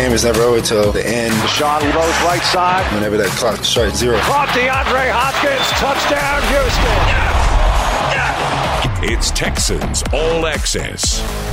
[0.00, 1.34] game is never over till the end.
[1.50, 2.90] Sean Rose right side.
[2.94, 4.18] Whenever that clock strikes zero.
[4.20, 5.68] Caught DeAndre Hopkins.
[5.76, 7.20] Touchdown, Houston.
[9.12, 11.49] It's Texans All Access.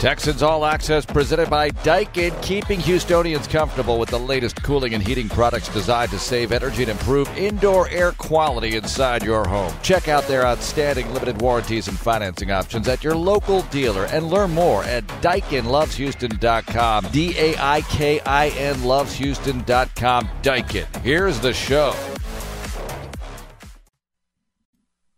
[0.00, 5.28] Texans All Access presented by Daikin, keeping Houstonians comfortable with the latest cooling and heating
[5.28, 9.74] products designed to save energy and improve indoor air quality inside your home.
[9.82, 14.52] Check out their outstanding limited warranties and financing options at your local dealer and learn
[14.52, 17.08] more at DaikinLovesHouston.com.
[17.12, 20.30] D A I K I N LovesHouston.com.
[20.40, 20.96] Daikin.
[21.02, 21.94] Here's the show.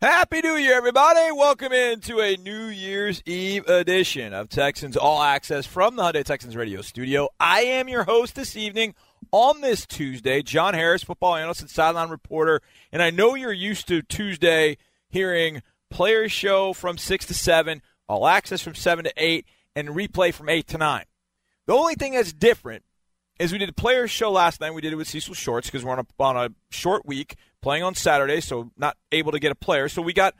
[0.02, 1.30] Happy New Year, everybody.
[1.30, 6.56] Welcome into a New Year's Eve edition of Texans All Access from the Hyundai Texans
[6.56, 7.28] radio studio.
[7.38, 8.96] I am your host this evening
[9.30, 12.62] on this Tuesday, John Harris, football analyst and sideline reporter.
[12.90, 14.76] And I know you're used to Tuesday
[15.08, 20.34] hearing Players Show from 6 to 7, All Access from 7 to 8, and replay
[20.34, 21.04] from 8 to 9.
[21.68, 22.82] The only thing that's different
[23.38, 24.74] is we did a Players Show last night.
[24.74, 27.82] We did it with Cecil Shorts because we're on a, on a short week playing
[27.82, 29.88] on Saturday, so not able to get a player.
[29.88, 30.34] So we got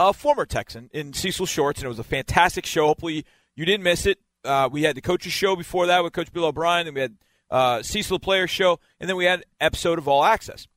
[0.00, 2.86] a former Texan in Cecil Shorts, and it was a fantastic show.
[2.86, 4.18] Hopefully you didn't miss it.
[4.44, 7.16] Uh, we had the coaches show before that with Coach Bill O'Brien, then we had
[7.50, 10.68] uh, Cecil Player show, and then we had episode of All Access.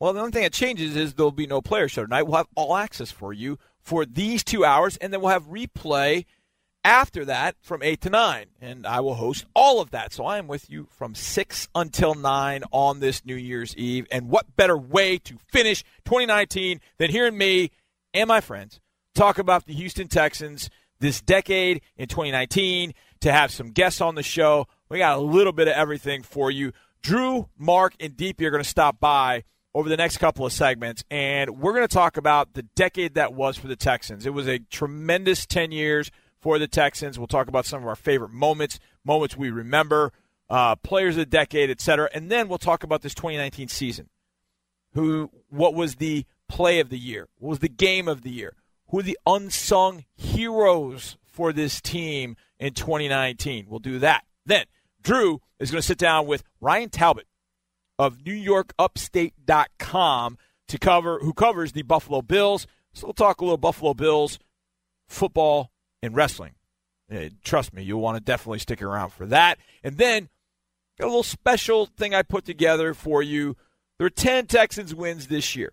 [0.00, 2.22] Well, the only thing that changes is there'll be no player show tonight.
[2.22, 6.24] We'll have all access for you for these two hours, and then we'll have replay
[6.84, 8.46] after that from 8 to 9.
[8.60, 10.12] And I will host all of that.
[10.12, 14.06] So I am with you from 6 until 9 on this New Year's Eve.
[14.10, 17.70] And what better way to finish 2019 than hearing me
[18.14, 18.80] and my friends
[19.14, 24.22] talk about the Houston Texans this decade in 2019, to have some guests on the
[24.22, 24.66] show.
[24.88, 26.72] We got a little bit of everything for you.
[27.02, 31.04] Drew, Mark, and Deepi are going to stop by over the next couple of segments,
[31.10, 34.26] and we're going to talk about the decade that was for the Texans.
[34.26, 37.18] It was a tremendous 10 years for the Texans.
[37.18, 40.12] We'll talk about some of our favorite moments, moments we remember,
[40.48, 42.08] uh, players of the decade, etc.
[42.14, 44.08] And then we'll talk about this 2019 season.
[44.94, 47.28] Who, what was the play of the year?
[47.38, 48.54] What was the game of the year?
[48.88, 53.66] Who are the unsung heroes for this team in 2019?
[53.68, 54.24] We'll do that.
[54.46, 54.64] Then
[55.02, 57.26] Drew is going to sit down with Ryan Talbot
[57.98, 60.38] of NewYorkUpstate.com
[60.68, 62.66] to cover who covers the Buffalo Bills.
[62.94, 64.38] So we'll talk a little Buffalo Bills
[65.06, 65.70] football
[66.02, 66.54] and wrestling.
[67.42, 69.58] trust me, you'll want to definitely stick around for that.
[69.82, 70.28] And then
[70.98, 73.56] got a little special thing I put together for you.
[73.98, 75.72] There are 10 Texans wins this year.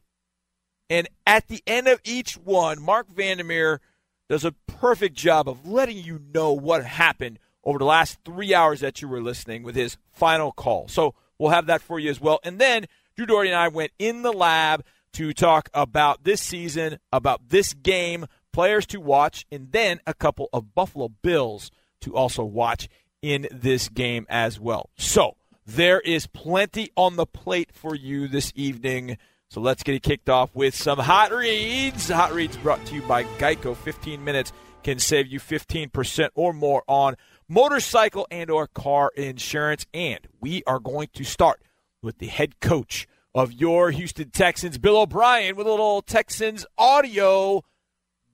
[0.90, 3.82] And at the end of each one, Marc Vandermeer
[4.30, 8.80] does a perfect job of letting you know what happened over the last three hours
[8.82, 10.88] that you were listening with his final call.
[10.88, 12.40] So we'll have that for you as well.
[12.44, 12.86] And then
[13.16, 14.84] Drew Dougherty and I went in the lab
[15.14, 18.26] to talk about this season, about this game,
[18.56, 22.88] players to watch, and then a couple of Buffalo Bills to also watch
[23.22, 24.92] in this game as well.
[24.98, 25.36] So
[25.66, 29.18] there is plenty on the plate for you this evening.
[29.50, 32.08] So let's get it kicked off with some hot reads.
[32.08, 33.76] Hot reads brought to you by Geico.
[33.76, 37.18] 15 minutes can save you 15% or more on
[37.50, 39.86] motorcycle and or car insurance.
[39.94, 41.62] And we are going to start
[42.02, 47.62] with the head coach of your Houston Texans, Bill O'Brien, with a little Texans audio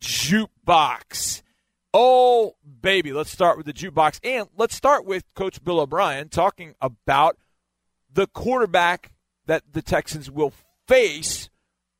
[0.01, 1.41] jukebox.
[1.93, 3.13] Oh, baby.
[3.13, 4.19] Let's start with the jukebox.
[4.23, 7.37] And let's start with Coach Bill O'Brien talking about
[8.11, 9.11] the quarterback
[9.45, 10.53] that the Texans will
[10.87, 11.49] face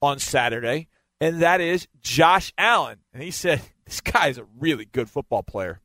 [0.02, 0.88] on Saturday,
[1.20, 3.00] and that is Josh Allen.
[3.14, 5.82] And he said, This guy is a really good football player.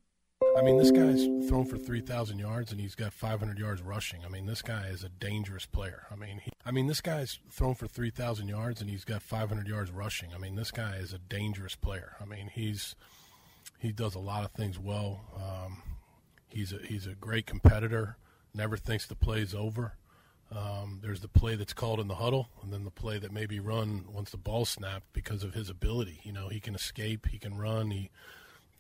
[0.57, 4.25] I mean, this guy's thrown for 3,000 yards and he's got 500 yards rushing.
[4.25, 6.07] I mean, this guy is a dangerous player.
[6.11, 9.69] I mean, he, I mean, this guy's thrown for 3,000 yards and he's got 500
[9.69, 10.31] yards rushing.
[10.35, 12.17] I mean, this guy is a dangerous player.
[12.21, 12.97] I mean, he's
[13.79, 15.21] he does a lot of things well.
[15.37, 15.83] Um,
[16.49, 18.17] he's a he's a great competitor.
[18.55, 19.97] Never thinks the play's over.
[20.51, 23.45] Um, there's the play that's called in the huddle, and then the play that may
[23.45, 26.21] be run once the ball snapped because of his ability.
[26.23, 27.91] You know, he can escape, he can run.
[27.91, 28.11] He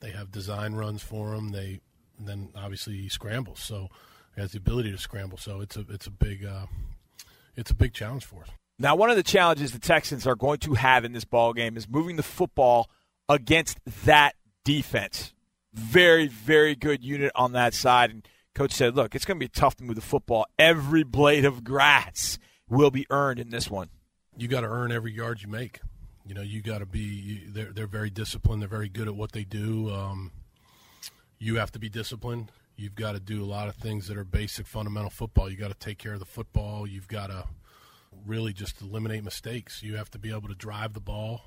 [0.00, 1.50] they have design runs for him.
[1.50, 1.80] They
[2.18, 3.88] then obviously he scrambles, so
[4.34, 5.38] he has the ability to scramble.
[5.38, 6.66] So it's a it's a big uh,
[7.56, 8.50] it's a big challenge for us.
[8.78, 11.76] Now, one of the challenges the Texans are going to have in this ball game
[11.76, 12.90] is moving the football
[13.28, 14.34] against that
[14.64, 15.32] defense.
[15.72, 18.10] Very, very good unit on that side.
[18.10, 20.46] And coach said, "Look, it's going to be tough to move the football.
[20.58, 22.38] Every blade of grass
[22.68, 23.88] will be earned in this one.
[24.36, 25.80] You got to earn every yard you make.
[26.26, 27.44] You know, you got to be.
[27.46, 28.60] They're they're very disciplined.
[28.60, 29.90] They're very good at what they do.
[29.90, 30.32] Um,
[31.38, 32.50] you have to be disciplined.
[32.76, 35.50] You've got to do a lot of things that are basic, fundamental football.
[35.50, 36.86] You got to take care of the football.
[36.86, 37.44] You've got to
[38.26, 39.82] really just eliminate mistakes.
[39.82, 41.42] You have to be able to drive the ball.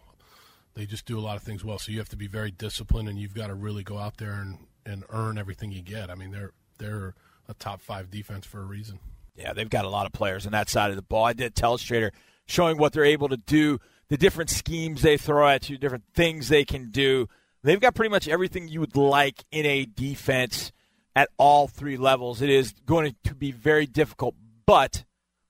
[0.75, 1.77] They just do a lot of things well.
[1.77, 4.33] So you have to be very disciplined, and you've got to really go out there
[4.33, 6.09] and, and earn everything you get.
[6.09, 7.15] I mean, they're they're
[7.47, 8.99] a top five defense for a reason.
[9.35, 11.25] Yeah, they've got a lot of players on that side of the ball.
[11.25, 12.11] I did Telestrator
[12.45, 16.49] showing what they're able to do, the different schemes they throw at you, different things
[16.49, 17.27] they can do.
[17.63, 20.71] They've got pretty much everything you would like in a defense
[21.15, 22.41] at all three levels.
[22.41, 24.35] It is going to be very difficult,
[24.65, 25.03] but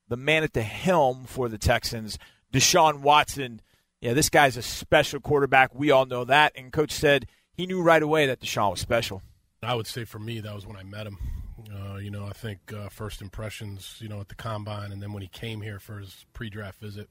[0.08, 2.18] the man at the helm for the Texans,
[2.52, 3.60] Deshaun Watson,
[4.00, 5.74] yeah, this guy's a special quarterback.
[5.74, 6.52] We all know that.
[6.56, 9.22] And coach said he knew right away that Deshaun was special.
[9.62, 11.18] I would say for me, that was when I met him.
[11.72, 15.12] Uh, you know, I think uh, first impressions, you know, at the combine, and then
[15.12, 17.08] when he came here for his pre-draft visit,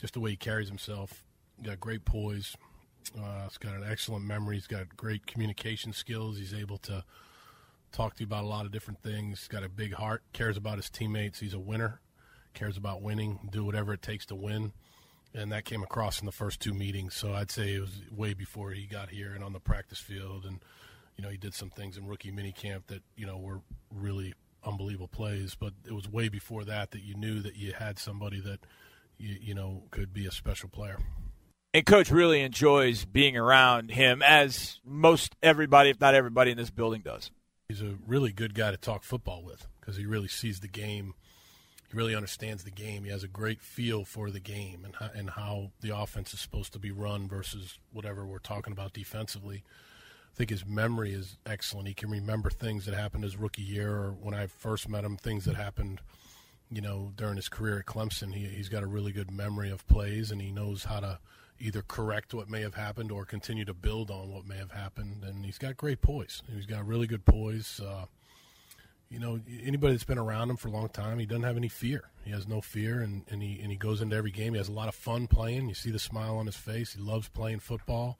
[0.00, 1.24] just the way he carries himself,
[1.62, 2.56] got great poise.
[3.16, 4.56] Uh, he's got an excellent memory.
[4.56, 6.38] He's got great communication skills.
[6.38, 7.04] He's able to
[7.92, 9.40] talk to you about a lot of different things.
[9.40, 10.22] He's got a big heart.
[10.32, 11.40] Cares about his teammates.
[11.40, 12.00] He's a winner.
[12.54, 13.48] Cares about winning.
[13.50, 14.72] Do whatever it takes to win.
[15.34, 17.14] And that came across in the first two meetings.
[17.14, 20.44] So I'd say it was way before he got here and on the practice field
[20.44, 20.60] and
[21.16, 23.60] you know, he did some things in rookie minicamp that you know were
[23.90, 24.34] really
[24.64, 25.56] unbelievable plays.
[25.58, 28.60] But it was way before that that you knew that you had somebody that
[29.18, 30.98] you, you know could be a special player.
[31.74, 36.70] And coach really enjoys being around him, as most everybody, if not everybody, in this
[36.70, 37.30] building does.
[37.68, 41.14] He's a really good guy to talk football with because he really sees the game.
[41.90, 43.04] He really understands the game.
[43.04, 46.40] He has a great feel for the game and how, and how the offense is
[46.40, 49.62] supposed to be run versus whatever we're talking about defensively.
[50.32, 51.88] I think his memory is excellent.
[51.88, 55.16] He can remember things that happened his rookie year or when I first met him,
[55.16, 56.00] things that happened,
[56.70, 58.34] you know, during his career at Clemson.
[58.34, 61.18] He, he's got a really good memory of plays and he knows how to
[61.58, 65.24] either correct what may have happened or continue to build on what may have happened.
[65.24, 66.42] And he's got great poise.
[66.52, 67.80] He's got really good poise.
[67.80, 68.06] Uh,
[69.08, 71.68] you know, anybody that's been around him for a long time, he doesn't have any
[71.68, 72.10] fear.
[72.24, 74.54] He has no fear, and, and he and he goes into every game.
[74.54, 75.68] He has a lot of fun playing.
[75.68, 76.94] You see the smile on his face.
[76.94, 78.18] He loves playing football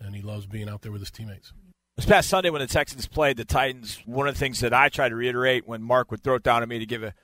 [0.00, 1.52] and he loves being out there with his teammates.
[1.96, 4.88] This past Sunday, when the Texans played the Titans, one of the things that I
[4.88, 7.14] tried to reiterate when Mark would throw it down to me to give a,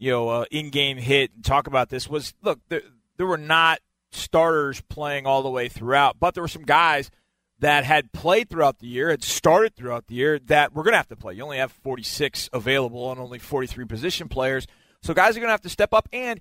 [0.00, 2.80] you know, a in-game hit and talk about this was, look, there,
[3.18, 3.80] there were not
[4.10, 7.10] starters playing all the way throughout, but there were some guys
[7.58, 10.98] that had played throughout the year, had started throughout the year that we're going to
[10.98, 11.34] have to play.
[11.34, 14.66] You only have 46 available and only 43 position players,
[15.02, 16.08] so guys are going to have to step up.
[16.14, 16.40] And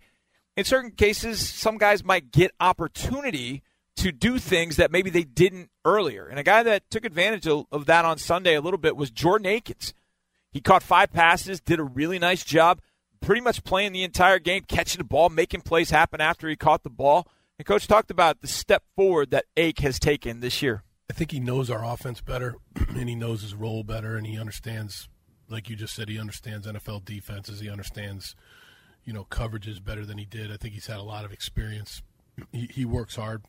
[0.56, 3.62] in certain cases, some guys might get opportunity
[3.98, 6.28] to do things that maybe they didn't earlier.
[6.28, 9.12] And a guy that took advantage of, of that on Sunday a little bit was
[9.12, 9.94] Jordan Akins.
[10.52, 12.80] He caught five passes, did a really nice job,
[13.22, 16.84] pretty much playing the entire game, catching the ball, making plays happen after he caught
[16.84, 17.28] the ball.
[17.58, 20.84] And coach talked about the step forward that Ake has taken this year.
[21.10, 24.40] I think he knows our offense better, and he knows his role better, and he
[24.40, 25.10] understands,
[25.50, 27.60] like you just said, he understands NFL defenses.
[27.60, 28.36] He understands,
[29.04, 30.52] you know, coverages better than he did.
[30.52, 32.02] I think he's had a lot of experience.
[32.52, 33.44] He, he works hard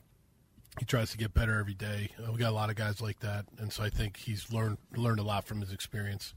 [0.79, 2.09] he tries to get better every day.
[2.17, 4.77] Uh, we got a lot of guys like that, and so I think he's learned
[4.95, 6.33] learned a lot from his experience.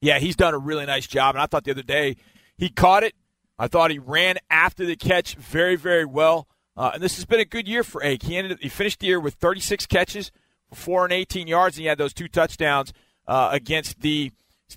[0.00, 2.16] Yeah, he's done a really nice job, and I thought the other day
[2.58, 3.14] he caught it.
[3.58, 6.46] I thought he ran after the catch very, very well.
[6.76, 8.22] Uh, and this has been a good year for Ake.
[8.22, 10.30] He ended he finished the year with 36 catches
[10.74, 12.92] four and 18 yards, and he had those two touchdowns
[13.26, 14.30] uh, against the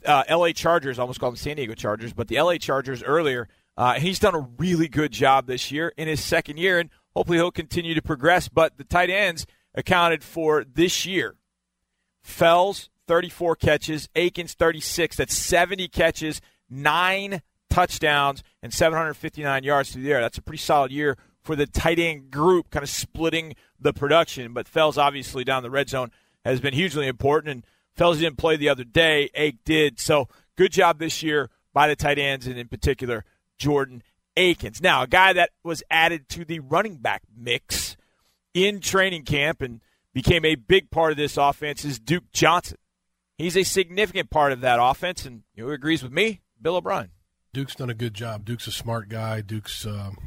[0.05, 0.53] uh, L.A.
[0.53, 0.97] Chargers.
[0.97, 2.57] I almost called them San Diego Chargers, but the L.A.
[2.57, 3.49] Chargers earlier.
[3.77, 7.37] Uh, he's done a really good job this year in his second year, and Hopefully,
[7.37, 8.47] he'll continue to progress.
[8.47, 9.45] But the tight ends
[9.75, 11.35] accounted for this year
[12.21, 15.17] Fells, 34 catches, Akins, 36.
[15.17, 17.41] That's 70 catches, nine
[17.71, 20.21] touchdowns, and 759 yards through the air.
[20.21, 24.53] That's a pretty solid year for the tight end group, kind of splitting the production.
[24.53, 26.11] But Fells, obviously, down the red zone
[26.45, 27.51] has been hugely important.
[27.51, 29.29] And Fells didn't play the other day.
[29.33, 29.99] Ake did.
[29.99, 33.25] So good job this year by the tight ends, and in particular,
[33.57, 34.03] Jordan
[34.37, 34.81] Akins.
[34.81, 37.95] Now, a guy that was added to the running back mix
[38.53, 39.81] in training camp and
[40.13, 42.77] became a big part of this offense is Duke Johnson.
[43.37, 46.41] He's a significant part of that offense, and who agrees with me?
[46.61, 47.09] Bill O'Brien.
[47.53, 48.45] Duke's done a good job.
[48.45, 49.41] Duke's a smart guy.
[49.41, 50.17] Duke's, um,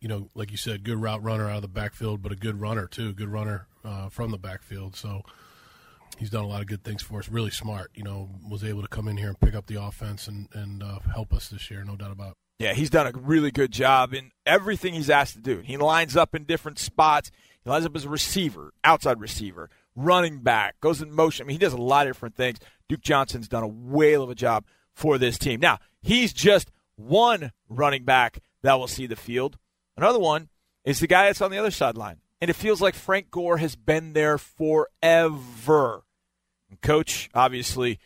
[0.00, 2.60] you know, like you said, good route runner out of the backfield, but a good
[2.60, 3.12] runner too.
[3.12, 4.96] Good runner uh, from the backfield.
[4.96, 5.22] So
[6.18, 7.28] he's done a lot of good things for us.
[7.28, 7.90] Really smart.
[7.94, 10.82] You know, was able to come in here and pick up the offense and and
[10.82, 11.84] uh, help us this year.
[11.84, 12.30] No doubt about.
[12.30, 12.34] it.
[12.64, 15.58] Yeah, he's done a really good job in everything he's asked to do.
[15.60, 17.30] He lines up in different spots.
[17.62, 21.44] He lines up as a receiver, outside receiver, running back, goes in motion.
[21.44, 22.58] I mean, he does a lot of different things.
[22.88, 24.64] Duke Johnson's done a whale of a job
[24.98, 25.60] for this team.
[25.60, 29.56] Now, he's just one running back that will see the field.
[29.96, 30.48] Another one
[30.84, 32.16] is the guy that's on the other sideline.
[32.40, 36.02] And it feels like Frank Gore has been there forever.
[36.68, 38.00] And coach, obviously,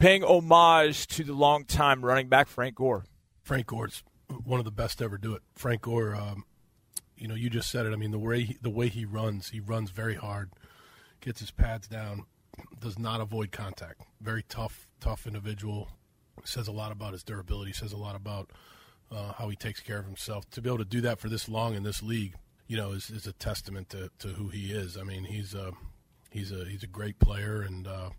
[0.00, 3.04] paying homage to the longtime running back, Frank Gore.
[3.42, 4.02] Frank Gore's
[4.44, 5.42] one of the best to ever do it.
[5.54, 6.44] Frank Gore, um,
[7.16, 7.92] you know, you just said it.
[7.92, 10.50] I mean, the way he, the way he runs, he runs very hard,
[11.20, 12.26] gets his pads down,
[12.80, 14.02] does not avoid contact.
[14.20, 15.88] Very tough, tough individual.
[16.44, 17.72] Says a lot about his durability.
[17.72, 18.50] Says a lot about
[19.10, 20.48] uh, how he takes care of himself.
[20.50, 22.34] To be able to do that for this long in this league,
[22.66, 24.96] you know, is, is a testament to, to who he is.
[24.96, 25.72] I mean, he's a
[26.30, 28.10] he's a he's a great player, and uh,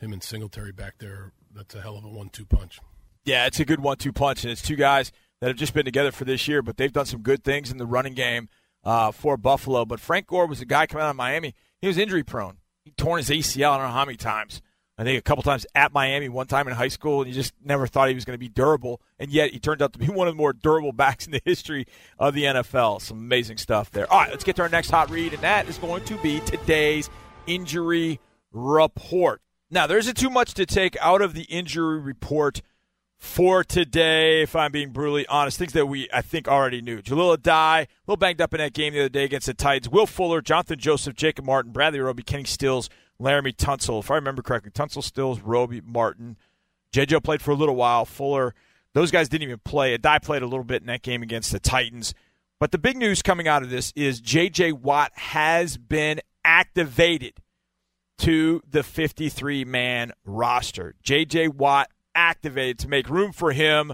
[0.00, 2.80] him and Singletary back there, that's a hell of a one-two punch.
[3.24, 6.12] Yeah, it's a good one-two punch, and it's two guys that have just been together
[6.12, 8.48] for this year, but they've done some good things in the running game
[8.84, 9.84] uh, for Buffalo.
[9.84, 11.54] But Frank Gore was a guy coming out of Miami.
[11.80, 12.58] He was injury prone.
[12.84, 13.72] He torn his ACL.
[13.72, 14.62] I don't know how many times.
[15.00, 17.54] I think a couple times at Miami, one time in high school, and you just
[17.64, 19.00] never thought he was going to be durable.
[19.18, 21.40] And yet he turned out to be one of the more durable backs in the
[21.42, 21.86] history
[22.18, 23.00] of the NFL.
[23.00, 24.12] Some amazing stuff there.
[24.12, 26.40] All right, let's get to our next hot read, and that is going to be
[26.40, 27.08] today's
[27.46, 28.20] injury
[28.52, 29.40] report.
[29.70, 32.60] Now, there isn't too much to take out of the injury report
[33.16, 35.58] for today, if I'm being brutally honest.
[35.58, 37.00] Things that we, I think, already knew.
[37.00, 39.90] Jahleel Addae, a little banged up in that game the other day against the Titans.
[39.90, 44.00] Will Fuller, Jonathan Joseph, Jacob Martin, Bradley Roby, Kenny Stills, Laremy Tunsil.
[44.00, 46.36] If I remember correctly, Tunsil, Stills, Roby, Martin.
[46.94, 48.04] JJ played for a little while.
[48.04, 48.54] Fuller,
[48.94, 49.96] those guys didn't even play.
[49.96, 52.14] Addae played a little bit in that game against the Titans.
[52.58, 54.72] But the big news coming out of this is J.J.
[54.72, 57.34] Watt has been activated
[58.18, 60.94] to the 53 man roster.
[61.02, 61.48] J.J.
[61.48, 63.92] Watt activated to make room for him.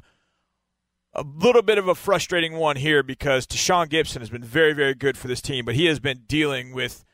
[1.14, 4.94] A little bit of a frustrating one here because Tashaun Gipson has been very, very
[4.94, 7.05] good for this team, but he has been dealing with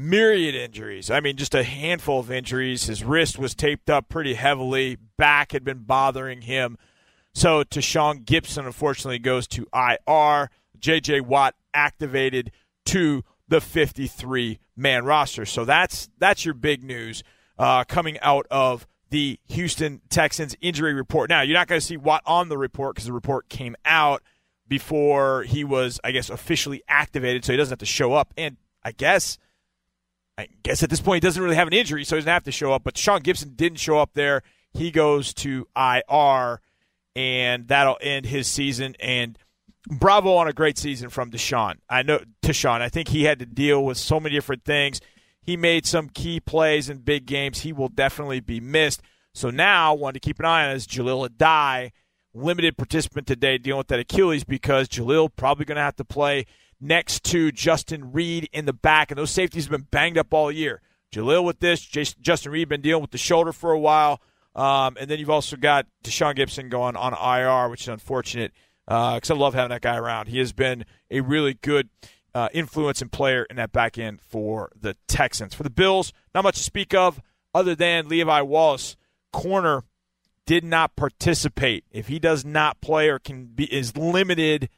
[0.00, 1.10] myriad injuries.
[1.10, 2.84] I mean, just a handful of injuries.
[2.84, 6.78] His wrist was taped up pretty heavily, back had been bothering him.
[7.34, 10.50] So Tashaun Gipson unfortunately, goes to IR.
[10.78, 11.20] J.J.
[11.20, 12.50] Watt activated
[12.86, 15.44] to the 53 man roster.
[15.44, 17.22] So that's that's your big news
[17.58, 21.28] uh, coming out of the Houston Texans injury report.
[21.28, 24.22] Now, you're not going to see Watt on the report because the report came out
[24.66, 28.32] before he was, I guess, officially activated, so he doesn't have to show up.
[28.36, 29.36] And I guess,
[30.40, 32.44] I guess at this point he doesn't really have an injury, so he doesn't have
[32.44, 32.82] to show up.
[32.84, 34.42] But Sean Gipson didn't show up there.
[34.72, 36.60] He goes to IR,
[37.14, 38.96] and that'll end his season.
[39.00, 39.38] And
[39.86, 41.76] bravo on a great season from Deshaun.
[41.88, 42.80] I know Deshaun.
[42.80, 45.00] I think he had to deal with so many different things.
[45.42, 47.60] He made some key plays in big games.
[47.60, 49.02] He will definitely be missed.
[49.34, 51.92] So now, one to keep an eye on is Jahleel Addae,
[52.34, 56.46] limited participant today, dealing with that Achilles because Jahleel probably going to have to play
[56.80, 60.50] next to Justin Reid in the back, and those safeties have been banged up all
[60.50, 60.80] year.
[61.12, 64.20] Jahleel with this, Justin Reid been dealing with the shoulder for a while,
[64.54, 68.52] um, and then you've also got Deshaun Gipson going on IR, which is unfortunate
[68.86, 70.26] because uh, I love having that guy around.
[70.26, 71.88] He has been a really good
[72.34, 75.54] uh, influence and player in that back end for the Texans.
[75.54, 77.20] For the Bills, not much to speak of
[77.54, 78.96] other than Levi Wallace,
[79.32, 79.84] corner,
[80.46, 81.84] did not participate.
[81.90, 84.68] If he does not play or can be is limited,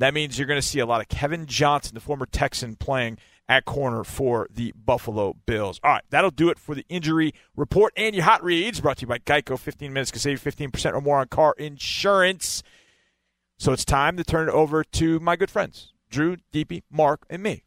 [0.00, 3.18] that means you're going to see a lot of Kevin Johnson, the former Texan, playing
[3.48, 5.80] at corner for the Buffalo Bills.
[5.82, 8.80] All right, that'll do it for the injury report and your hot reads.
[8.80, 9.58] Brought to you by Geico.
[9.58, 12.62] 15 minutes can save you 15% or more on car insurance.
[13.58, 17.42] So it's time to turn it over to my good friends, Drew, DP, Mark, and
[17.42, 17.64] me.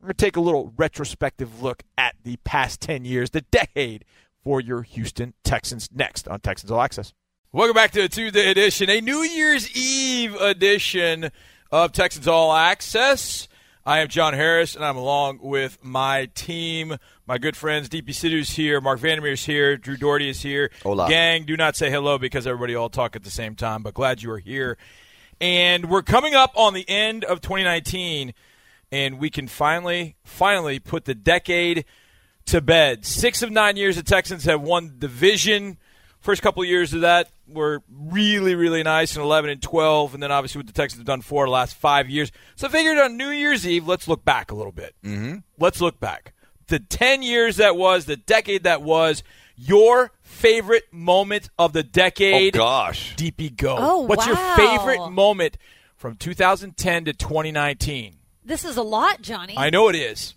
[0.00, 4.04] We're going to take a little retrospective look at the past 10 years, the decade
[4.42, 7.12] for your Houston Texans next on Texans All Access.
[7.52, 11.30] Welcome back to the Tuesday edition, a New Year's Eve edition
[11.70, 13.48] of Texans All Access.
[13.84, 16.96] I am John Harris, and I'm along with my team,
[17.26, 20.70] my good friends, Deepi Sidhu's here, Marc Vandermeer's here, Drew Dougherty is here.
[20.82, 21.08] Hola.
[21.08, 24.22] Gang, do not say hello because everybody all talk at the same time, but glad
[24.22, 24.76] you are here.
[25.40, 28.34] And we're coming up on the end of 2019,
[28.90, 31.84] and we can finally, finally put the decade
[32.46, 33.04] to bed.
[33.04, 35.78] Six of nine years the Texans have won division.
[36.26, 40.20] First couple of years of that were really, really nice in 11 and 12, and
[40.20, 42.32] then obviously what the Texans have done for the last five years.
[42.56, 44.96] So I figured on New Year's Eve, let's look back a little bit.
[45.04, 45.36] Mm-hmm.
[45.60, 46.34] Let's look back.
[46.66, 49.22] The 10 years that was, the decade that was,
[49.54, 52.56] your favorite moment of the decade.
[52.56, 53.14] Oh, gosh.
[53.14, 53.76] DP Go.
[53.78, 55.56] Oh, What's your favorite moment
[55.94, 58.16] from 2010 to 2019?
[58.44, 59.54] This is a lot, Johnny.
[59.56, 60.34] I know it is.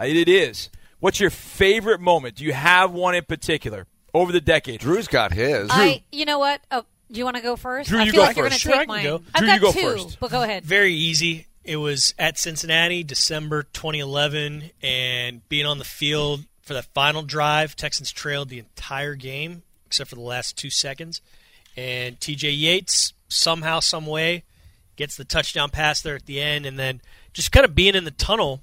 [0.00, 0.70] It is.
[1.00, 2.36] What's your favorite moment?
[2.36, 4.80] Do you have one in particular over the decade?
[4.80, 5.68] Drew's got his.
[5.70, 6.60] I, you know what?
[6.70, 7.88] Oh, do you want to go first?
[7.88, 8.62] Drew, I you feel go like you're going first.
[8.62, 9.04] to Sure, I take can mine.
[9.04, 9.22] go.
[9.34, 10.20] I've Drew, got you go two, first.
[10.20, 10.64] but go ahead.
[10.64, 11.46] Very easy.
[11.64, 17.74] It was at Cincinnati, December 2011, and being on the field for that final drive,
[17.76, 21.20] Texans trailed the entire game except for the last two seconds.
[21.76, 24.44] And TJ Yates, somehow, some way,
[24.96, 27.00] gets the touchdown pass there at the end, and then
[27.32, 28.62] just kind of being in the tunnel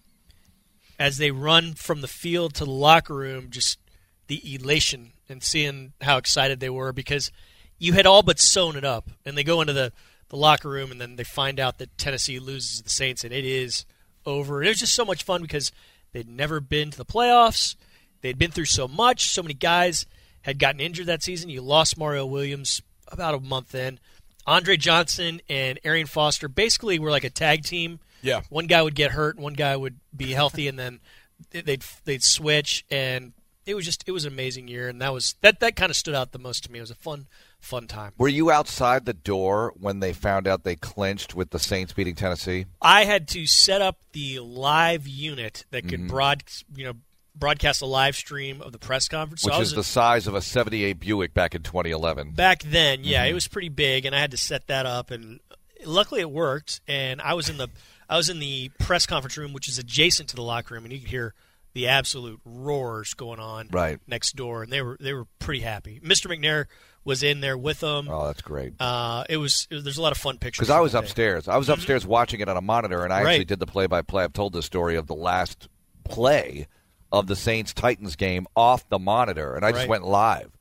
[1.00, 3.80] as they run from the field to the locker room, just
[4.28, 7.32] the elation and seeing how excited they were because
[7.78, 9.10] you had all but sewn it up.
[9.26, 9.92] And they go into the,
[10.30, 13.34] the locker room and then they find out that Tennessee loses to the Saints and
[13.34, 13.86] it is
[14.26, 14.60] over.
[14.60, 15.72] And it was just so much fun because
[16.14, 17.76] they'd never been to the playoffs.
[18.22, 19.30] They'd been through so much.
[19.30, 20.06] So many guys
[20.44, 21.50] had gotten injured that season.
[21.50, 24.00] You lost Mario Williams about a month in.
[24.46, 28.00] Andre Johnson and Arian Foster basically were like a tag team.
[28.22, 28.42] Yeah.
[28.50, 31.00] One guy would get hurt, one guy would be healthy, and then
[31.52, 33.34] they'd they'd switch, and
[33.66, 35.96] it was just it was an amazing year, and that was that that kind of
[35.96, 36.80] stood out the most to me.
[36.80, 37.28] It was a fun
[37.60, 38.12] fun time.
[38.18, 42.16] Were you outside the door when they found out they clinched with the Saints beating
[42.16, 42.66] Tennessee?
[42.82, 45.90] I had to set up the live unit that Mm-hmm.
[45.90, 46.44] could broad
[46.76, 46.94] you know
[47.36, 49.42] broadcast a live stream of the press conference.
[49.42, 52.32] So Which is was the size of a 78 Buick back in 2011.
[52.32, 53.32] back then yeah Mm-hmm.
[53.32, 55.40] it was pretty big and i had to set that up and
[55.86, 57.70] luckily it worked and i was in the
[58.08, 60.94] i was in the press conference room which is adjacent to the locker room and
[60.94, 61.34] you could hear
[61.74, 64.00] the absolute roars going on Right.
[64.08, 66.66] next door and they were they were pretty happy mr mcnair
[67.04, 68.74] was in there with them Oh, that's great.
[68.80, 71.48] uh, it, was, it was there's a lot of fun pictures Because I was upstairs.
[71.50, 74.24] I was upstairs watching it on a monitor, and I actually did the play-by-play.
[74.24, 75.68] I've told this story of the last
[76.06, 76.68] play
[77.12, 80.53] of the Saints Titans game off the monitor, and I just went live.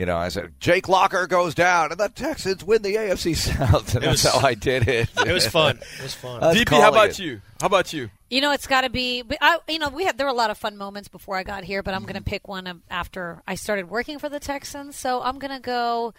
[0.00, 3.94] You know, I said Jake Locker goes down, and the Texans win the AFC South,
[3.94, 5.10] and It that's how I did it.
[5.26, 7.18] it was fun it was fun Us DP, how about it.
[7.18, 7.42] you?
[7.60, 8.08] How about you?
[8.30, 9.20] You know, it's got to be.
[9.20, 11.42] But I, you know, we had there were a lot of fun moments before I
[11.42, 12.24] got here, but I'm going Mm-hmm.
[12.24, 14.96] to pick one after I started working for the Texans.
[14.96, 16.14] So I'm going to go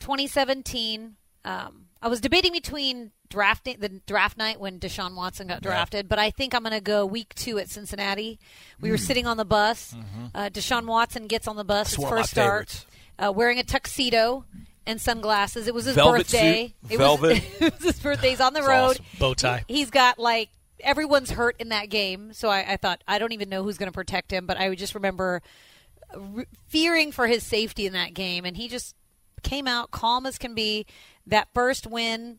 [0.00, 1.16] 2017.
[1.44, 6.18] Um, I was debating between drafting the draft night when Deshaun Watson got drafted, but
[6.18, 8.38] I think I'm going to go week two at Cincinnati.
[8.80, 8.92] We Mm.
[8.92, 9.94] were sitting on the bus.
[10.34, 11.94] Uh, Deshaun Watson gets on the bus.
[11.96, 12.02] Mm-hmm.
[12.02, 12.86] That's his one of my first start, favorites.
[13.18, 14.44] Uh, wearing a tuxedo
[14.86, 15.66] and sunglasses.
[15.68, 16.74] It was his Velvet birthday.
[16.82, 17.28] suit, It velvet.
[17.28, 18.30] was, it was his birthday.
[18.30, 18.90] He's on the That's road.
[18.90, 19.04] awesome.
[19.18, 20.48] bow tie He's got like
[20.80, 23.88] everyone's hurt in that game, so I, I thought I don't even know who's going
[23.88, 25.42] to protect him, but I would just remember
[26.16, 28.94] re- fearing for his safety in that game, and he just
[29.42, 30.86] came out calm as can be.
[31.26, 32.38] That first win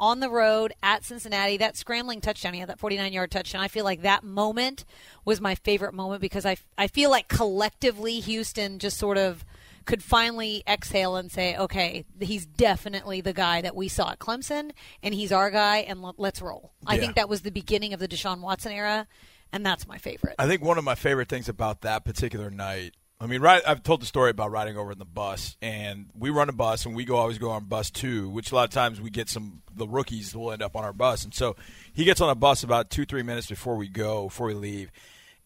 [0.00, 3.60] on the road at Cincinnati, that scrambling touchdown, he had that 49 yard touchdown.
[3.62, 4.84] I feel like that moment
[5.24, 9.44] was my favorite moment because I, I feel like collectively Houston just sort of
[9.88, 14.70] could finally exhale and say, okay, he's definitely the guy that we saw at Clemson,
[15.02, 16.72] and he's our guy, and l- let's roll.
[16.86, 17.00] I Yeah.
[17.00, 19.06] think that was the beginning of the Deshaun Watson era,
[19.50, 20.36] and that's my favorite.
[20.38, 22.94] I think one of my favorite things about that particular night.
[23.20, 26.30] I mean, right, I've told the story about riding over in the bus, and we
[26.30, 28.70] run a bus, and we go always go on bus two, which a lot of
[28.70, 31.56] times we get some the rookies will end up on our bus, and so
[31.92, 34.92] he gets on a bus about two three minutes before we go, before we leave,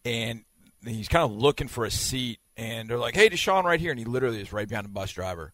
[0.05, 0.45] and
[0.85, 3.99] he's kind of looking for a seat, and they're like, "Hey, Deshaun, right here," and
[3.99, 5.53] he literally is right behind the bus driver,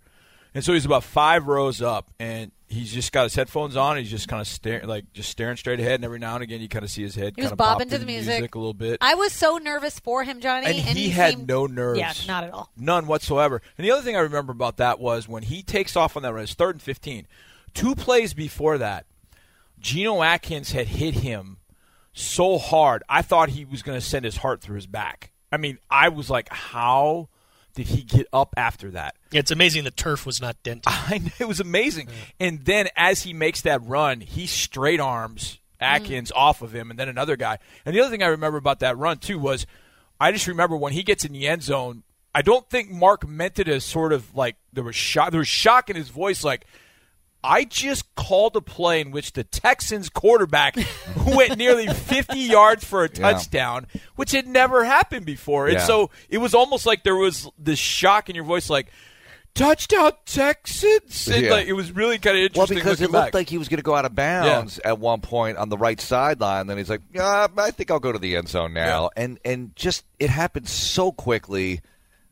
[0.54, 3.96] and so he's about five rows up, and he's just got his headphones on.
[3.96, 6.42] And he's just kind of staring, like just staring straight ahead, and every now and
[6.42, 8.06] again you kind of see his head He was kind of bobbing bop to the
[8.06, 8.54] music.
[8.54, 8.98] a little bit.
[9.00, 11.98] I was so nervous for him, Johnny, and, and, he, had seemed- no nerves.
[11.98, 12.70] Yeah, not at all.
[12.76, 13.62] None whatsoever.
[13.76, 16.32] And the other thing I remember about that was when he takes off on that
[16.32, 17.26] run, it's third and 15.
[17.74, 19.06] Two plays before that,
[19.80, 21.58] Geno Atkins had hit him
[22.12, 25.30] so hard, I thought he was going to send his heart through his back.
[25.50, 27.28] I mean, I was like, how
[27.74, 29.14] did he get up after that?
[29.32, 32.08] it's amazing the turf was not dented I know, it was amazing.
[32.40, 35.86] And then as he makes that run, he straight arms mm.
[35.86, 37.58] Atkins off of him, and then another guy.
[37.84, 39.66] And the other thing I remember about that run too was,
[40.20, 42.02] I just remember when he gets in the end zone.
[42.34, 45.30] I don't think Mark meant it as sort of like there was shock.
[45.30, 46.66] There was shock in his voice, like.
[47.44, 50.76] I just called a play in which the Texans quarterback
[51.26, 53.32] went nearly 50 yards for a Yeah.
[53.32, 55.66] touchdown, which had never happened before.
[55.68, 55.84] And Yeah.
[55.86, 58.88] so it was almost like there was this shock in your voice, like,
[59.54, 61.26] touchdown Texans.
[61.28, 61.50] And Yeah.
[61.50, 62.76] like, it was really kind of interesting.
[62.76, 63.34] Well, because it looked back.
[63.34, 66.00] like he was going to go out of bounds at one point on the right
[66.00, 66.66] sideline.
[66.66, 69.10] Then he's like, yeah, I think I'll go to the end zone now.
[69.16, 71.80] And and just it happened so quickly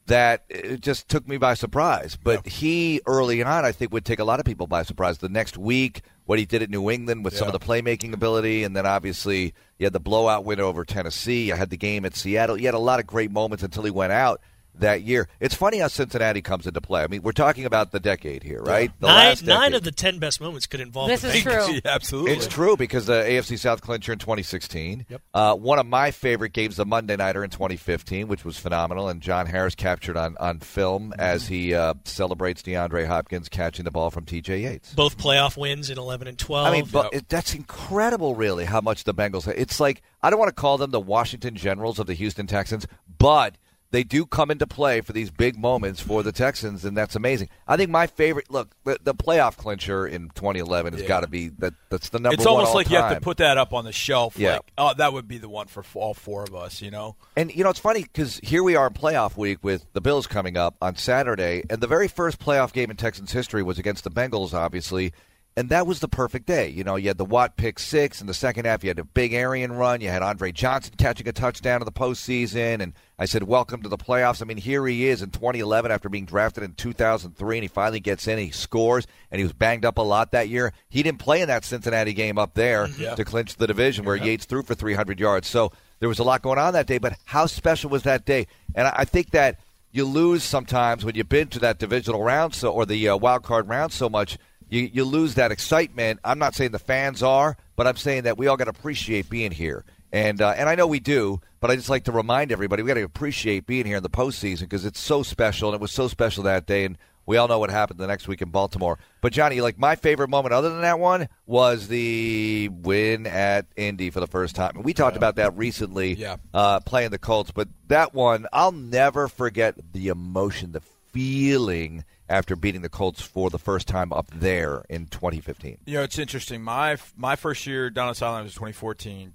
[0.07, 2.17] that it just took me by surprise.
[2.17, 5.19] But he early on, I think, would take a lot of people by surprise.
[5.19, 8.65] The next week, what he did at New England with some of the playmaking ability,
[8.65, 11.53] and then obviously you had the blowout win over Tennessee.
[11.53, 12.57] I had the game at Seattle.
[12.57, 14.41] He had a lot of great moments until he went out.
[14.79, 17.03] That year, it's funny how Cincinnati comes into play.
[17.03, 18.91] I mean, we're talking about the decade here, right?
[19.01, 21.67] The nine, last nine of the ten best moments could involve This the is Bengals.
[21.67, 21.75] true.
[21.85, 22.33] Yeah, absolutely.
[22.33, 25.07] It's true because the AFC South clincher in 2016.
[25.09, 25.23] Yep.
[25.33, 29.21] Uh, one of my favorite games, the Monday Nighter in 2015, which was phenomenal, and
[29.21, 34.11] John Harris captured on, on film as he uh, celebrates DeAndre Hopkins catching the ball
[34.11, 34.61] from T.J.
[34.61, 34.93] Yates.
[34.95, 36.67] Both playoff wins in eleven and twelve.
[36.67, 39.47] I mean, but it, that's incredible, really, how much the Bengals.
[39.49, 42.87] It's like I don't want to call them the Washington Generals of the Houston Texans,
[43.19, 43.57] but
[43.97, 47.49] they do come into play for these big moments for the Texans, and that's amazing.
[47.67, 51.09] I think my favorite look the, the playoff clincher in 2011 has Yeah.
[51.09, 51.73] got to be that.
[51.89, 52.35] That's the number.
[52.35, 54.39] It's almost like you have to put that up on the shelf.
[54.39, 54.53] Yeah.
[54.57, 57.17] Like, oh, that would be the one for all four of us, you know?
[57.39, 60.27] And you know it's funny because here we are in playoff week with the Bills
[60.27, 64.05] coming up on Saturday, and the very first playoff game in Texans history was against
[64.05, 65.15] the Bengals, obviously.
[65.57, 66.69] And that was the perfect day.
[66.69, 68.85] You know, you had the Watt pick six in the second half.
[68.85, 70.01] You had a big Arian run.
[70.03, 72.83] You had Andre Johnson catching a touchdown in the postseason.
[72.83, 76.09] And I said, "Welcome to the playoffs." I mean, here he is in 2011 after
[76.09, 78.39] being drafted in 2003, and he finally gets in.
[78.39, 80.73] He scores, and he was banged up a lot that year.
[80.89, 83.03] He didn't play in that Cincinnati game up there Mm-hmm.
[83.03, 83.15] Yeah.
[83.15, 85.49] to clinch the division, where Yates threw for 300 yards.
[85.49, 86.99] So there was a lot going on that day.
[86.99, 88.47] But how special was that day?
[88.75, 89.59] And I I think that
[89.93, 93.43] you lose sometimes when you've been to that divisional round so or the uh, wild
[93.45, 94.37] card round so much.
[94.69, 96.21] You, you lose that excitement.
[96.25, 99.31] I'm not saying the fans are, but I'm saying that we all got to appreciate
[99.31, 99.85] being here.
[100.13, 102.89] And uh, and I know we do, but I just like to remind everybody we
[102.89, 105.93] got to appreciate being here in the postseason because it's so special, and it was
[105.93, 106.85] so special that day.
[106.85, 108.99] And we all know what happened the next week in Baltimore.
[109.21, 114.11] But Johnny, like my favorite moment, other than that one, was the win at Indy
[114.11, 114.77] for the first time.
[114.77, 116.37] And we talked about that recently, Yeah.
[116.55, 117.51] uh, playing the Colts.
[117.51, 123.51] But that one, I'll never forget the emotion, the feeling after beating the Colts for
[123.51, 125.79] the first time up there in 2015.
[125.87, 126.63] You know, it's interesting.
[126.63, 129.35] My my first year down at Sideline was 2014,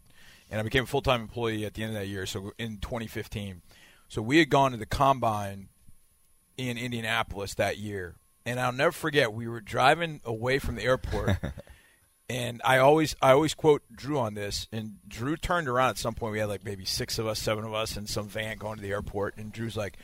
[0.49, 2.25] and I became a full time employee at the end of that year.
[2.25, 3.61] So in 2015,
[4.07, 5.69] so we had gone to the combine
[6.57, 9.33] in Indianapolis that year, and I'll never forget.
[9.33, 11.37] We were driving away from the airport,
[12.29, 14.67] and I always I always quote Drew on this.
[14.71, 16.33] And Drew turned around at some point.
[16.33, 18.81] We had like maybe six of us, seven of us, in some van going to
[18.81, 19.97] the airport, and Drew's like,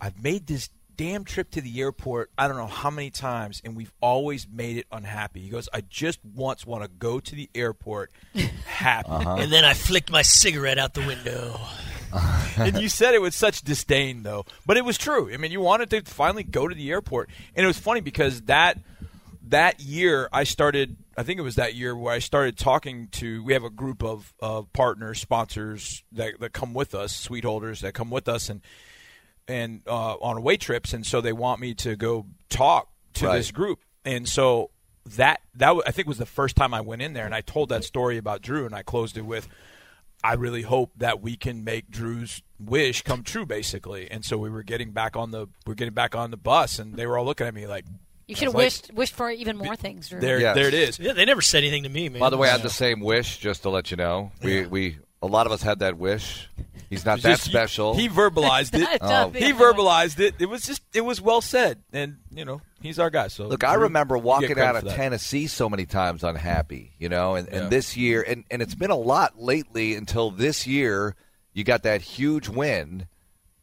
[0.00, 3.74] "I've made this." Damn trip to the airport, I don't know how many times, and
[3.74, 5.40] we've always made it unhappy.
[5.40, 8.12] He goes, I just once want to go to the airport
[8.66, 9.10] happy.
[9.10, 9.36] Uh-huh.
[9.38, 11.58] And then I flicked my cigarette out the window.
[12.56, 14.44] and you said it with such disdain, though.
[14.66, 15.32] But it was true.
[15.32, 18.42] I mean, you wanted to finally go to the airport, and it was funny because
[18.42, 18.78] that
[19.48, 20.96] that year I started.
[21.16, 23.42] I think it was that year where I started talking to.
[23.44, 27.80] We have a group of, of partners, sponsors that, that come with us, sweet holders
[27.82, 28.62] that come with us, and
[29.48, 33.36] and uh, on away trips, and so they want me to go talk to Right.
[33.38, 34.70] this group, and so
[35.16, 37.40] that that wa- I think was the first time I went in there, and I
[37.42, 39.48] told that story about Drew, and I closed it with.
[40.22, 44.10] I really hope that we can make Drew's wish come true, basically.
[44.10, 46.78] And so we were getting back on the we are getting back on the bus,
[46.78, 47.84] and they were all looking at me like,
[48.26, 50.18] You should have Like- wished wished for even more things, Drew.
[50.20, 50.54] "There, Yes.
[50.56, 52.20] there it is." Yeah, they never said anything to me, man.
[52.20, 54.32] By the way, I had the same wish, just to let you know.
[54.42, 56.48] We we a lot of us had that wish.
[56.94, 57.94] He's not that Just- special.
[57.94, 58.88] He, verbalized it.
[59.02, 59.30] Oh.
[59.30, 60.34] he verbalized it.
[60.38, 63.28] It was just it was well said, and you know he's our guy.
[63.28, 64.96] So Look, I remember walking out of that.
[64.96, 67.58] Tennessee so many times unhappy, you know, and, Yeah.
[67.62, 71.16] and this year, and, and it's been a lot lately until this year,
[71.52, 73.06] you got that huge win,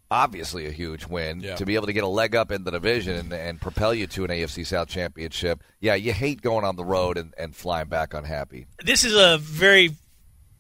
[0.10, 1.56] obviously a huge win, Yeah.
[1.56, 4.08] to be able to get a leg up in the division and, and propel you
[4.08, 5.64] to an AFC South championship.
[5.80, 8.68] Yeah, you hate going on the road and, and flying back unhappy.
[8.84, 9.96] this is a very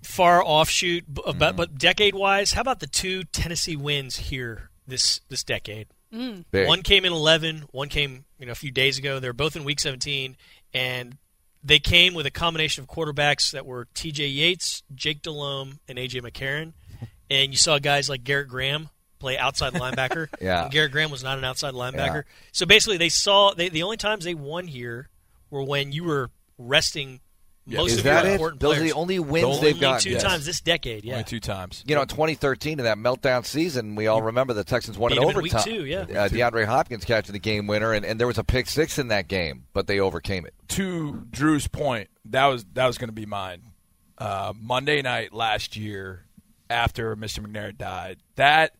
[0.01, 1.55] far offshoot, b- but, mm.
[1.55, 5.87] but decade wise, how about the two Tennessee wins here this this decade?
[6.13, 6.45] Mm.
[6.51, 6.67] Big.
[6.67, 9.19] One came in 11, one came you know a few days ago.
[9.19, 10.35] They're both in week 17,
[10.73, 11.17] and
[11.63, 14.27] they came with a combination of quarterbacks that were T.J.
[14.27, 16.21] Yates, Jake Delhomme, and A.J.
[16.21, 16.73] McCarron.
[17.29, 20.27] And you saw guys like Garrett Graham play outside linebacker.
[20.41, 20.63] Yeah.
[20.63, 22.23] And Garrett Graham was not an outside linebacker.
[22.25, 22.33] Yeah.
[22.51, 25.07] So basically, they saw they, the only times they won here
[25.49, 27.21] were when you were resting
[27.65, 28.35] most Is of that your it?
[28.35, 28.81] important Those players.
[28.91, 30.01] are the only wins Only they've gotten.
[30.01, 30.23] two yes.
[30.23, 31.03] times this decade.
[31.05, 31.13] Yeah.
[31.13, 31.83] only two times.
[31.85, 35.19] You know, in 2013, in that meltdown season, we all remember the Texans won Beat
[35.21, 35.73] in them week overtime.
[35.73, 35.99] two, yeah.
[36.01, 39.09] Uh, DeAndre Hopkins catching the game winner, and, and there was a pick six in
[39.09, 40.53] that game, but they overcame it.
[40.69, 43.61] to Drew's point, that was that was going to be mine.
[44.17, 46.25] Uh, Monday night last year,
[46.69, 47.45] after Mr.
[47.45, 48.75] McNair died, that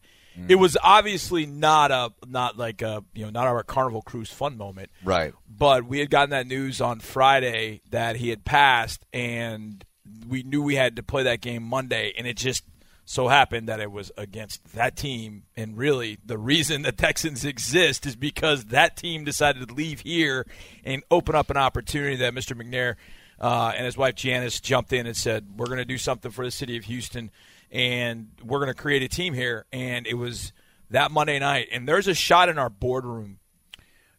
[0.47, 4.57] it was obviously not a not like a you know not our Carnival Cruise fun
[4.57, 5.33] moment, Right.
[5.49, 9.83] but we had gotten that news on Friday that he had passed, and
[10.27, 12.63] we knew we had to play that game Monday, and it just
[13.03, 15.43] so happened that it was against that team.
[15.57, 20.45] And really, the reason the Texans exist is because that team decided to leave here
[20.85, 22.55] and open up an opportunity that Mr.
[22.55, 22.95] McNair
[23.39, 26.45] uh, and his wife Janice jumped in and said, "We're going to do something for
[26.45, 27.31] the city of Houston,
[27.71, 30.53] and we're going to create a team here." And it was
[30.89, 33.39] that Monday night, and there's a shot in our boardroom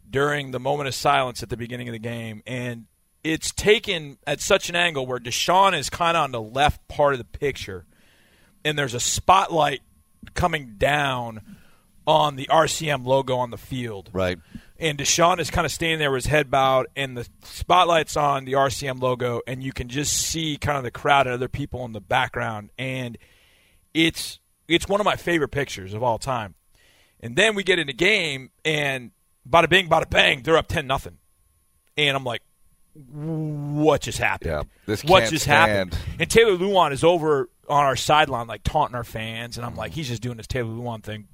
[0.08, 2.86] during the moment of silence at the beginning of the game, and
[3.24, 7.14] it's taken at such an angle where Deshaun is kind of on the left part
[7.14, 7.86] of the picture,
[8.64, 9.80] and there's a spotlight
[10.34, 11.56] coming down
[12.06, 14.10] on the RCM logo on the field.
[14.12, 14.38] Right.
[14.78, 18.44] And Deshaun is kind of standing there with his head bowed, and the spotlight's on
[18.44, 21.84] the RCM logo, and you can just see kind of the crowd and other people
[21.84, 23.16] in the background, and
[23.94, 26.54] it's it's one of my favorite pictures of all time.
[27.20, 29.12] And then we get in the game, and
[29.48, 31.18] bada bing, bada bang, they're up ten nothing,
[31.96, 32.42] and I'm like,
[32.94, 34.50] what just happened?
[34.50, 35.70] Yeah, this what just stand.
[35.92, 35.98] happened?
[36.18, 39.92] And Taylor Lewan is over on our sideline, like taunting our fans, and I'm like,
[39.92, 41.28] he's just doing this Taylor Lewan thing.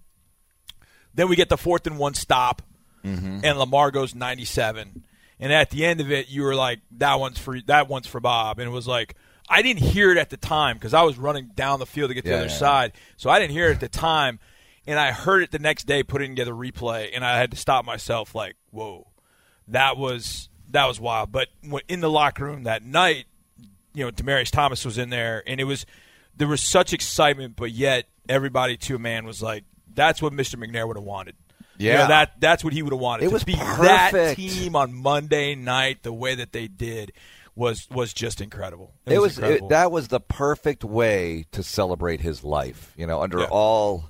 [1.14, 2.62] Then we get the fourth and one stop,
[3.02, 3.40] mm-hmm.
[3.42, 5.04] and Lamar goes 97,
[5.40, 8.20] and at the end of it, you were like, "That one's for that one's for
[8.20, 9.14] Bob," and it was like.
[9.50, 12.14] I didn't hear it at the time because I was running down the field to
[12.14, 12.58] get to Yeah, the other yeah.
[12.58, 14.38] side, so I didn't hear it at the time.
[14.86, 17.84] And I heard it the next day, putting together replay, and I had to stop
[17.84, 18.34] myself.
[18.34, 19.06] Like, whoa,
[19.68, 21.30] that was that was wild.
[21.30, 21.48] But
[21.88, 23.26] in the locker room that night,
[23.94, 25.84] you know, Demaryius Thomas was in there, and it was
[26.36, 30.54] there was such excitement, but yet everybody to a man was like, "That's what Mr.
[30.56, 31.34] McNair would have wanted."
[31.76, 32.06] You know, Yeah.
[32.08, 33.24] that that's what he would have wanted.
[33.24, 37.12] It to was be that team on Monday night, the way that they did
[37.58, 38.94] was was just incredible.
[39.04, 39.66] It, It was, incredible.
[39.66, 42.94] it, that was the perfect way to celebrate his life.
[42.96, 43.48] You know, under Yeah.
[43.50, 44.04] all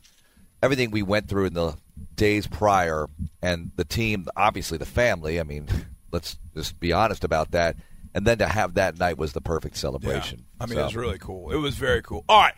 [0.62, 1.74] everything we went through in the
[2.14, 3.06] days prior,
[3.42, 5.40] and the team, obviously the family.
[5.40, 5.66] I mean,
[6.12, 7.76] let's just be honest about that.
[8.14, 10.38] And then to have that night was the perfect celebration.
[10.40, 10.64] Yeah.
[10.64, 11.50] I mean, So- it was really cool.
[11.50, 12.24] It was very cool.
[12.28, 12.54] All right.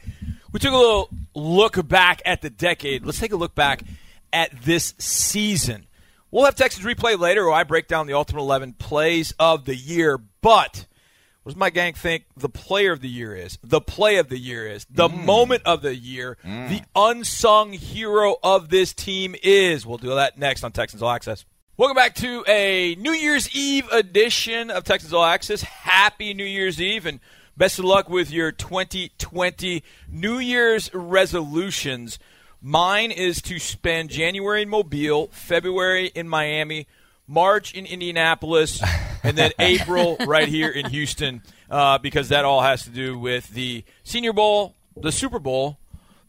[0.52, 3.04] We took a little look back at the decade.
[3.06, 3.82] Let's take a look back
[4.32, 5.86] at this season.
[6.30, 9.74] We'll have Texas replay later where I break down the Ultimate 11 plays of the
[9.74, 10.16] year.
[10.40, 10.86] But
[11.42, 13.58] what does my gang think the player of the year is?
[13.64, 14.86] The play of the year is?
[14.88, 15.24] The mm.
[15.24, 16.36] moment of the year?
[16.44, 16.68] Mm.
[16.68, 19.84] The unsung hero of this team is?
[19.84, 21.44] We'll do that next on Texans All Access.
[21.76, 25.62] Welcome back to a New Year's Eve edition of Texans All Access.
[25.62, 27.18] Happy New Year's Eve and
[27.56, 32.20] best of luck with your 2020 New Year's resolutions.
[32.62, 36.86] Mine is to spend January in Mobile, February in Miami,
[37.26, 38.82] March in Indianapolis,
[39.22, 43.48] and then April right here in Houston, uh, because that all has to do with
[43.50, 45.78] the Senior Bowl, the Super Bowl,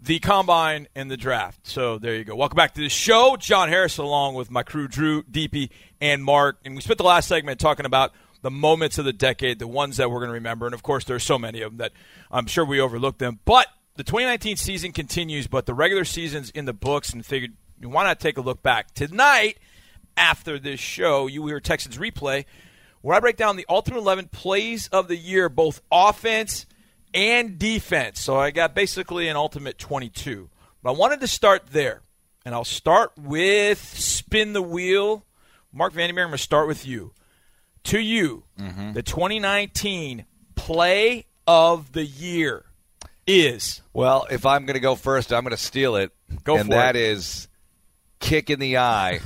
[0.01, 1.67] the combine and the draft.
[1.67, 2.35] So there you go.
[2.35, 3.35] Welcome back to the show.
[3.37, 6.59] John Harris along with my crew Drew, Deepi, and Mark.
[6.63, 9.97] And we spent the last segment talking about the moments of the decade, the ones
[9.97, 10.65] that we're going to remember.
[10.65, 11.91] And of course, there's so many of them that
[12.31, 13.39] I'm sure we overlooked them.
[13.43, 18.03] But the 2019 season continues, but the regular season's in the books and figured why
[18.03, 19.57] not take a look back tonight
[20.15, 21.27] after this show.
[21.27, 22.45] You hear Texans replay
[23.01, 26.65] where I break down the ultimate 11 plays of the year, both offense
[27.13, 28.21] and defense.
[28.21, 30.49] So I got basically an ultimate 22.
[30.83, 32.01] But I wanted to start there.
[32.45, 35.25] And I'll start with spin the wheel.
[35.71, 37.13] Marc Vandermeer, I'm going to start with you.
[37.85, 38.93] To you, mm-hmm.
[38.93, 40.25] the 2019
[40.55, 42.65] play of the year
[43.39, 43.81] is.
[43.93, 46.11] Well, if I'm going to go first, I'm going to steal it.
[46.43, 47.01] Go and for that it.
[47.01, 47.47] is
[48.19, 49.19] kick in the eye.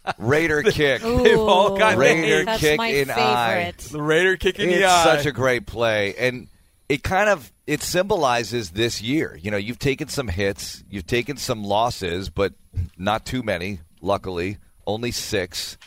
[0.18, 1.02] Raider kick.
[1.02, 2.44] They've all got Raider.
[2.44, 3.72] That's kick my in eye.
[3.72, 3.78] favorite.
[3.78, 5.04] The Raider kick in it's the eye.
[5.04, 6.48] such a great play and
[6.88, 11.36] it kind of it symbolizes this year you know you've taken some hits you've taken
[11.38, 12.52] some losses but
[12.98, 15.78] not too many luckily only six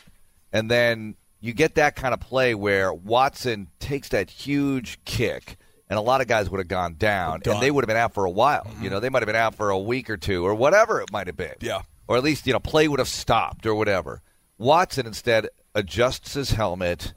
[0.52, 5.56] and then you get that kind of play where watson takes that huge kick
[5.88, 7.54] and a lot of guys would have gone down Done.
[7.54, 8.88] and they would have been out for a while you mm-hmm.
[8.88, 11.26] know they might have been out for a week or two or whatever it might
[11.26, 11.82] have been Yeah.
[12.08, 14.22] or at least you know play would have stopped or whatever
[14.58, 17.12] watson instead adjusts his helmet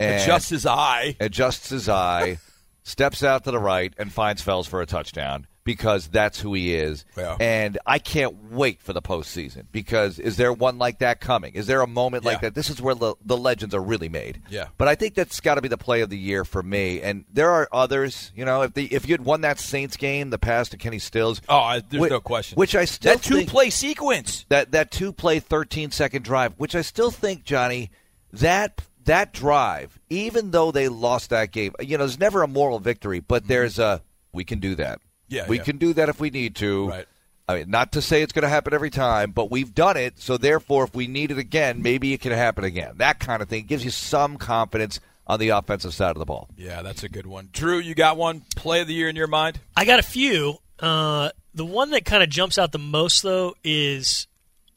[0.00, 1.16] and Adjusts his eye.
[1.18, 2.38] adjusts his eye,
[2.84, 6.74] steps out to the right, and finds Fells for a touchdown because that's who he
[6.74, 7.04] is.
[7.14, 7.36] Yeah.
[7.38, 11.52] And I can't wait for the postseason because is there one like that coming?
[11.52, 12.54] Is there a moment like that?
[12.54, 14.40] This is where the, the legends are really made.
[14.48, 14.68] Yeah.
[14.78, 17.02] But I think that's got to be the play of the year for me.
[17.02, 18.32] And there are others.
[18.34, 21.42] You know, if the if you'd won that Saints game, the pass to Kenny Stills.
[21.50, 22.56] Oh, I- there's whi- no question.
[22.56, 24.46] Which I still that two play sequence.
[24.48, 27.90] that that two play 13 second drive which i still think johnny
[28.32, 32.78] that that drive even though they lost that game you know there's never a moral
[32.78, 34.00] victory but there's a
[34.32, 35.07] we can do that Mm-hmm.
[35.28, 35.64] Yeah, we yeah.
[35.64, 37.06] can do that if we need to Right.
[37.48, 40.20] I mean, not to say it's going to happen every time, but we've done it.
[40.20, 42.96] So therefore, if we need it again, maybe it can happen again.
[42.98, 46.48] That kind of thing gives you some confidence on the offensive side of the ball.
[46.58, 47.48] Yeah, that's a good one.
[47.50, 49.60] Drew, you got one play of the year in your mind?
[49.74, 50.58] I got a few.
[50.78, 54.26] Uh, the one that kind of jumps out the most, though, is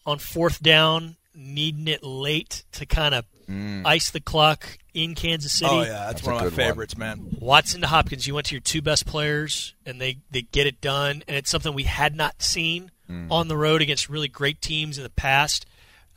[0.05, 3.25] on fourth down, needing it late to kind of
[3.85, 5.69] ice the clock in Kansas City.
[5.71, 6.67] Oh yeah, that's, That's one of my good one.
[6.67, 7.37] favorites, man.
[7.39, 10.81] Watson to Hopkins, you went to your two best players, and they, they get it
[10.81, 11.23] done.
[11.27, 12.91] And it's something we had not seen
[13.29, 15.65] on the road against really great teams in the past.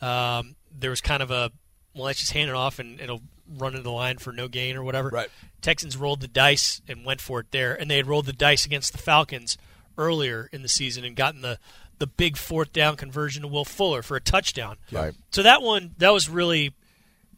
[0.00, 1.50] Um, there was kind of a,
[1.92, 3.20] well, let's just hand it off and it'll
[3.58, 5.08] run into the line for no gain or whatever.
[5.08, 5.28] Right.
[5.60, 7.74] Texans rolled the dice and went for it there.
[7.74, 9.58] And they had rolled the dice against the Falcons
[9.98, 11.58] earlier in the season and gotten the,
[11.98, 14.76] the big fourth down conversion to Will Fuller for a touchdown.
[14.92, 15.14] Right.
[15.30, 16.74] So that one, that was really,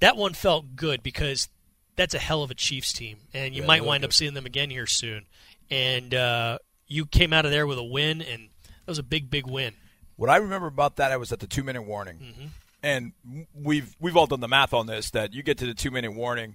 [0.01, 1.49] that one felt good because
[1.97, 4.71] that's a hell of a Chiefs team, and you might wind up seeing them again
[4.71, 5.25] here soon.
[5.71, 9.31] And uh, you came out of there with a win, and that was a big,
[9.31, 9.75] big win.
[10.17, 12.47] What I remember about that, I was at the two minute warning, Mm-hmm.
[12.83, 13.13] and
[13.55, 15.11] we've we've all done the math on this.
[15.11, 16.55] That you get to the two minute warning,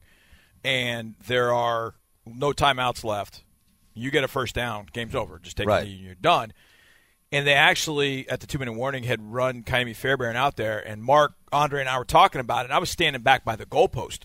[0.63, 3.43] and there are no timeouts left.
[3.93, 5.37] You get a first down, game's over.
[5.39, 5.83] Just take Right.
[5.83, 6.53] a knee and you're done.
[7.31, 11.01] And they actually at the two minute warning had run Ka'imi Fairbairn out there, and
[11.03, 12.65] Mark Andre and I were talking about it.
[12.65, 14.23] and I was standing back by the goalpost,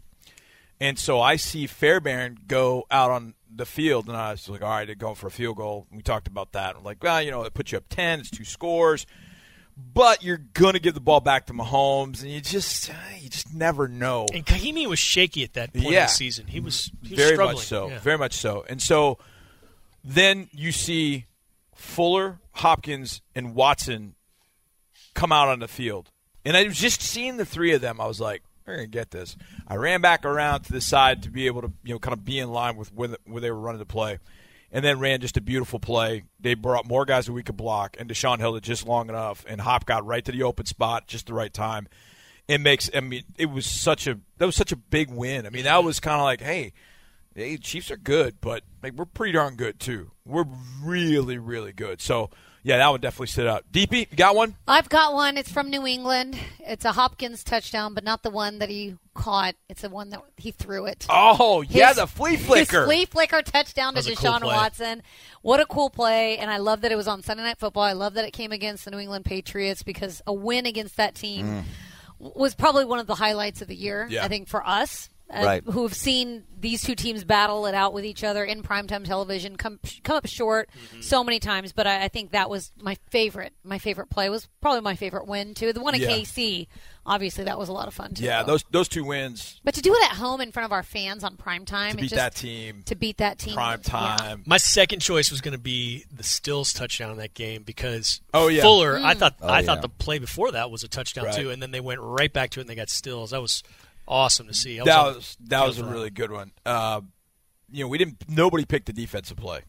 [0.80, 4.68] and so I see Fairbairn go out on the field, and I was like, all
[4.70, 5.86] right, they're going for a field goal.
[5.92, 6.74] We talked about that.
[6.76, 9.06] I'm like, well, you know, it puts you up ten, it's two scores.
[9.94, 13.54] But you're gonna give the ball back to Mahomes, and you just uh, you just
[13.54, 14.26] never know.
[14.34, 16.04] And Ka'imi was shaky at that point Yeah.
[16.04, 16.46] of the season.
[16.48, 17.56] He was, he was very struggling.
[17.56, 17.98] much so, Yeah.
[18.00, 18.64] very much so.
[18.68, 19.18] And so
[20.02, 21.26] then you see
[21.86, 24.14] Fuller, Hopkins, and Watson
[25.14, 26.10] come out on the field,
[26.44, 28.00] and I was just seeing the three of them.
[28.00, 31.30] I was like, "We're gonna get this." I ran back around to the side to
[31.30, 33.50] be able to, you know, kind of be in line with where, the, where they
[33.50, 34.18] were running the play,
[34.70, 36.24] and then ran just a beautiful play.
[36.40, 39.44] They brought more guys that we could block, and Deshaun held it just long enough,
[39.48, 41.88] and Hop got right to the open spot just the right time.
[42.48, 42.90] It makes.
[42.94, 45.46] I mean, it was such a that was such a big win.
[45.46, 46.72] I mean, that was kind of like, hey,
[47.36, 50.10] hey, Chiefs are good, but like we're pretty darn good too.
[50.24, 50.46] We're
[50.82, 52.00] really, really good.
[52.00, 52.30] So
[52.62, 53.64] yeah, that one definitely stood out.
[53.70, 54.56] DP, you got one?
[54.66, 55.36] I've got one.
[55.36, 56.36] It's from New England.
[56.58, 59.54] It's a Hopkins touchdown, but not the one that he caught.
[59.68, 61.06] It's the one that he threw it.
[61.08, 62.78] Oh yeah, the flea flicker.
[62.80, 64.44] His flea flicker touchdown to a cool Deshaun.
[64.44, 65.02] Watson.
[65.42, 66.38] What a cool play.
[66.38, 67.84] And I love that it was on Sunday Night Football.
[67.84, 71.14] I love that it came against the New England Patriots because a win against that
[71.14, 71.64] team mm.
[72.18, 74.24] w- was probably one of the highlights of the year, Yeah.
[74.24, 75.08] I think, for us.
[75.28, 75.62] Uh, Right.
[75.66, 79.56] Who have seen these two teams battle it out with each other in primetime television,
[79.56, 81.00] come come up short Mm-hmm.
[81.02, 81.72] so many times.
[81.72, 83.52] But I, I think that was my favorite.
[83.64, 85.72] My favorite play was probably my favorite win too.
[85.72, 86.08] The one at Yeah.
[86.10, 86.68] KC,
[87.04, 88.24] obviously, that was a lot of fun too.
[88.24, 88.52] yeah, though.
[88.52, 91.24] those those two wins But to do it at home in front of our fans
[91.24, 94.36] on primetime, to beat just- that team, to beat that team, prime yeah.
[94.46, 98.46] My second choice was going to be the Stills touchdown in that game because Oh,
[98.48, 98.62] yeah.
[98.62, 98.98] Fuller.
[98.98, 99.04] Mm.
[99.04, 99.66] I thought I yeah.
[99.66, 101.34] thought the play before that was a touchdown Right.
[101.34, 103.30] too, and then they went right back to it and they got Stills.
[103.30, 103.62] That was
[104.08, 104.80] awesome to see.
[104.80, 106.52] I That on the was that was a really good one.
[106.64, 107.02] Uh,
[107.70, 108.24] you know, we didn't.
[108.28, 109.64] Nobody picked the defensive play was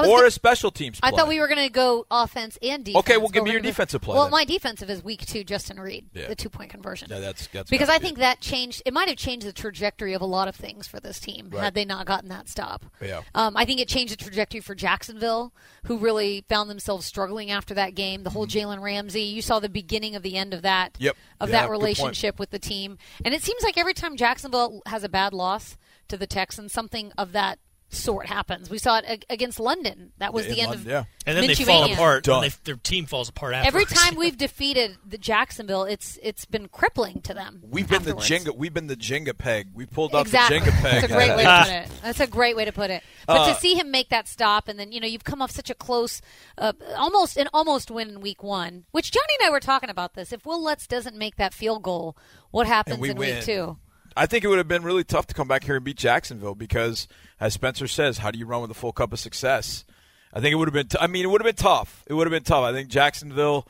[0.00, 0.98] or go- a special teams.
[1.02, 3.00] I thought we were going to go offense and defense.
[3.04, 4.30] Okay, well, give me your gonna defensive play Well, then.
[4.32, 6.28] my defensive is week two, Justin Reid, Yeah.
[6.28, 7.08] the two point conversion.
[7.10, 8.20] Yeah, that's that's because I be think it.
[8.20, 8.82] that changed.
[8.84, 11.62] It might have changed the trajectory of a lot of things for this team Right.
[11.64, 12.84] had they not gotten that stop.
[13.00, 13.22] Yeah.
[13.34, 15.52] Um, I think it changed the trajectory for Jacksonville,
[15.86, 18.22] who really found themselves struggling after that game.
[18.24, 20.94] The whole Jalen Ramsey, you saw the beginning of the end of that.
[20.94, 21.04] Mm-hmm.
[21.04, 21.16] Yep.
[21.40, 25.04] Of Yeah, that relationship with the team, and it seems like every time Jacksonville has
[25.04, 25.76] a bad loss
[26.08, 27.58] to the Texans, something of that
[27.94, 28.68] sort happens.
[28.70, 30.12] We saw it against London.
[30.18, 31.04] That was In the end London, of yeah.
[31.26, 32.24] And then they fall apart.
[32.24, 32.42] Done.
[32.42, 37.22] They, their team falls apart Every time we've defeated the Jacksonville, it's it's been crippling
[37.22, 37.62] to them.
[37.68, 38.54] We've been the Jenga.
[38.54, 39.68] We've been the Jenga peg.
[39.74, 40.58] We pulled out Exactly.
[40.60, 41.00] the Jenga peg.
[41.00, 41.88] That's a great way to put it.
[42.02, 43.02] That's a great way to put it.
[43.26, 45.50] But Uh, to see him make that stop, and then you know you've come off
[45.50, 46.20] such a close,
[46.58, 48.84] uh, almost an almost win in week one.
[48.90, 50.32] Which Johnny and I were talking about this.
[50.32, 52.16] If Wil Lutz doesn't make that field goal,
[52.50, 53.36] what happens we in win.
[53.36, 53.78] week two?
[54.16, 56.54] I think it would have been really tough to come back here and beat Jacksonville
[56.54, 57.08] because,
[57.40, 59.84] as Spencer says, how do you run with a full cup of success?
[60.32, 60.88] I think it would have been.
[60.88, 62.04] T- I mean, it would have been tough.
[62.06, 62.64] It would have been tough.
[62.64, 63.66] I think Jacksonville.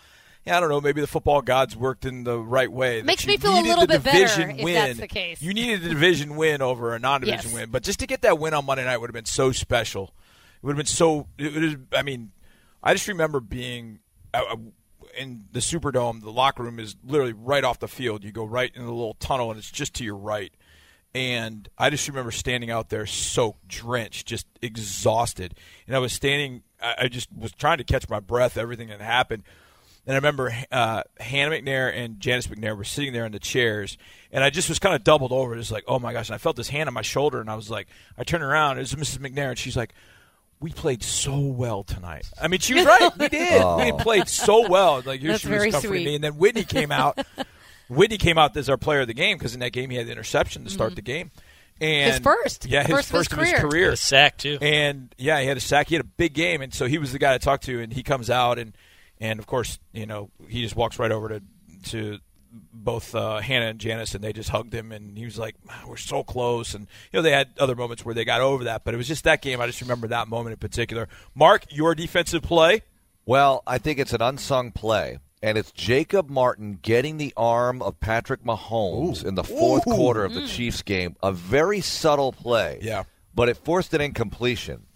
[0.46, 0.80] Yeah, I don't know.
[0.80, 3.00] Maybe the football gods worked in the right way.
[3.00, 5.40] Makes me feel a little bit better division if that's the case.
[5.40, 7.54] You needed a division win over a non-division Yes.
[7.54, 10.14] win, but just to get that win on Monday night would have been so special.
[10.62, 11.28] It would have been so.
[11.38, 12.32] It would have, I mean,
[12.82, 14.00] I just remember being
[14.34, 14.56] uh, uh,
[15.16, 16.22] in the Superdome.
[16.22, 18.24] The locker room is literally right off the field.
[18.24, 20.52] You go right in the little tunnel, and it's just to your right.
[21.14, 25.54] And I just remember standing out there, soaked, drenched, just exhausted.
[25.86, 26.62] And I was standing.
[26.80, 28.58] I, just was trying to catch my breath.
[28.58, 29.44] Everything that happened.
[30.06, 33.96] And I remember uh, Hannah McNair and Janice McNair were sitting there in the chairs,
[34.30, 36.28] and I just was kind of doubled over, just like, oh my gosh!
[36.28, 38.76] And I felt this hand on my shoulder, and I was like, I turned around,
[38.76, 39.18] it was Mrs.
[39.18, 39.94] McNair, and she's like,
[40.60, 43.10] "We played so well tonight." I mean, she was right.
[43.18, 43.58] We did.
[43.58, 43.58] We
[43.92, 43.96] oh.
[43.98, 45.02] played so well.
[45.04, 46.04] Like here That's she was comforting sweet.
[46.04, 47.18] me, and then Whitney came out.
[47.88, 50.06] Whitney came out as our player of the game because in that game he had
[50.06, 50.96] the interception to start mm-hmm.
[50.96, 51.30] the game.
[51.80, 52.66] And His first.
[52.66, 53.70] yeah, his First first, of his of his career.
[53.70, 53.90] career.
[53.90, 54.58] a sack too.
[54.62, 55.88] And yeah, he had a sack.
[55.88, 57.80] He had a big game, and so he was the guy to talk to.
[57.80, 58.76] And he comes out, and
[59.20, 61.42] and of course, you know, he just walks right over to
[61.90, 62.18] to
[62.72, 65.96] both uh, Hannah and Janice, and they just hugged him, and he was like, "We're
[65.96, 68.94] so close." And you know, they had other moments where they got over that, but
[68.94, 69.60] it was just that game.
[69.60, 71.08] I just remember that moment in particular.
[71.34, 72.82] Mark, your defensive play.
[73.26, 77.98] Well, I think it's an unsung play, and it's Jacob Martin getting the arm of
[77.98, 81.16] Patrick Mahomes in the fourth quarter of the Chiefs game.
[81.22, 82.78] A very subtle play.
[82.82, 83.04] Yeah.
[83.34, 84.86] But it forced an incompletion.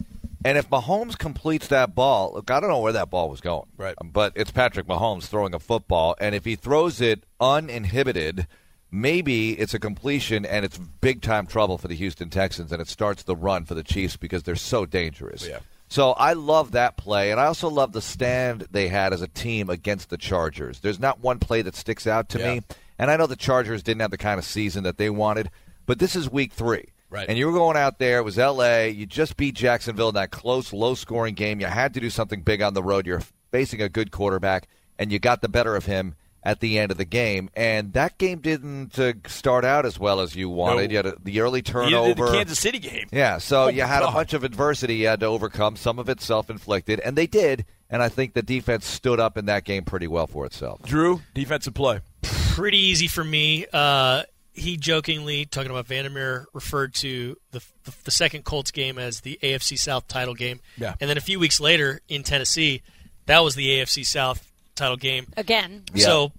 [0.44, 3.66] And if Mahomes completes that ball, look, I don't know where that ball was going.
[3.76, 3.94] Right.
[4.04, 8.46] But it's Patrick Mahomes throwing a football, and if he throws it uninhibited,
[8.90, 12.88] maybe it's a completion and it's big time trouble for the Houston Texans, and it
[12.88, 15.46] starts the run for the Chiefs because they're so dangerous.
[15.46, 15.58] Yeah.
[15.88, 19.28] So I love that play, and I also love the stand they had as a
[19.28, 20.80] team against the Chargers.
[20.80, 22.54] There's not one play that sticks out to Yeah.
[22.54, 22.60] me,
[22.98, 25.50] and I know the Chargers didn't have the kind of season that they wanted,
[25.86, 26.88] but this is week three.
[27.10, 27.26] Right.
[27.28, 30.30] And you were going out there, it was L.A., you just beat Jacksonville in that
[30.30, 31.60] close, low scoring game.
[31.60, 33.06] You had to do something big on the road.
[33.06, 36.90] You're facing a good quarterback, and you got the better of him at the end
[36.92, 37.50] of the game.
[37.56, 40.90] And that game didn't uh, start out as well as you wanted.
[40.90, 40.90] No.
[40.90, 42.26] You had a, the early Either turnover.
[42.26, 43.06] the Kansas City game.
[43.10, 45.76] Yeah, so Oh, you my had a bunch of adversity you had to overcome.
[45.76, 47.64] Some of it self-inflicted, and they did.
[47.90, 50.82] And I think the defense stood up in that game pretty well for itself.
[50.82, 52.00] Drew, defensive play.
[52.22, 53.64] pretty easy for me.
[53.72, 54.22] Uh,
[54.58, 59.38] he jokingly, talking about Vandermeer, referred to the, the the second Colts game as the
[59.42, 60.60] AFC South title game.
[60.76, 60.94] Yeah.
[61.00, 62.82] And then a few weeks later in Tennessee,
[63.26, 65.26] that was the AFC South title game.
[65.36, 65.84] Again.
[65.94, 66.04] Yeah.
[66.04, 66.32] So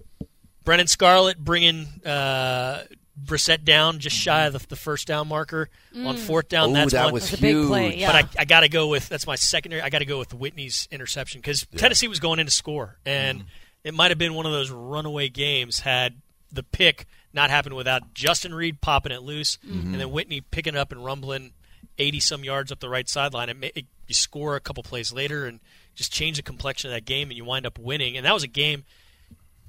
[0.64, 2.84] Brennan Scarlett bringing uh,
[3.22, 6.70] Brissett down just shy of the, the first down marker on fourth down.
[6.70, 7.14] Ooh, that's that one.
[7.14, 7.68] was That's a big huge.
[7.68, 8.12] play, yeah.
[8.12, 9.82] But I, I got to go with that's my secondary.
[9.82, 13.44] I got to go with Whitney's interception because Tennessee was going in to score, and
[13.84, 16.16] it might have been one of those runaway games had
[16.52, 20.78] the pick not happened without Justin Reid popping it loose, and then Whitney picking it
[20.78, 21.52] up and rumbling
[21.98, 23.48] eighty some yards up the right sideline.
[23.48, 25.60] It, ma- it, you score a couple plays later and
[25.94, 28.16] just change the complexion of that game, and you wind up winning.
[28.16, 28.84] And that was a game.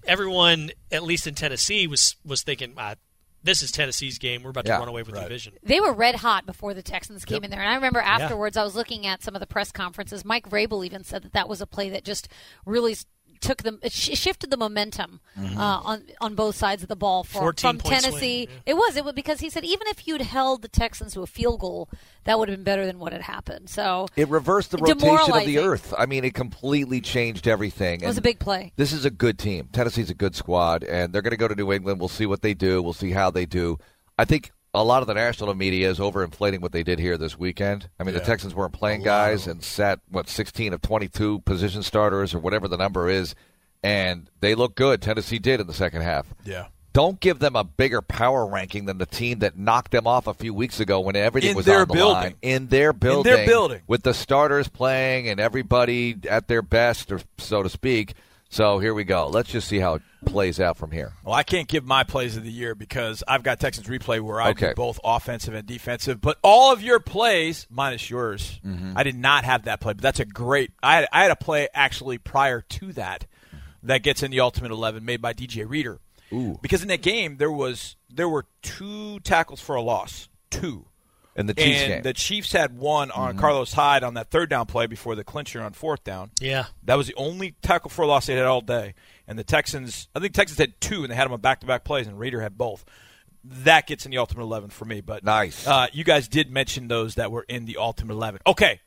[0.07, 2.95] Everyone, at least in Tennessee, was was thinking, ah,
[3.43, 4.41] "This is Tennessee's game.
[4.41, 4.76] We're about Yeah.
[4.76, 7.51] to run away with the division." They were red hot before the Texans came in
[7.51, 7.59] there.
[7.62, 10.26] And I remember afterwards, I was looking at some of the press conferences.
[10.26, 12.28] Mike Vrabel even said that that was a play that just
[12.66, 13.05] really s-
[13.41, 17.23] took them, it sh- shifted the momentum uh, on on both sides of the ball
[17.23, 18.45] for, 14 from point Tennessee.
[18.45, 21.21] swing, It was it was because he said even if you'd held the Texans to
[21.21, 21.89] a field goal,
[22.23, 23.69] that would have been better than what had happened.
[23.69, 25.93] So It reversed the rotation of the earth.
[25.97, 28.01] I mean, it completely changed everything.
[28.01, 28.71] it was And a big play.
[28.77, 29.69] This is a good team.
[29.73, 31.99] Tennessee's a good squad, and they're going to go to New England.
[31.99, 32.81] We'll see what they do.
[32.81, 33.77] We'll see how they do.
[34.17, 37.38] I think a lot of the national media is overinflating what they did here this
[37.38, 37.89] weekend.
[37.99, 42.34] I mean, the Texans weren't playing guys and sat what 16 of 22 position starters
[42.34, 43.36] or whatever the number is,
[43.84, 45.01] and they look good.
[45.01, 46.28] Tennessee did in the second half.
[46.45, 46.67] Yeah.
[46.93, 50.34] Don't give them a bigger power ranking than the team that knocked them off a
[50.34, 52.15] few weeks ago when everything In was their on the building.
[52.24, 52.36] line.
[52.41, 53.32] In their building.
[53.32, 53.82] In their building.
[53.88, 58.13] With the starters playing and everybody at their best, or so to speak.
[58.52, 59.28] So here we go.
[59.28, 61.14] Let's just see how it plays out from here.
[61.24, 64.41] Well, I can't give my plays of the year because I've got Texans replay where
[64.41, 64.70] I Okay.
[64.70, 66.20] do both offensive and defensive.
[66.20, 68.97] But all of your plays, minus yours, Mm-hmm.
[68.97, 69.93] I did not have that play.
[69.93, 70.72] But that's a great.
[70.84, 73.26] I had, I had a play actually prior to that
[73.84, 75.99] that gets in the ultimate eleven made by DJ Reader.
[76.34, 76.60] Ooh.
[76.62, 80.86] Because in that game there was there were two tackles for a loss, two.
[81.36, 81.91] In the Chiefs and game.
[81.91, 82.03] Mm-hmm.
[82.03, 85.61] the Chiefs had one on Carlos Hyde on that third down play before the clincher
[85.61, 86.32] on fourth down.
[86.41, 86.65] Yeah.
[86.84, 88.95] That was the only tackle for a loss they had all day.
[89.27, 92.05] And the Texans, I think Texans had two, and they had them on back-to-back plays,
[92.05, 92.84] and Reader had both.
[93.45, 94.99] That gets in the ultimate eleven for me.
[94.99, 95.65] But Nice.
[95.65, 98.41] Uh, you guys did mention those that were in the ultimate eleven.
[98.45, 98.82] Okay.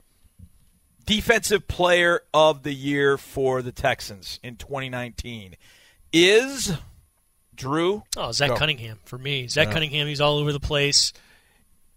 [1.07, 5.57] Defensive player of the year for the Texans in 2019
[6.12, 6.72] is
[7.55, 8.03] Drew.
[8.16, 8.57] Oh, Zach Go.
[8.57, 9.49] Cunningham for me.
[9.49, 11.12] Zach Cunningham, he's all over the place.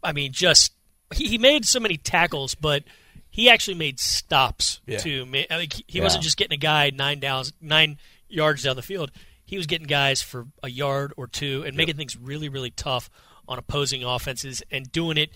[0.03, 0.73] I mean, just
[1.13, 2.83] he, he made so many tackles, but
[3.29, 4.97] he actually made stops Yeah.
[4.97, 5.23] too.
[5.27, 6.03] I mean, he- Yeah.
[6.03, 7.97] wasn't just getting a guy nine downs, nine
[8.29, 9.11] yards down the field.
[9.45, 13.09] He was getting guys for a yard or two and making things really, really tough
[13.47, 15.31] on opposing offenses and doing it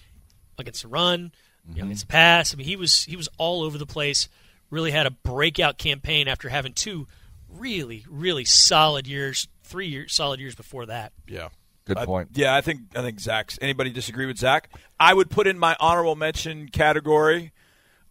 [0.58, 1.84] against the run, you know, mm-hmm.
[1.86, 2.54] against the pass.
[2.54, 4.28] I mean, he was he was all over the place.
[4.70, 7.08] Really had a breakout campaign after having two
[7.48, 11.14] really, really solid years, three years, solid years before that.
[11.28, 11.50] Yeah.
[11.86, 12.30] Good I- point.
[12.34, 13.58] yeah, I think I think Zach's.
[13.62, 14.70] Anybody disagree with Zach?
[15.00, 17.52] I would put in my honorable mention category.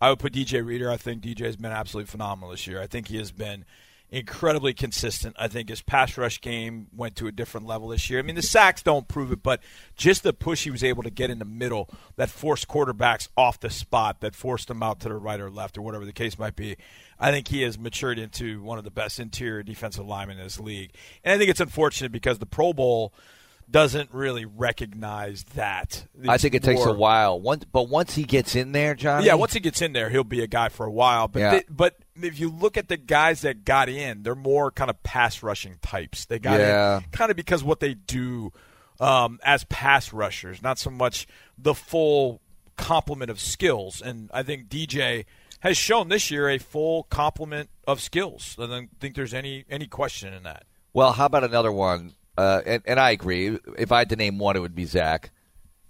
[0.00, 0.90] I would put DJ Reader.
[0.90, 2.80] I think DJ has been absolutely phenomenal this year.
[2.80, 3.64] I think he has been
[4.12, 5.36] incredibly consistent.
[5.38, 8.18] I think his pass rush game went to a different level this year.
[8.18, 9.60] I mean, the sacks don't prove it, but
[9.96, 13.60] just the push he was able to get in the middle that forced quarterbacks off
[13.60, 16.38] the spot, that forced them out to the right or left or whatever the case
[16.38, 16.76] might be.
[17.20, 20.58] I think he has matured into one of the best interior defensive linemen in this
[20.58, 20.90] league.
[21.22, 23.12] And I think it's unfortunate because the Pro Bowl
[23.70, 26.06] doesn't really recognize that.
[26.28, 27.40] I think it takes a while.
[27.40, 29.26] Once, but once he gets in there, Johnny.
[29.26, 31.28] yeah, once he gets in there, he'll be a guy for a while.
[31.28, 31.50] But Yeah.
[31.50, 35.02] they- but if you look at the guys that got in, they're more kind of
[35.02, 36.24] pass rushing types.
[36.26, 36.98] They got Yeah.
[36.98, 38.52] in kind of because what they do
[38.98, 42.42] um, as pass rushers, not so much the full
[42.76, 44.02] complement of skills.
[44.02, 45.24] And I think DJ
[45.60, 48.56] has shown this year a full complement of skills.
[48.58, 50.64] I don't think there's any any question in that.
[50.92, 52.12] Well, how about another one?
[52.40, 53.58] Uh, and, and I agree.
[53.76, 55.30] If I had to name one, it would be Zach.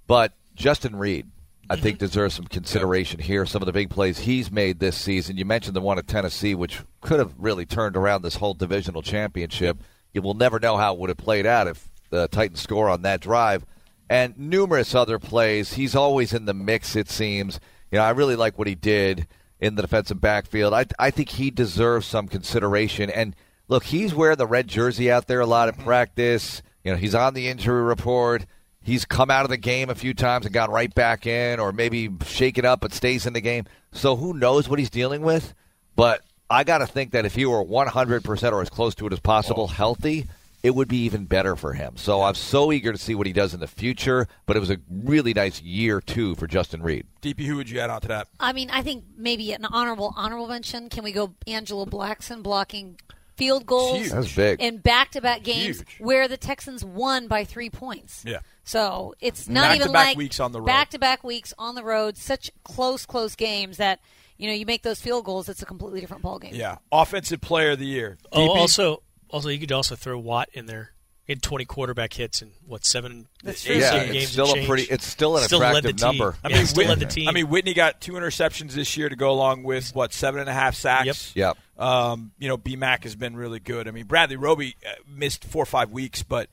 [0.09, 1.31] But Justin Reid,
[1.71, 3.47] I think, deserves some consideration here.
[3.47, 5.37] Some of the big plays he's made this season.
[5.37, 9.01] You mentioned the one at Tennessee, which could have really turned around this whole divisional
[9.01, 9.79] championship.
[10.13, 13.03] You will never know how it would have played out if the Titans score on
[13.03, 13.65] that drive.
[14.09, 15.75] And numerous other plays.
[15.75, 17.61] He's always in the mix, it seems.
[17.93, 19.29] You know, I really like what he did
[19.61, 20.75] in the defensive backfield.
[20.75, 23.09] I, I think he deserves some consideration.
[23.09, 23.37] And
[23.71, 25.85] look, he's wearing the red jersey out there a lot in mm-hmm.
[25.85, 26.61] practice.
[26.85, 28.45] You know, he's on the injury report.
[28.83, 31.73] He's come out of the game a few times and gone right back in, or
[31.73, 33.67] maybe shake it up but stays in the game.
[33.93, 35.55] So who knows what he's dealing with?
[35.97, 39.13] But I got to think that if he were 100% or as close to it
[39.13, 39.67] as possible oh.
[39.67, 40.27] healthy,
[40.63, 41.97] it would be even better for him.
[41.97, 44.27] So I'm so eager to see what he does in the future.
[44.47, 47.07] But it was a really nice year, too, for Justin Reid.
[47.23, 48.29] DP, who would you add on to that?
[48.41, 50.89] I mean, I think maybe an honorable honorable mention.
[50.89, 52.99] Can we go Angelo Blackson blocking
[53.41, 54.61] field goals That's big.
[54.61, 55.87] in back-to-back games Huge.
[55.99, 58.23] where the Texans won by three points?
[58.25, 58.41] Yeah.
[58.65, 60.67] So it's not even Back-to-back like weeks on the road.
[60.67, 62.17] back-to-back weeks on the road.
[62.19, 63.99] Such close, close games that
[64.37, 65.49] you know you make those field goals.
[65.49, 66.55] It's a completely different ball game.
[66.55, 66.77] Yeah.
[66.93, 68.19] Offensive player of the year.
[68.31, 68.57] Oh, DP?
[68.57, 70.93] also, also you could also throw Watt in there.
[71.31, 73.77] He had 20 quarterback hits in what seven, That's true.
[73.77, 74.83] Yeah, seven it's games still a pretty.
[74.83, 76.19] It's still an Still led attractive the team.
[76.19, 76.37] number.
[76.43, 77.29] I Yeah, mean, still Whit- led the team.
[77.29, 80.51] I mean, Whitney got two interceptions this year to go along with what seven and
[80.51, 81.31] a half sacks.
[81.37, 81.57] Yep.
[81.79, 83.87] Um, you know, B Mac has been really good.
[83.87, 86.51] I mean, Bradley Roby uh, missed four or five weeks, but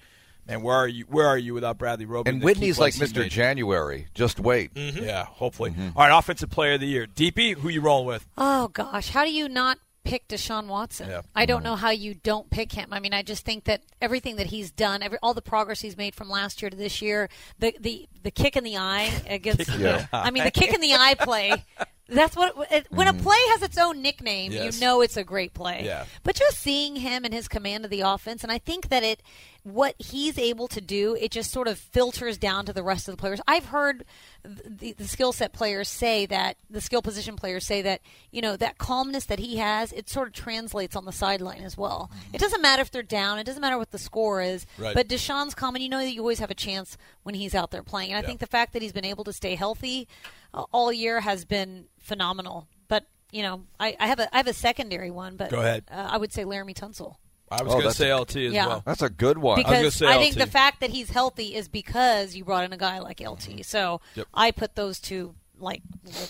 [0.48, 1.06] man, where are you?
[1.10, 2.30] Where are you without Bradley Roby?
[2.30, 3.22] And Whitney's like Mr.
[3.22, 3.32] made?
[3.32, 4.10] January.
[4.14, 4.70] Just wait.
[4.76, 5.72] Yeah, hopefully.
[5.72, 5.98] Mm-hmm.
[5.98, 7.08] All right, offensive player of the year.
[7.08, 8.28] DP, who you rolling with?
[8.38, 11.10] Oh gosh, how do you not pick Deshaun Watson?
[11.10, 11.22] Yeah.
[11.36, 12.90] I don't know how you don't pick him.
[12.92, 15.98] I mean, I just think that everything that he's done, every, all the progress he's
[15.98, 17.30] made from last year to this year,
[17.60, 20.74] the the the kick in the eye against, Kick in the I mean, the kick
[20.74, 21.64] in the eye play.
[22.10, 23.22] That's what it, when a mm-hmm.
[23.22, 24.76] play has its own nickname, Yes.
[24.76, 25.82] you know it's a great play.
[25.84, 26.06] Yeah.
[26.24, 29.22] But just seeing him and his command of the offense, and I think that it,
[29.64, 33.14] what he's able to do, it just sort of filters down to the rest of
[33.16, 33.42] the players.
[33.48, 34.06] I've heard
[34.44, 38.00] the, the skill set players say that the skill position players say that
[38.32, 41.78] you know that calmness that he has, it sort of translates on the sideline as
[41.78, 42.10] well.
[42.12, 42.36] Mm-hmm.
[42.36, 44.96] It doesn't matter if they're down, it doesn't matter what the score is, Right.
[44.96, 47.72] but Deshaun's calm, and you know that you always have a chance when he's out
[47.72, 48.14] there playing.
[48.14, 50.08] And I think the fact that he's been able to stay healthy
[50.54, 52.68] all year has been phenomenal.
[52.88, 55.84] But you know, I, I have a I have a secondary one, but Go ahead.
[55.92, 57.16] Uh, I would say Laremy Tunsil
[57.50, 58.68] I was Oh, going to say a- LT as Yeah.
[58.68, 58.84] well.
[58.86, 59.62] That's a good one.
[59.62, 60.40] gonna because say I, think LT.
[60.46, 63.64] the fact that he's healthy is because you brought in a guy like LT.
[63.66, 64.28] So Yep.
[64.34, 65.82] I put those two like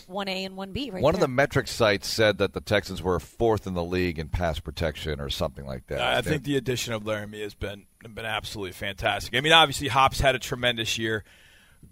[0.08, 3.02] one A and one B right One of the metric sites said that the Texans
[3.02, 6.00] were fourth in the league in pass protection or something like that.
[6.00, 9.36] I think the addition of Laremy has been been absolutely fantastic.
[9.36, 11.26] I mean, obviously Hops had a tremendous year.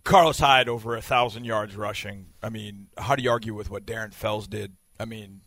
[0.04, 2.28] Carlos Hyde over a thousand yards rushing.
[2.42, 4.74] I mean, how do you argue with what Darren Fells did?
[5.00, 5.42] I mean,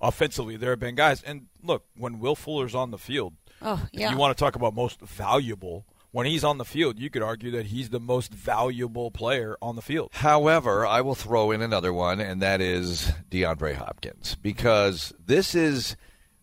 [0.00, 1.22] offensively, there have been guys.
[1.22, 4.56] And look, when Will Fuller's on the field, oh if yeah, you want to talk
[4.56, 8.32] about most valuable, when he's on the field, you could argue that he's the most
[8.32, 10.10] valuable player on the field.
[10.12, 15.96] However, I will throw in another one, and that is DeAndre Hopkins, because this is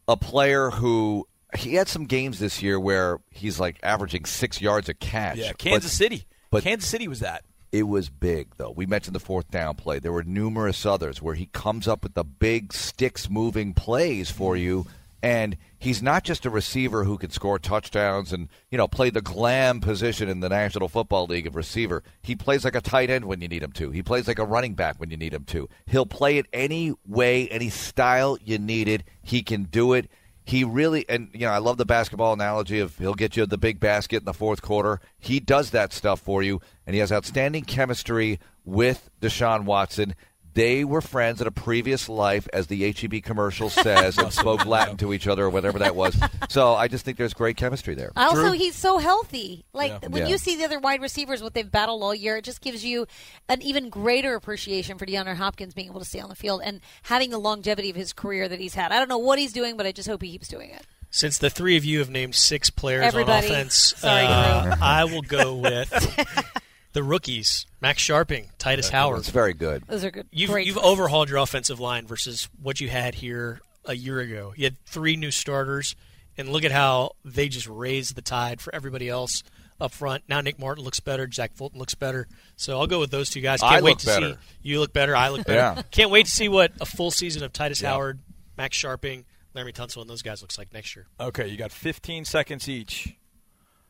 [0.07, 1.27] a player who
[1.57, 5.37] he had some games this year where he's like averaging six yards a catch.
[5.37, 6.25] Yeah, but Kansas City.
[6.49, 7.43] But- Kansas City was that.
[7.71, 8.71] It was big, though.
[8.71, 9.99] We mentioned the fourth down play.
[9.99, 14.55] There were numerous others where he comes up with the big sticks moving plays for
[14.55, 14.85] you.
[15.21, 19.23] And he's not just a receiver who can score touchdowns and, you know, play the
[19.23, 22.03] glam position in the National Football League of receiver.
[22.21, 23.89] He plays like a tight end when you need him to.
[23.89, 25.67] He plays like a running back when you need him to.
[25.87, 29.03] He'll play it any way, any style you need it.
[29.23, 30.09] He can do it.
[30.45, 33.57] He really, and you know, I love the basketball analogy of he'll get you the
[33.57, 35.01] big basket in the fourth quarter.
[35.17, 40.13] He does that stuff for you, and he has outstanding chemistry with Deshaun Watson.
[40.55, 44.97] They were friends in a previous life, as the HEB commercial says, and spoke Latin
[44.97, 46.17] to each other or whatever that was.
[46.49, 48.11] So I just think there's great chemistry there.
[48.15, 49.65] Also, he's so healthy.
[49.73, 50.07] Like Yeah.
[50.09, 50.29] when Yeah.
[50.29, 53.05] you see the other wide receivers, what they've battled all year, it just gives you
[53.49, 56.79] an even greater appreciation for DeAndre Hopkins being able to stay on the field and
[57.03, 58.91] having the longevity of his career that he's had.
[58.93, 60.85] I don't know what he's doing, but I just hope he keeps doing it.
[61.09, 63.47] Since the three of you have named six players Everybody.
[63.47, 65.91] on offense, Sorry, uh, I will go with
[66.95, 69.19] the rookies: Max Scharping, Titus Howard.
[69.19, 69.83] It's very good.
[69.85, 70.27] Those are good.
[70.31, 74.53] You've great you've overhauled your offensive line versus what you had here a year ago.
[74.55, 75.95] You had three new starters,
[76.37, 79.43] and look at how they just raised the tide for everybody else
[79.79, 80.23] up front.
[80.29, 82.27] Now Nick Martin looks better, Zach Fulton looks better.
[82.55, 83.59] So I'll go with those two guys.
[83.59, 84.29] Can't I wait look to better.
[84.29, 85.15] see you look better.
[85.15, 85.59] I look better.
[85.77, 85.81] Yeah.
[85.91, 88.19] Can't wait to see what a full season of Titus Howard,
[88.57, 91.07] Max Scharping, Larry Tunsil, and those guys looks like next year.
[91.19, 93.15] Okay, you got 15 seconds each.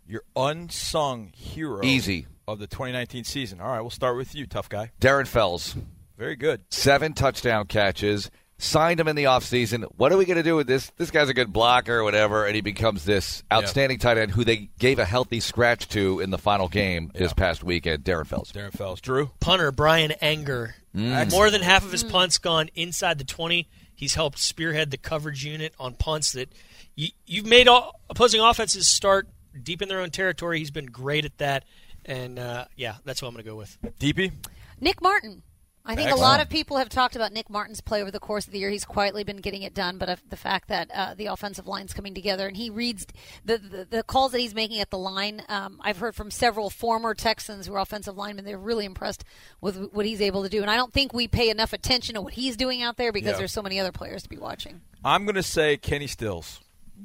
[0.08, 2.28] Your unsung hero Easy.
[2.48, 3.60] of the 2019 season.
[3.60, 4.92] All right, we'll start with you, tough guy.
[5.02, 5.76] Darren Fells,
[6.18, 6.62] Very good.
[6.70, 8.30] seven touchdown catches.
[8.58, 9.84] Signed him in the offseason.
[9.98, 10.90] What are we going to do with this?
[10.96, 14.46] This guy's a good blocker or whatever, and he becomes this outstanding tight end who
[14.46, 18.54] they gave a healthy scratch to in the final game this past weekend, Darren Fells.
[18.54, 19.02] Darren Fells.
[19.02, 19.32] Drew?
[19.42, 20.76] punter Bryan Anger.
[20.96, 21.32] Mm.
[21.32, 23.68] More than half of his punts gone inside the 20.
[23.94, 26.48] He's helped spearhead the coverage unit on punts that
[26.96, 29.28] you, you've made all, opposing offenses start
[29.64, 30.60] deep in their own territory.
[30.60, 31.66] He's been great at that.
[32.06, 33.78] And uh, yeah, that's what I'm going to go with.
[34.00, 34.32] DP?
[34.80, 35.42] Nick Martin.
[35.88, 38.48] I think a lot of people have talked about Nick Martin's play over the course
[38.48, 38.72] of the year.
[38.72, 41.94] He's quietly been getting it done, but uh, the fact that uh, the offensive line's
[41.94, 43.06] coming together and he reads
[43.46, 45.44] the, the, the calls that he's making at the line.
[45.48, 48.46] Um, I've heard from several former Texans who are offensive linemen.
[48.46, 49.24] They're really impressed
[49.62, 50.64] with what he's able to do.
[50.64, 53.34] And I don't think we pay enough attention to what he's doing out there because
[53.34, 53.38] Yeah.
[53.38, 54.82] there's so many other players to be watching.
[55.04, 56.62] I'm going to say Kenny Stills.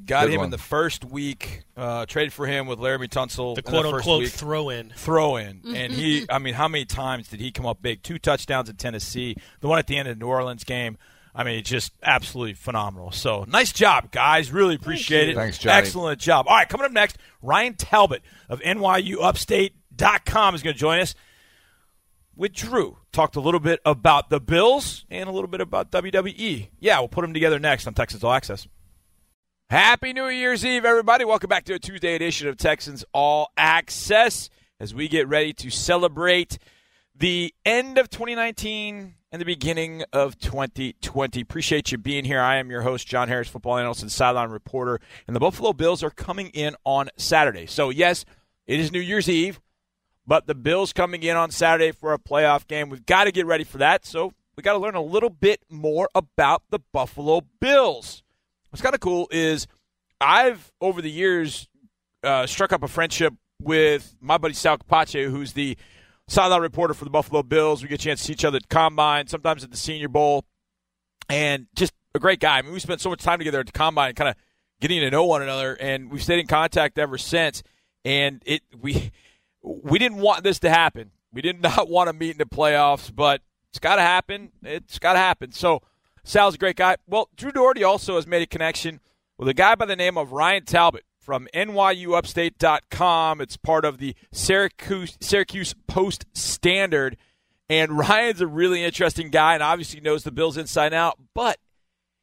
[0.06, 0.44] Got Good him one.
[0.46, 1.62] in the first week.
[1.76, 3.54] Uh, traded for him with Laremy Tunsil.
[3.54, 4.32] The in quote the first unquote week.
[4.32, 4.90] throw in.
[4.96, 5.62] throw in.
[5.64, 8.02] And he, I mean, how many times did he come up big?
[8.02, 9.36] Two touchdowns in Tennessee.
[9.60, 10.98] The one at the end of the New Orleans game.
[11.32, 13.12] I mean, just absolutely phenomenal.
[13.12, 14.50] So nice job, guys.
[14.50, 15.36] Really appreciate it.
[15.36, 15.78] Thanks, Johnny.
[15.78, 16.46] Excellent job.
[16.48, 21.14] All right, coming up next, Ryan Talbot of NYUUpstate.com is going to join us
[22.34, 22.98] with Drew.
[23.12, 26.68] Talked a little bit about the Bills and a little bit about WWE.
[26.80, 28.66] Yeah, we'll put them together next on Texans All Access.
[29.70, 31.24] Happy New Year's Eve, everybody.
[31.24, 34.50] Welcome back to a Tuesday edition of Texans All Access
[34.80, 36.58] as we get ready to celebrate
[37.14, 41.40] the end of 2019 and the beginning of 2020.
[41.40, 42.40] Appreciate you being here.
[42.40, 45.00] I am your host, John Harris, football analyst and sideline reporter.
[45.28, 47.66] And the Buffalo Bills are coming in on Saturday.
[47.66, 48.24] So, yes,
[48.66, 49.60] it is New Year's Eve,
[50.26, 52.90] but the Bills coming in on Saturday for a playoff game.
[52.90, 54.04] We've got to get ready for that.
[54.04, 58.24] So, we got to learn a little bit more about the Buffalo Bills.
[58.70, 59.66] What's kind of cool is
[60.20, 61.68] I've over the years
[62.22, 65.76] uh, struck up a friendship with my buddy Sal Capaccio, who's the
[66.28, 67.82] sideline reporter for the Buffalo Bills.
[67.82, 70.44] We get a chance to see each other at combine, sometimes at the Senior Bowl,
[71.28, 72.58] and just a great guy.
[72.58, 74.36] I mean, we spent so much time together at the combine, kind of
[74.80, 77.62] getting to know one another, and we've stayed in contact ever since.
[78.04, 79.10] And it we
[79.62, 81.10] we didn't want this to happen.
[81.32, 84.52] We did not want to meet in the playoffs, but it's got to happen.
[84.62, 85.52] It's got to happen.
[85.52, 85.82] So
[86.24, 86.96] Sal's a great guy.
[87.06, 89.00] Well, Drew Dougherty also has made a connection
[89.38, 93.40] with a guy by the name of Ryan Talbot from NYUUpstate.com.
[93.40, 97.16] It's part of the Syracuse, Syracuse Post Standard.
[97.68, 101.58] And Ryan's a really interesting guy and obviously knows the Bills inside out, but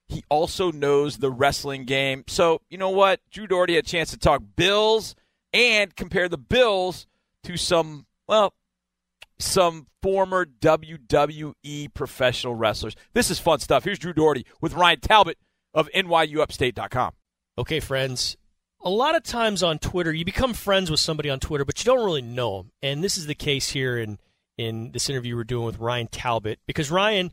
[0.07, 2.23] he also knows the wrestling game.
[2.27, 3.19] So, you know what?
[3.31, 5.15] Drew Dougherty had a chance to talk Bills
[5.53, 7.07] and compare the Bills
[7.43, 8.53] to some, well,
[9.39, 12.95] some former WWE professional wrestlers.
[13.13, 13.83] This is fun stuff.
[13.83, 15.37] Here's Drew Dougherty with Ryan Talbot
[15.73, 17.13] of NYUUpstate.com.
[17.57, 18.37] Okay, friends.
[18.81, 21.85] A lot of times on Twitter, you become friends with somebody on Twitter, but you
[21.85, 22.71] don't really know them.
[22.81, 24.19] And this is the case here in
[24.57, 27.31] in this interview we're doing with Ryan Talbot because Ryan,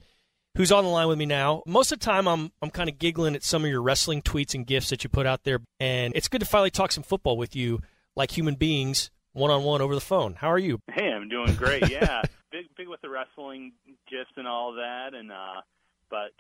[0.57, 2.99] who's on the line with me now, most of the time I'm I'm kind of
[2.99, 6.15] giggling at some of your wrestling tweets and gifs that you put out there, and
[6.17, 7.81] it's good to finally talk some football with you
[8.17, 10.35] like human beings, one on one over the phone.
[10.35, 10.81] How are you?
[10.91, 11.91] Hey, I'm doing great.
[11.91, 12.23] Yeah,
[12.53, 13.73] big big with the wrestling
[14.11, 15.61] gifs and all that, and uh,
[16.09, 16.31] but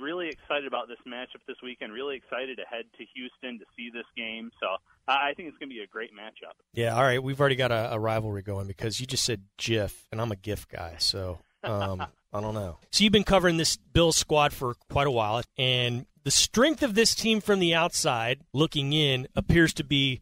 [0.00, 1.92] really excited about this matchup this weekend.
[1.92, 4.50] Really excited to head to Houston to see this game.
[4.60, 4.66] So
[5.08, 6.54] I I think it's going to be a great matchup.
[6.74, 7.22] Yeah, all right.
[7.22, 10.36] We've already got a, a rivalry going because you just said GIF, and I'm a
[10.36, 12.78] GIF guy, so um, I don't know.
[12.90, 16.94] So you've been covering this Bills squad for quite a while, and the strength of
[16.94, 20.20] this team from the outside, looking in, appears to be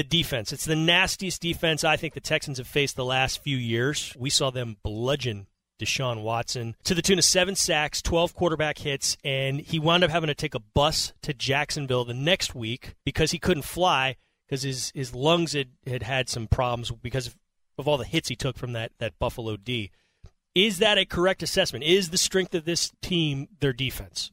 [0.00, 0.50] the defense.
[0.50, 4.16] It's the nastiest defense I think the Texans have faced the last few years.
[4.18, 5.46] We saw them bludgeon
[5.78, 10.10] Deshaun Watson to the tune of seven sacks, 12 quarterback hits, and he wound up
[10.10, 14.62] having to take a bus to Jacksonville the next week because he couldn't fly because
[14.62, 17.36] his, his lungs had, had had some problems because of,
[17.76, 19.90] of all the hits he took from that, that Buffalo D.
[20.54, 21.84] Is that a correct assessment?
[21.84, 24.32] Is the strength of this team their defense?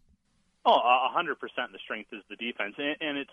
[0.66, 1.74] Oh, a hundred percent.
[1.74, 3.32] The strength is the defense, and, and it's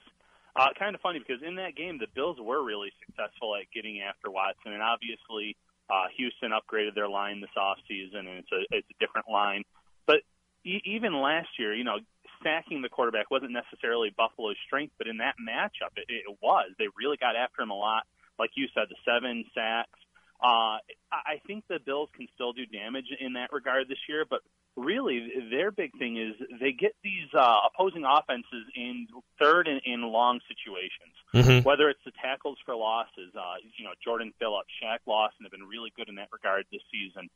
[0.56, 4.00] uh, kind of funny because in that game the Bills were really successful at getting
[4.00, 5.56] after Watson, and obviously
[5.90, 9.64] uh, Houston upgraded their line this offseason, and it's a it's a different line.
[10.06, 10.22] But
[10.64, 11.98] e- even last year, you know,
[12.42, 16.70] sacking the quarterback wasn't necessarily Buffalo's strength, but in that matchup, it, it was.
[16.78, 18.04] They really got after him a lot,
[18.38, 19.98] like you said, the seven sacks.
[20.42, 20.78] Uh,
[21.12, 24.40] I think the Bills can still do damage in that regard this year, but
[24.76, 29.06] really their big thing is they get these uh, opposing offenses in
[29.38, 31.14] third and in long situations.
[31.32, 31.66] Mm-hmm.
[31.66, 35.64] Whether it's the tackles for losses, uh, you know Jordan Phillips, Shaq Lawson have been
[35.64, 37.30] really good in that regard this season.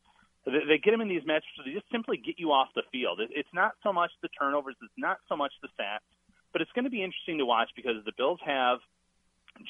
[0.44, 2.82] They, they get them in these matches, so they just simply get you off the
[2.90, 3.20] field.
[3.20, 6.04] It, it's not so much the turnovers, it's not so much the sacks,
[6.52, 8.78] but it's going to be interesting to watch because the Bills have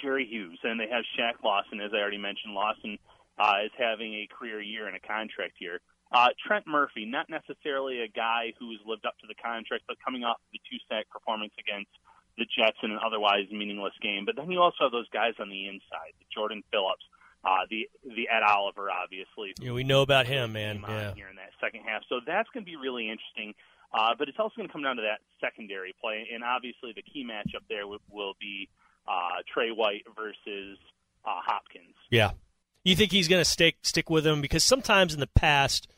[0.01, 2.55] Jerry Hughes and they have Shaq Lawson, as I already mentioned.
[2.55, 2.99] Lawson
[3.39, 5.81] uh, is having a career year and a contract year.
[6.11, 10.25] Uh, Trent Murphy, not necessarily a guy who's lived up to the contract, but coming
[10.25, 11.91] off the two sack performance against
[12.39, 14.25] the Jets in an otherwise meaningless game.
[14.25, 17.05] But then you also have those guys on the inside, the Jordan Phillips,
[17.45, 19.53] uh, the the Ed Oliver, obviously.
[19.61, 20.83] Yeah, we know about him, man.
[20.87, 21.15] Yeah.
[21.15, 23.55] Here in that second half, so that's going to be really interesting.
[23.93, 27.03] Uh, but it's also going to come down to that secondary play, and obviously the
[27.03, 28.69] key matchup there will, will be
[29.07, 30.79] uh, Trey White versus
[31.25, 31.97] uh, Hopkins.
[32.11, 32.33] Yeah.
[32.85, 35.89] You think he's going to stick stick with him because sometimes in the past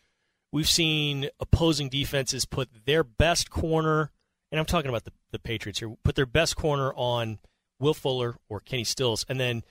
[0.52, 4.10] we've seen opposing defenses put their best corner,
[4.50, 7.38] and I'm talking about the, the Patriots here, put their best corner on
[7.78, 9.62] Will Fuller or Kenny Stills, and then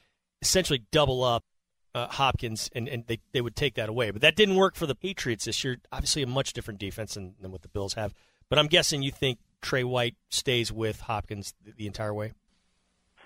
[0.42, 1.44] essentially double up
[1.96, 4.12] uh, Hopkins, and, and they, they would take that away.
[4.12, 5.78] But that didn't work for the Patriots this year.
[5.92, 8.14] Obviously, a much different defense than, than what the Bills have.
[8.50, 12.34] But I'm guessing you think Trey White stays with Hopkins the, the entire way?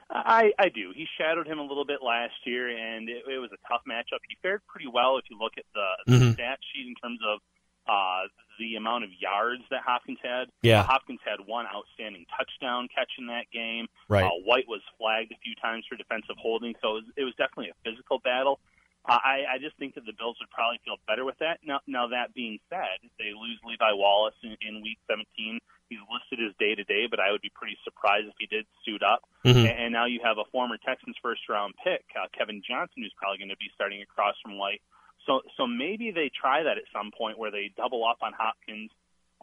[0.10, 0.92] I, I do.
[0.96, 4.20] He shadowed him a little bit last year, and it, it was a tough matchup.
[4.30, 6.34] He fared pretty well if you look at the, the Mhm.
[6.34, 7.40] stat sheet in terms of
[7.86, 8.28] uh,
[8.60, 10.48] the amount of yards that Hopkins had.
[10.62, 10.80] Yeah.
[10.80, 13.88] Uh, Hopkins had one outstanding touchdown catch in that game.
[14.08, 14.24] Right.
[14.24, 17.34] Uh, White was flagged a few times for defensive holding, so it was, it was
[17.36, 18.60] definitely a physical battle.
[19.06, 21.60] I, I just think that the Bills would probably feel better with that.
[21.66, 26.40] Now, now that being said, they lose Levi Wallace in, in Week 17, he's listed
[26.40, 29.28] as day to day, but I would be pretty surprised if he did suit up.
[29.44, 29.68] Mhm.
[29.68, 33.14] And, and now you have a former Texans first round pick, uh, Kevin Johnson, who's
[33.20, 34.82] probably going to be starting across from White.
[35.28, 38.92] So, so maybe they try that at some point where they double up on Hopkins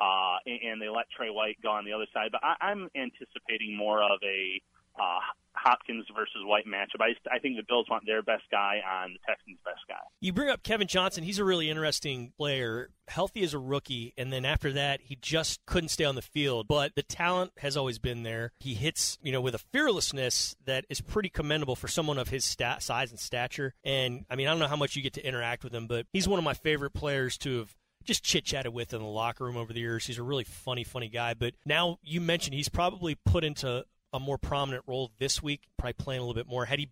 [0.00, 2.32] uh, and, and they let Trey White go on the other side.
[2.32, 4.61] But I, I'm anticipating more of a
[4.99, 5.18] uh,
[5.55, 7.01] Hopkins versus White matchup.
[7.01, 10.01] I, I think the Bills want their best guy on the Texans' best guy.
[10.20, 11.24] You bring up Kevin Johnson.
[11.24, 12.91] He's a really interesting player.
[13.09, 16.68] Healthy as a rookie, and then after that, he just couldn't stay on the field.
[16.68, 18.53] But the talent has always been there.
[18.61, 22.45] He hits, you know, with a fearlessness that is pretty commendable for someone of his
[22.45, 23.74] stat, size and stature.
[23.84, 26.07] And I mean, I don't know how much you get to interact with him, but
[26.12, 27.74] he's one of my favorite players to have
[28.05, 30.07] just chit chatted with in the locker room over the years.
[30.07, 31.34] He's a really funny, funny guy.
[31.34, 35.92] But now you mentioned he's probably put into a more prominent role this week, probably
[35.94, 36.64] playing a little bit more.
[36.66, 36.88] Had he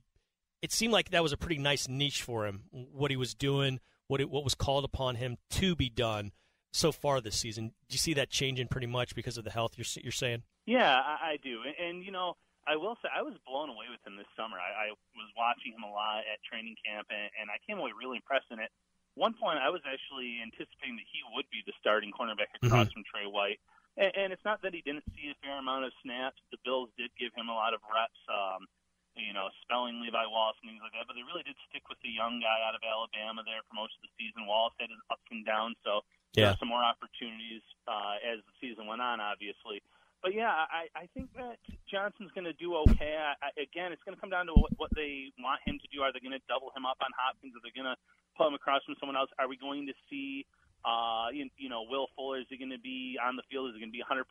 [0.63, 2.65] it seemed like that was a pretty nice niche for him.
[2.71, 6.33] What he was doing, what it, what was called upon him to be done
[6.73, 7.69] so far this season.
[7.89, 10.43] Do you see that changing pretty much because of the health you're you're saying?
[10.67, 11.61] Yeah, I, I do.
[11.65, 14.59] And, and you know, I will say I was blown away with him this summer.
[14.61, 17.91] I, I was watching him a lot at training camp, and, and I came away
[17.97, 18.51] really impressed.
[18.51, 18.69] And at
[19.15, 23.01] one point, I was actually anticipating that he would be the starting cornerback across Mhm.
[23.01, 23.63] from Trey White.
[23.99, 26.39] And, and it's not that he didn't see a fair amount of snaps.
[26.55, 28.23] The Bills did give him a lot of reps.
[28.31, 28.71] Um,
[29.19, 31.99] you know, spelling Levi Wallace and things like that, but they really did stick with
[32.07, 34.47] the young guy out of Alabama there for most of the season.
[34.47, 36.07] Wallace had his ups and downs, so
[36.39, 36.55] there Yeah.
[36.55, 39.83] were some more opportunities uh, as the season went on, obviously.
[40.23, 41.59] But yeah, I, I think that
[41.91, 43.19] Johnson's going to do okay.
[43.19, 45.89] I, I, again, it's going to come down to what, what they want him to
[45.91, 46.07] do.
[46.07, 47.59] Are they going to double him up on Hopkins?
[47.59, 47.99] Are they going to
[48.39, 49.31] pull him across from someone else?
[49.43, 50.47] Are we going to see,
[50.85, 52.39] uh, you, you know, Will Fuller?
[52.41, 53.71] Is he going to be on the field?
[53.71, 54.23] Is he going to be 100%?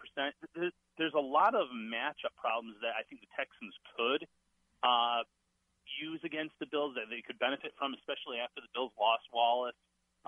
[0.56, 4.24] There's, there's a lot of matchup problems that I think the Texans could
[4.84, 5.24] uh,
[6.00, 9.76] use against the Bills that they could benefit from, especially after the Bills lost Wallace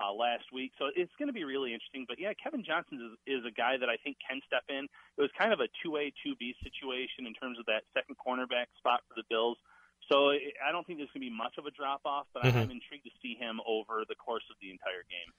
[0.00, 0.72] uh, last week.
[0.78, 2.04] So it's going to be really interesting.
[2.08, 4.88] But yeah, Kevin Johnson is, is a guy that I think can step in.
[5.16, 9.00] It was kind of a two-A, two-B situation in terms of that second cornerback spot
[9.08, 9.56] for the Bills.
[10.08, 12.44] So it- I don't think there's going to be much of a drop off, but
[12.44, 12.56] Mhm.
[12.56, 15.30] I'm intrigued to see him over the course of the entire game.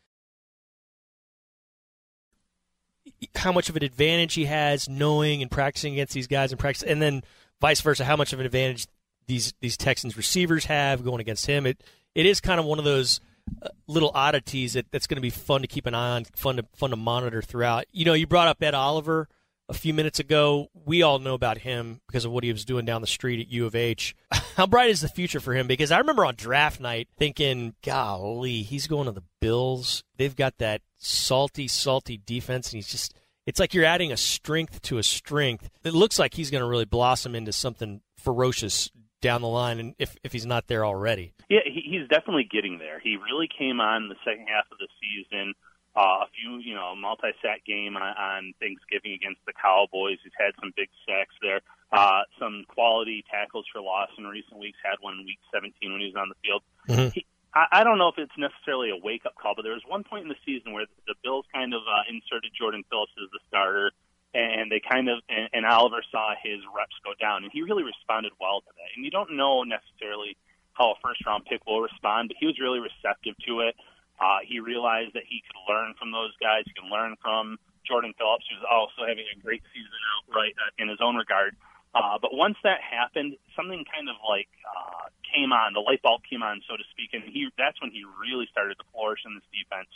[3.35, 6.83] How much of an advantage he has knowing and practicing against these guys and practice,
[6.83, 7.23] and then
[7.59, 8.87] vice versa, how much of an advantage
[9.27, 11.65] these these Texans receivers have going against him.
[11.65, 11.83] It
[12.15, 13.19] it is kind of one of those
[13.61, 16.57] uh, little oddities that, that's going to be fun to keep an eye on, fun
[16.57, 17.85] to fun to monitor throughout.
[17.91, 19.27] You know, you brought up Ed Oliver
[19.69, 20.67] a few minutes ago.
[20.73, 23.47] We all know about him because of what he was doing down the street at
[23.47, 24.15] U of H.
[24.55, 25.67] How bright is the future for him?
[25.67, 30.03] Because I remember on draft night thinking, golly, he's going to the Bills.
[30.17, 33.15] They've got that salty, salty defense, and he's just.
[33.47, 35.69] It's like you're adding a strength to a strength.
[35.83, 38.91] It looks like he's going to really blossom into something ferocious
[39.21, 41.33] down the line, and if if he's not there already.
[41.49, 42.99] Yeah, he, he's definitely getting there.
[42.99, 45.53] He really came on the second half of the season.
[45.93, 50.23] Uh, a few, you know, multi-sack game on, on Thanksgiving against the Cowboys.
[50.23, 51.59] He's had some big sacks there.
[51.91, 54.79] Uh, some quality tackles for loss in recent weeks.
[54.79, 56.63] Had one in Week 17 when he was on the field.
[56.87, 57.11] Mhm.
[57.11, 60.03] He, I, I don't know if it's necessarily a wake-up call, but there was one
[60.03, 63.39] point in the season where the Bills kind of uh, inserted Jordan Phillips as the
[63.47, 63.91] starter,
[64.33, 67.83] and they kind of and, and Oliver saw his reps go down, and he really
[67.83, 68.89] responded well to that.
[68.95, 70.37] And you don't know necessarily
[70.71, 73.75] how a first-round pick will respond, but he was really receptive to it.
[74.21, 76.61] Uh, he realized that he could learn from those guys.
[76.69, 77.57] He can learn from
[77.87, 81.57] Jordan Phillips, who's also having a great season outright uh, in his own regard.
[81.93, 85.73] Uh, but once that happened, something kind of like uh, came on.
[85.73, 88.77] The light bulb came on, so to speak, and he that's when he really started
[88.77, 89.89] to flourish in this defense.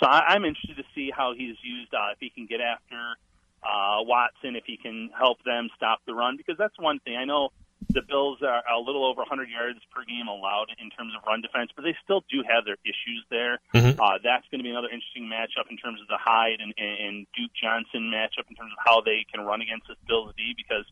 [0.00, 1.92] So I, I'm interested to see how he's used.
[1.92, 3.18] Uh, if he can get after
[3.60, 7.24] uh, Watson, if he can help them stop the run, because that's one thing I
[7.24, 7.50] know.
[7.90, 11.40] The Bills are a little over 100 yards per game allowed in terms of run
[11.42, 13.60] defense, but they still do have their issues there.
[13.74, 13.98] Mhm.
[13.98, 16.96] Uh, that's going to be another interesting matchup in terms of the Hyde and, and,
[16.98, 20.54] and Duke Johnson matchup in terms of how they can run against this Bills D.
[20.56, 20.84] Because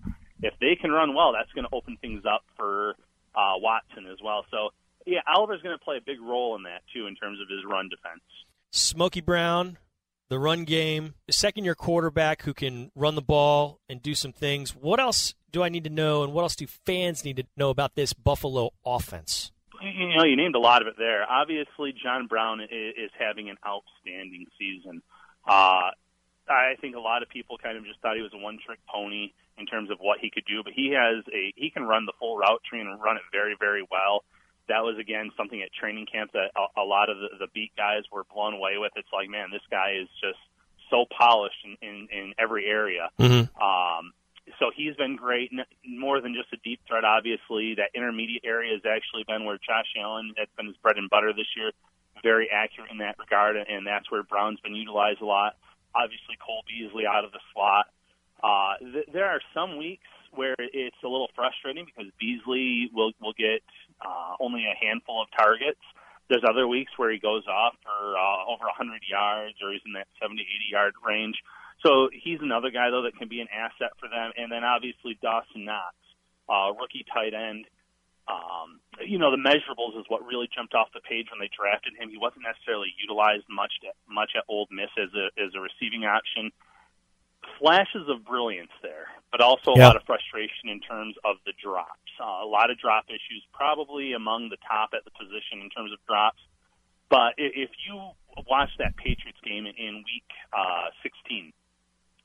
[0.43, 2.95] if they can run well, that's going to open things up for
[3.35, 4.45] uh, Watson as well.
[4.51, 4.71] So
[5.07, 7.65] yeah, Oliver's going to play a big role in that too in terms of his
[7.65, 8.23] run defense.
[8.71, 9.79] Smokey Brown,
[10.33, 14.33] the run game, the second year quarterback who can run the ball and do some
[14.33, 14.75] things.
[14.75, 17.69] What else do I need to know, and what else do fans need to know
[17.69, 19.53] about this Buffalo offense?
[19.83, 21.31] You know, you named a lot of it there.
[21.31, 25.03] Obviously, John Brown is, having an outstanding season.
[25.47, 25.93] Uh,
[26.49, 29.33] I think a lot of people kind of just thought he was a one-trick pony
[29.59, 32.15] in terms of what he could do, but he has a he can run the
[32.19, 34.25] full route tree and run it very, very well.
[34.69, 37.73] That was again something at training camp that a, a lot of the, the beat
[37.77, 38.93] guys were blown away with.
[38.97, 40.39] It's like, man, this guy is just
[40.91, 43.11] so polished in in, in every area.
[43.19, 43.51] Mm-hmm.
[43.63, 44.13] Um,
[44.59, 45.51] so he's been great.
[45.87, 47.75] More than just a deep threat, obviously.
[47.77, 51.33] That intermediate area has actually been where Josh Allen has been his bread and butter
[51.33, 51.71] this year.
[52.23, 55.57] Very accurate in that regard, and that's where Brown's been utilized a lot.
[55.95, 57.87] Obviously, Cole Beasley out of the slot.
[58.43, 63.35] Uh, th- there are some weeks where it's a little frustrating because Beasley will will
[63.35, 63.63] get
[64.05, 65.81] uh, only a handful of targets.
[66.29, 69.93] There's other weeks where he goes off for uh, over 100 yards or he's in
[69.95, 71.37] that 70, 80 yard range.
[71.85, 74.33] So he's another guy though that can be an asset for them.
[74.37, 75.95] And then obviously Dawson Knox,
[76.49, 77.67] uh, rookie tight end.
[78.31, 81.99] Um, you know the measurables is what really jumped off the page when they drafted
[81.99, 82.07] him.
[82.09, 86.07] He wasn't necessarily utilized much to, much at Ole Miss as a as a receiving
[86.07, 86.55] option.
[87.59, 89.87] Flashes of brilliance there, but also a Yeah.
[89.87, 91.99] lot of frustration in terms of the drops.
[92.21, 95.93] Uh, a lot of drop issues, probably among the top at the position in terms
[95.93, 96.41] of drops.
[97.09, 98.13] But if you
[98.49, 101.53] watch that Patriots game in Week uh, 16,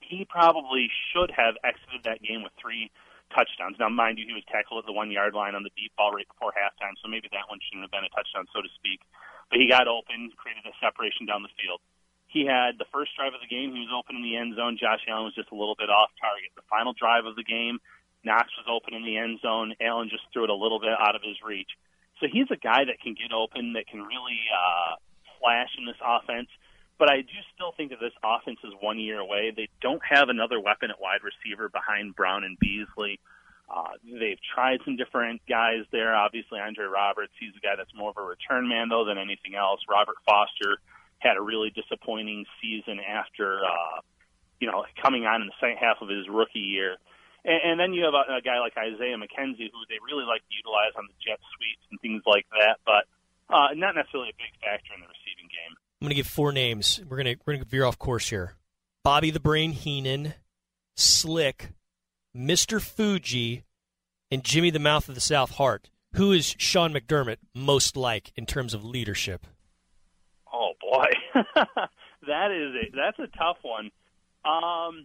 [0.02, 2.90] he probably should have exited that game with three
[3.36, 3.76] touchdowns.
[3.80, 6.12] Now, mind you, he was tackled at the one yard line on the deep ball
[6.12, 9.02] right before halftime, so maybe that one shouldn't have been a touchdown, so to speak.
[9.52, 11.82] But he got open, created a separation down the field.
[12.38, 14.78] He had the first drive of the game, he was open in the end zone.
[14.78, 16.54] Josh Allen was just a little bit off target.
[16.54, 17.82] The final drive of the game,
[18.22, 19.74] Knox was open in the end zone.
[19.82, 21.74] Allen just threw it a little bit out of his reach.
[22.22, 25.02] So he's a guy that can get open, that can really uh,
[25.42, 26.54] flash in this offense.
[27.02, 29.50] But I do still think that this offense is one year away.
[29.50, 33.18] They don't have another weapon at wide receiver behind Brown and Beasley.
[33.66, 36.14] Uh, they've tried some different guys there.
[36.14, 39.58] Obviously, Andre Roberts, he's a guy that's more of a return man, though, than anything
[39.58, 39.82] else.
[39.90, 40.78] Robert Foster
[41.20, 44.02] had a really disappointing season after, uh,
[44.60, 46.98] you know, coming on in the second half of his rookie year.
[47.46, 50.42] And, and then you have a, a guy like Isaiah McKenzie, who they really like
[50.42, 53.06] to utilize on the jet sweeps and things like that, but
[53.50, 55.74] uh, not necessarily a big factor in the receiving game.
[56.02, 57.02] I'm going to give four names.
[57.08, 58.54] We're going to we're going to veer off course here.
[59.04, 60.34] Bobby the Brain Heenan,
[60.96, 61.70] Slick,
[62.36, 62.82] Mr.
[62.82, 63.64] Fuji,
[64.30, 65.90] and Jimmy the Mouth of the South Hart.
[66.14, 69.48] Who is Sean McDermott most like in terms of leadership?
[70.88, 71.12] Boy,
[72.32, 73.92] that is a that's a tough one.
[74.46, 75.04] Um,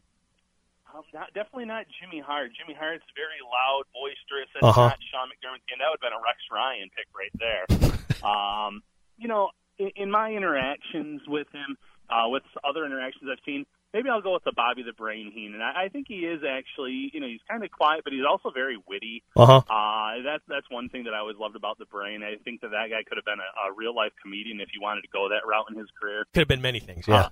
[0.94, 2.50] um, not definitely not Jimmy Hart.
[2.54, 4.46] Jimmy Hart's very loud, boisterous.
[4.54, 4.94] That's Uh-huh.
[4.94, 7.66] not Sean McDermott, and that would have been a Rex Ryan pick right there.
[8.22, 8.82] um,
[9.18, 11.76] you know, in, in my interactions with him,
[12.10, 15.60] uh, with other interactions I've seen, maybe I'll go with the Bobby the Brain Heenan.
[15.60, 18.50] I, I think he is actually, you know, he's kind of quiet, but he's also
[18.50, 19.22] very witty.
[19.36, 19.62] Uh-huh.
[19.68, 22.22] Uh, that's that's one thing that I always loved about the Brain.
[22.22, 24.80] I think that that guy could have been a, a real life comedian if he
[24.80, 26.24] wanted to go that route in his career.
[26.32, 27.06] Could have been many things.
[27.06, 27.28] Yeah.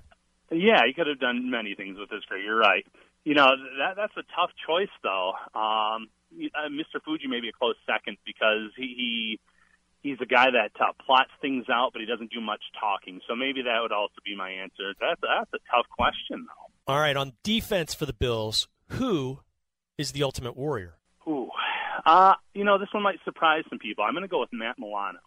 [0.51, 2.43] Yeah, he could have done many things with his career.
[2.43, 2.85] You're right.
[3.23, 5.31] You know that that's a tough choice, though.
[5.55, 6.99] Um, uh, Mr.
[7.03, 9.39] Fuji may be a close second because he, he
[10.01, 13.21] he's a guy that uh, plots things out, but he doesn't do much talking.
[13.27, 14.93] So maybe that would also be my answer.
[14.99, 16.93] That's that's a tough question, though.
[16.93, 19.39] All right, on defense for the Bills, who
[19.97, 20.95] is the ultimate warrior?
[21.27, 21.49] Ooh,
[22.05, 24.03] uh, you know this one might surprise some people.
[24.03, 25.19] I'm going to go with Matt Milano.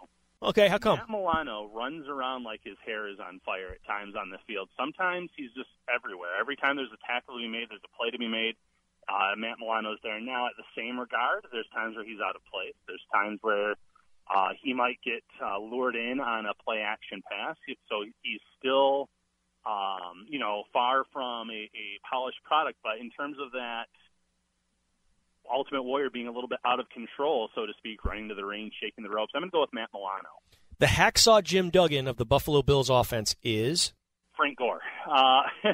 [0.43, 0.99] Okay, how come?
[0.99, 4.69] Matt Milano runs around like his hair is on fire at times on the field.
[4.77, 6.37] Sometimes he's just everywhere.
[6.39, 8.57] Every time there's a tackle to be made, there's a play to be made.
[9.09, 10.47] Uh, Matt Milano's there now.
[10.47, 12.77] At the same regard, there's times where he's out of place.
[12.89, 13.77] There's times where
[14.33, 17.57] uh, he might get uh, lured in on a play action pass.
[17.89, 19.09] So he's still,
[19.67, 22.79] um, you know, far from a, a polished product.
[22.83, 23.87] But in terms of that
[25.53, 28.45] Ultimate Warrior being a little bit out of control, so to speak, running to the
[28.45, 30.29] ring, shaking the ropes, I'm going to go with Matt Milano.
[30.79, 33.93] The hacksaw Jim Duggan of the Buffalo Bills offense is
[34.37, 34.81] Frank Gore.
[35.09, 35.43] Uh,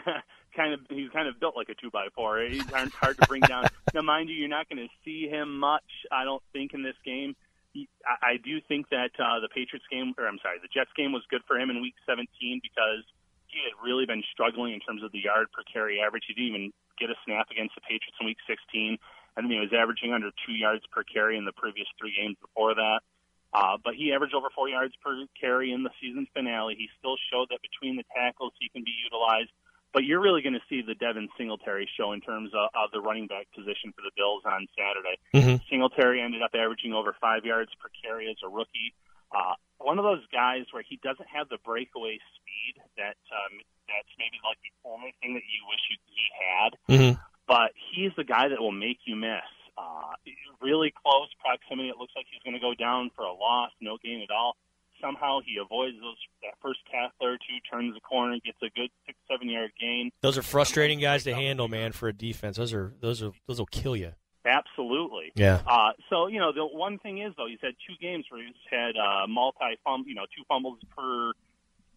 [0.56, 2.40] kind of, he's kind of built like a two by four.
[2.42, 3.66] He's hard, hard to bring down.
[3.94, 5.84] now, mind you, you're not going to see him much.
[6.12, 7.34] I don't think in this game.
[7.74, 11.12] I, I do think that uh, the Patriots game, or I'm sorry, the Jets game
[11.12, 12.26] was good for him in Week 17
[12.62, 13.04] because
[13.46, 16.24] he had really been struggling in terms of the yard per carry average.
[16.26, 16.66] He didn't even
[16.98, 18.98] get a snap against the Patriots in Week 16,
[19.36, 22.36] and then he was averaging under two yards per carry in the previous three games
[22.40, 23.02] before that.
[23.50, 26.78] Uh, but he averaged over four yards per carry in the season finale.
[26.78, 29.50] He still showed that between the tackles he can be utilized.
[29.92, 33.00] But you're really going to see the Devin Singletary show in terms of, of the
[33.00, 35.18] running back position for the Bills on Saturday.
[35.34, 35.68] Mhm.
[35.68, 38.94] Singletary ended up averaging over five yards per carry as a rookie.
[39.32, 44.10] Uh, one of those guys where he doesn't have the breakaway speed that um, that's
[44.18, 46.70] maybe like the only thing that you wish you, he had.
[46.86, 47.20] Mm-hmm.
[47.46, 49.46] But he's the guy that will make you miss.
[49.78, 50.12] Uh,
[50.60, 51.88] really close proximity.
[51.88, 54.56] It looks like he's going to go down for a loss, no gain at all.
[55.00, 58.90] Somehow he avoids those that first tackler or two, turns the corner, gets a good
[59.06, 60.10] six, seven yard gain.
[60.20, 62.56] Those are frustrating guys to handle, man, for a defense.
[62.56, 64.12] Those are those are those will kill you.
[64.44, 65.32] Absolutely.
[65.34, 65.60] Yeah.
[65.66, 68.54] Uh, so you know the one thing is though he's had two games where he's
[68.70, 71.30] had uh, multi fumble, you know, two fumbles per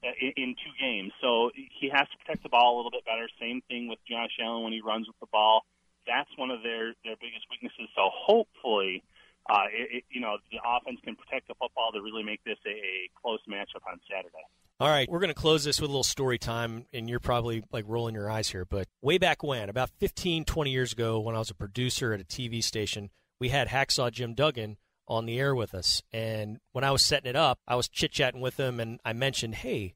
[0.04, 1.12] uh, in, in two games.
[1.22, 3.30] So he has to protect the ball a little bit better.
[3.40, 5.64] Same thing with Josh Allen when he runs with the ball.
[6.06, 7.88] That's one of their their biggest weaknesses.
[7.96, 9.04] So hopefully,
[9.50, 12.58] uh, it, it, you know, the offense can protect the football to really make this
[12.66, 14.44] a, a close matchup on Saturday.
[14.80, 17.64] All right, we're going to close this with a little story time, and you're probably
[17.72, 18.66] like rolling your eyes here.
[18.66, 22.22] But way back when, about 15, 20 years ago, when I was a producer at
[22.22, 24.78] a TV station, we had Hacksaw Jim Duggan
[25.08, 26.02] on the air with us.
[26.12, 29.14] And when I was setting it up, I was chit chatting with him, and I
[29.14, 29.94] mentioned, hey,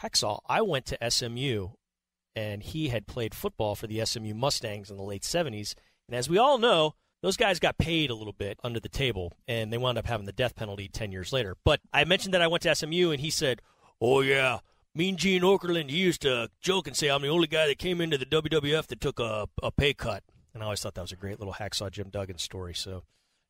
[0.00, 1.68] Hacksaw, I went to SMU,
[2.36, 5.74] and he had played football for the SMU Mustangs in the late 70s.
[6.08, 9.32] And as we all know, those guys got paid a little bit under the table,
[9.48, 11.56] and they wound up having the death penalty 10 years later.
[11.64, 13.62] But I mentioned that I went to SMU, and he said,
[14.00, 14.58] Oh, yeah.
[14.94, 18.00] Mean Gene Okerlund, he used to joke and say, I'm the only guy that came
[18.00, 20.24] into the WWF that took a, a pay cut.
[20.52, 22.74] And I always thought that was a great little Hacksaw Jim Duggan story.
[22.74, 23.04] So,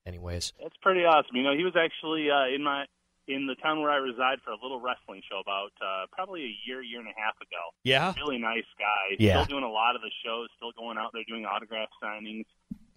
[0.06, 0.52] anyways.
[0.62, 1.34] That's pretty awesome.
[1.34, 2.84] You know, he was actually uh, in my
[3.28, 6.54] in the town where I reside for a little wrestling show about uh, probably a
[6.66, 7.62] year, year and a half ago.
[7.84, 8.12] Yeah.
[8.18, 9.16] Really nice guy.
[9.18, 9.42] Yeah.
[9.42, 12.44] Still doing a lot of the shows, still going out there doing autograph signings.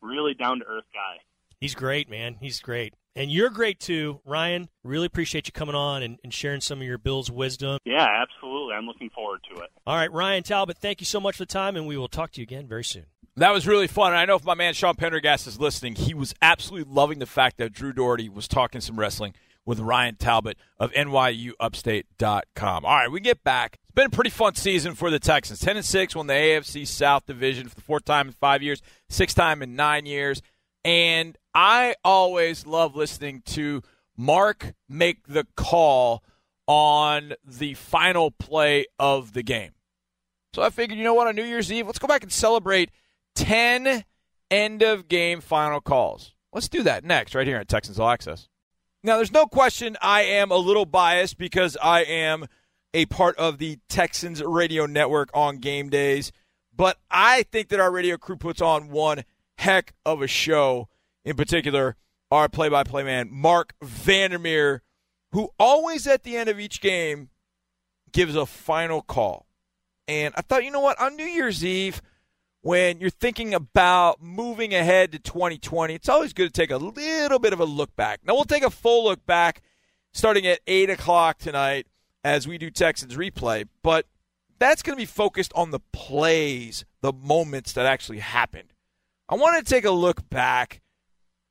[0.06, 1.22] Really down to earth guy.
[1.60, 2.38] He's great, man.
[2.40, 2.94] He's great.
[3.16, 4.70] And you're great too, Ryan.
[4.84, 7.80] Really appreciate you coming on and, and sharing some of your Bills wisdom.
[7.86, 8.76] Yeah, absolutely.
[8.76, 9.70] I'm looking forward to it.
[9.88, 12.32] All right, Ryan Talbot, thank you so much for the time, and we will talk
[12.34, 13.06] to you again very soon.
[13.38, 14.12] That was really fun.
[14.12, 17.26] And I know if my man Sean Pendergast is listening, he was absolutely loving the
[17.26, 19.34] fact that Drew Dougherty was talking some wrestling
[19.66, 22.86] with Ryan Talbot of NYUUpstate.com.
[22.86, 23.80] All right, we get back.
[23.84, 25.60] It's been a pretty fun season for the Texans.
[25.60, 28.82] 10 and 6 won the AFC South Division for the fourth time in five years,
[29.10, 30.42] sixth time in nine years.
[30.84, 33.82] And I always love listening to
[34.18, 36.24] Marc make the call
[36.68, 39.72] on the final play of the game.
[40.54, 42.90] So I figured, you know what, on New Year's Eve, let's go back and celebrate
[43.36, 44.04] 10
[44.50, 46.34] end of game final calls.
[46.54, 48.48] Let's do that next, right here at Texans All Access.
[49.06, 52.48] Now, there's no question I am a little biased because I am
[52.92, 56.32] a part of the Texans radio network on game days,
[56.76, 59.24] but I think that our radio crew puts on one
[59.60, 60.90] heck of a show.
[61.24, 61.98] In particular,
[62.32, 64.82] our play by play man, Marc Vandermeer,
[65.34, 67.30] who always at the end of each game
[68.12, 69.46] gives a final call.
[70.08, 72.02] And I thought, you know what, on New Year's Eve,
[72.66, 77.38] when you're thinking about moving ahead to 2020, it's always good to take a little
[77.38, 78.22] bit of a look back.
[78.26, 79.62] Now, we'll take a full look back
[80.16, 81.86] starting at 8 o'clock tonight
[82.24, 84.08] as we do Texans replay, but
[84.58, 88.74] that's going to be focused on the plays, the moments that actually happened.
[89.30, 90.82] I want to take a look back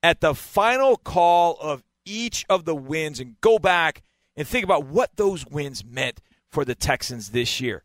[0.03, 4.03] at the final call of each of the wins and go back
[4.37, 6.19] and think about what those wins meant
[6.51, 7.85] for the Texans this year.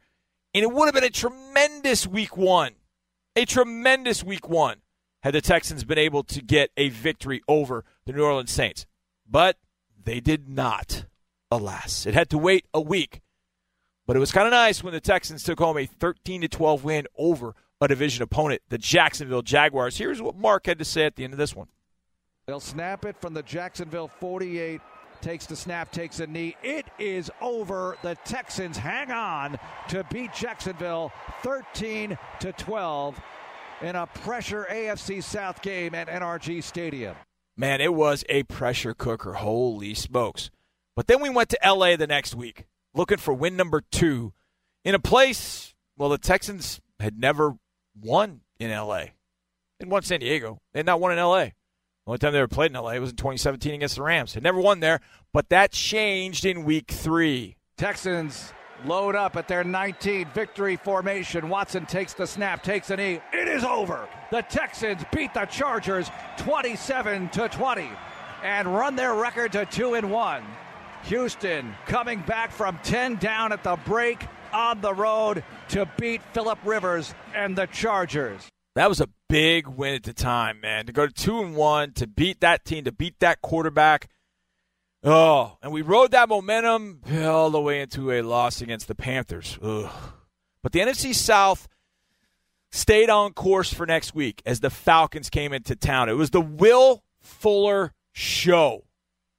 [0.55, 2.71] And it would have been a tremendous week one,
[3.39, 4.81] a tremendous week one,
[5.23, 8.85] had the Texans been able to get a victory over the New Orleans Saints.
[9.29, 9.55] But
[10.03, 11.05] they did not,
[11.49, 12.05] alas.
[12.05, 13.21] It had to wait a week.
[14.05, 16.83] But it was kind of nice when the Texans took home a 13 to 12
[16.83, 19.97] win over a division opponent, the Jacksonville Jaguars.
[19.97, 21.67] Here's what Marc had to say at the end of this one.
[22.45, 24.81] They'll snap it from the Jacksonville 48.
[25.21, 26.55] Takes the snap, takes a knee.
[26.63, 27.97] It is over.
[28.01, 29.59] The Texans hang on
[29.89, 31.11] to beat Jacksonville
[31.43, 33.21] 13 to 12
[33.81, 37.15] in a pressure AFC South game at NRG Stadium.
[37.57, 39.33] Man, it was a pressure cooker.
[39.33, 40.49] Holy smokes.
[40.95, 44.33] But then we went to LA the next week looking for win number two
[44.83, 47.55] in a place, well, the Texans had never
[47.99, 49.05] won in LA.
[49.79, 50.59] And won San Diego.
[50.73, 51.49] Had not won in LA.
[52.09, 54.33] Only time they ever played in LA was in 2017 against the Rams.
[54.33, 54.99] They never won there,
[55.31, 57.55] but that changed in week three.
[57.77, 58.51] Texans
[58.83, 61.49] load up at their 19 victory formation.
[61.49, 63.21] Watson takes the snap, takes a knee.
[63.31, 64.09] It is over.
[64.31, 67.87] The Texans beat the Chargers 27 to 20
[68.43, 70.43] and run their record to 2 and 1.
[71.03, 76.57] Houston coming back from 10 down at the break on the road to beat Philip
[76.65, 78.49] Rivers and the Chargers.
[78.75, 80.85] That was a big win at the time, man.
[80.85, 84.09] To go to two and one, to beat that team, to beat that quarterback.
[85.03, 89.57] Oh, and we rode that momentum all the way into a loss against the Panthers.
[89.61, 89.89] Ugh.
[90.61, 91.67] But the NFC South
[92.71, 96.09] stayed on course for next week as the Falcons came into town.
[96.09, 98.83] It was the Will Fuller show.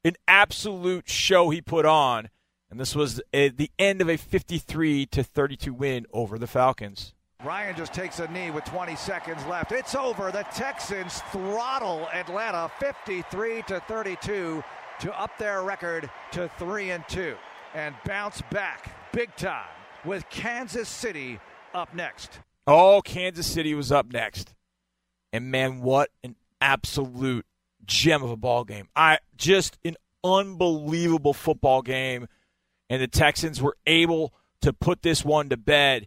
[0.03, 2.31] an absolute show he put on.
[2.71, 7.15] And this was a, the end of a 53 to 32 win over the Falcons.
[7.45, 9.73] Ryan just takes a knee with 20 seconds left.
[9.73, 10.31] It's over.
[10.31, 14.63] The Texans throttle Atlanta 53 to 32
[15.01, 17.35] to up their record to 3 and 2
[17.75, 19.69] and bounce back big time
[20.05, 21.41] with Kansas City
[21.73, 22.41] up next.
[22.67, 24.55] Oh, Kansas City was up next.
[25.33, 27.47] And man, what an absolute
[27.87, 28.89] gem of a ball game.
[28.95, 32.29] I just an unbelievable football game
[32.91, 36.07] and the Texans were able to put this one to bed.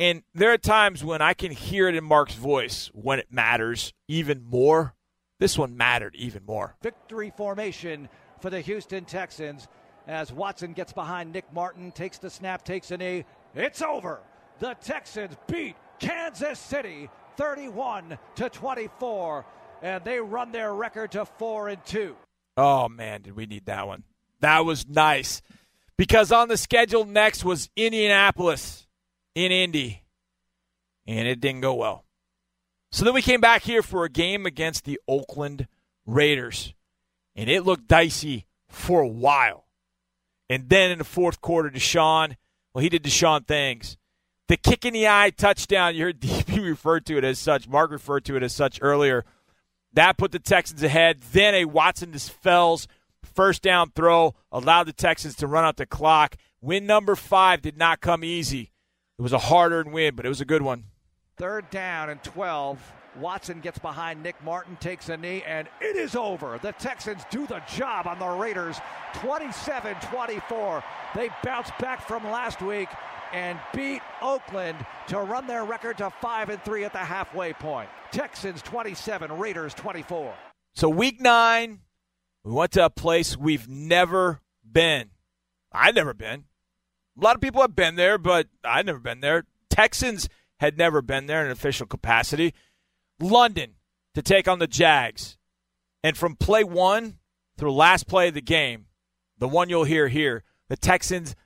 [0.00, 3.92] And there are times when I can hear it in Marc's voice when it matters
[4.08, 4.94] even more.
[5.38, 6.74] This one mattered even more.
[6.82, 8.08] Victory formation
[8.40, 9.68] for the Houston Texans
[10.08, 13.26] as Watson gets behind Nick Martin, takes the snap, takes a knee.
[13.54, 14.20] It's over.
[14.58, 19.44] The Texans beat Kansas City 31 to 24
[19.82, 22.16] and they run their record to 4 and 2.
[22.56, 24.04] Oh man, did we need that one.
[24.40, 25.42] That was nice
[25.98, 28.86] because on the schedule next was Indianapolis
[29.34, 30.02] in Indy,
[31.06, 32.04] and it didn't go well.
[32.92, 35.68] So then we came back here for a game against the Oakland
[36.06, 36.74] Raiders,
[37.36, 39.66] and it looked dicey for a while.
[40.48, 42.36] And then in the fourth quarter, Deshaun,
[42.74, 43.96] well, he did Deshaun things.
[44.48, 47.92] The kick in the eye touchdown, you heard Deepi refer to it as such, Marc
[47.92, 49.24] referred to it as such earlier.
[49.92, 51.20] That put the Texans ahead.
[51.32, 52.86] Then a Watson Fells
[53.34, 56.36] First down throw allowed the Texans to run out the clock.
[56.60, 58.69] Win number five did not come easy.
[59.20, 60.84] It was a hard earned win, but it was a good one.
[61.36, 62.92] Third down and 12.
[63.16, 66.58] Watson gets behind Nick Martin, takes a knee, and it is over.
[66.62, 68.78] The Texans do the job on the Raiders
[69.16, 70.82] 27 24.
[71.14, 72.88] They bounce back from last week
[73.30, 77.90] and beat Oakland to run their record to 5 and 3 at the halfway point.
[78.12, 80.32] Texans 27, Raiders 24.
[80.74, 81.80] So, week nine,
[82.42, 85.10] we went to a place we've never been.
[85.72, 86.44] I've never been.
[87.20, 89.44] A lot of people have been there, but I'd never been there.
[89.68, 92.54] Texans had never been there in an official capacity.
[93.20, 93.74] London
[94.14, 95.36] to take on the Jags.
[96.02, 97.18] And from play one
[97.58, 98.86] through last play of the game,
[99.38, 101.36] the one you'll hear here, the Texans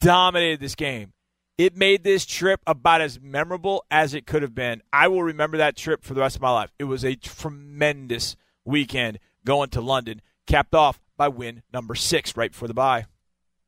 [0.00, 1.12] dominated this game.
[1.58, 4.80] It made this trip about as memorable as it could have been.
[4.92, 6.72] I will remember that trip for the rest of my life.
[6.78, 12.50] It was a tremendous weekend going to London capped off by win number six right
[12.50, 13.06] before the bye.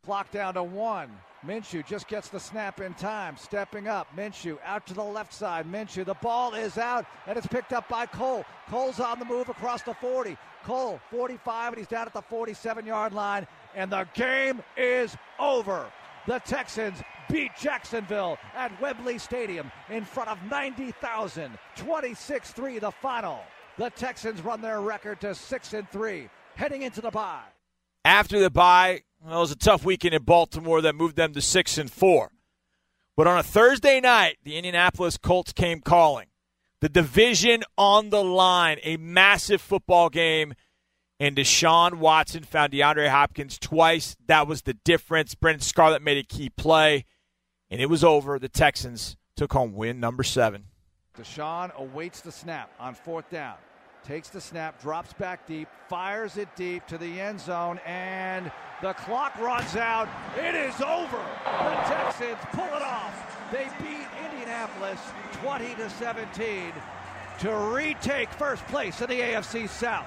[0.04, 1.10] Clock down to one.
[1.46, 4.08] Minshew just gets the snap in time, stepping up.
[4.14, 5.66] Minshew out to the left side.
[5.66, 8.44] Minshew, the ball is out, and it's picked up by Cole.
[8.68, 10.36] Cole's on the move across the 40.
[10.64, 15.86] Cole, 45, and he's down at the 47 yard line, and the game is over.
[16.26, 16.98] The Texans
[17.30, 21.58] beat Jacksonville at Wembley Stadium in front of 90,000.
[21.76, 23.40] 26 3 the final.
[23.78, 27.40] The Texans run their record to 6 and 3 heading into the bye.
[28.04, 31.40] After the bye, well, it was a tough weekend in Baltimore that moved them to
[31.40, 32.30] six and four.
[33.16, 36.28] But on a Thursday night, the Indianapolis Colts came calling.
[36.80, 40.54] The division on the line, a massive football game,
[41.18, 44.16] and Deshaun Watson found DeAndre Hopkins twice.
[44.26, 45.34] That was the difference.
[45.34, 47.04] Brennan Scarlett made a key play,
[47.70, 48.38] and it was over.
[48.38, 50.64] The Texans took home win number seven.
[51.18, 53.56] Deshaun awaits the snap on fourth down
[54.04, 58.50] takes the snap, drops back deep, fires it deep to the end zone, and
[58.82, 60.08] the clock runs out.
[60.36, 61.18] It is over.
[61.44, 63.50] The Texans pull it off.
[63.52, 65.00] They beat Indianapolis
[65.42, 66.72] 20 to 17
[67.40, 70.06] to retake first place in the AFC South.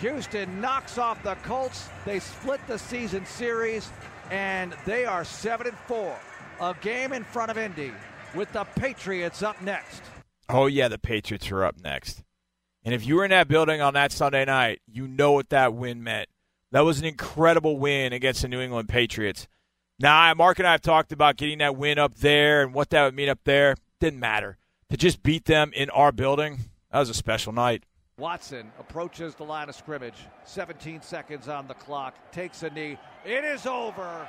[0.00, 1.88] Houston knocks off the Colts.
[2.04, 3.90] They split the season series,
[4.30, 6.16] and they are 7 and 4.
[6.60, 7.92] A game in front of Indy
[8.34, 10.02] with the Patriots up next.
[10.48, 12.22] Oh, yeah, the Patriots are up next.
[12.84, 15.72] And if you were in that building on that Sunday night, you know what that
[15.74, 16.28] win meant.
[16.70, 19.48] That was an incredible win against the New England Patriots.
[19.98, 23.04] Now, Marc and I have talked about getting that win up there and what that
[23.04, 23.76] would mean up there.
[24.00, 24.58] Didn't matter.
[24.90, 26.58] To just beat them in our building,
[26.90, 27.84] that was a special night.
[28.18, 30.18] Watson approaches the line of scrimmage.
[30.44, 32.14] 17 seconds on the clock.
[32.32, 32.98] Takes a knee.
[33.24, 34.28] It is over.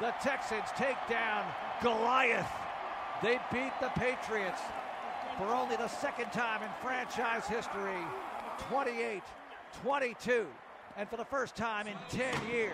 [0.00, 1.44] The Texans take down
[1.82, 2.50] Goliath.
[3.22, 4.60] They beat the Patriots
[5.38, 8.00] for only the second time in franchise history
[8.68, 9.22] 28
[9.82, 10.46] 22.
[10.96, 12.72] And for the first time in 10 years,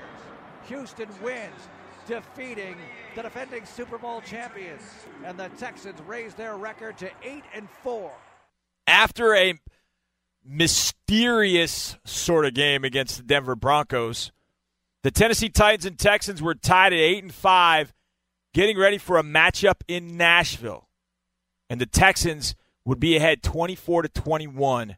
[0.69, 1.69] Houston wins,
[2.07, 2.77] defeating
[3.17, 4.83] the defending Super Bowl champions.
[5.25, 8.13] And the Texans raise their record to 8 and 4.
[8.87, 9.55] After a
[10.45, 14.33] mysterious sort of game against the Denver Broncos,
[15.03, 17.95] the Tennessee Titans and Texans were tied at 8 and 5,
[18.53, 20.90] getting ready for a matchup in Nashville
[21.71, 24.97] and the Texans would be ahead 24 to 21.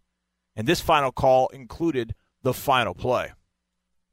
[0.56, 3.30] And this final call included the final play.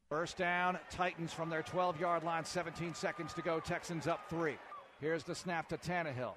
[0.10, 3.60] First down, Titans from their 12 yard line, 17 seconds to go.
[3.60, 4.57] Texans up three.
[4.99, 6.34] Here's the snap to Tannehill.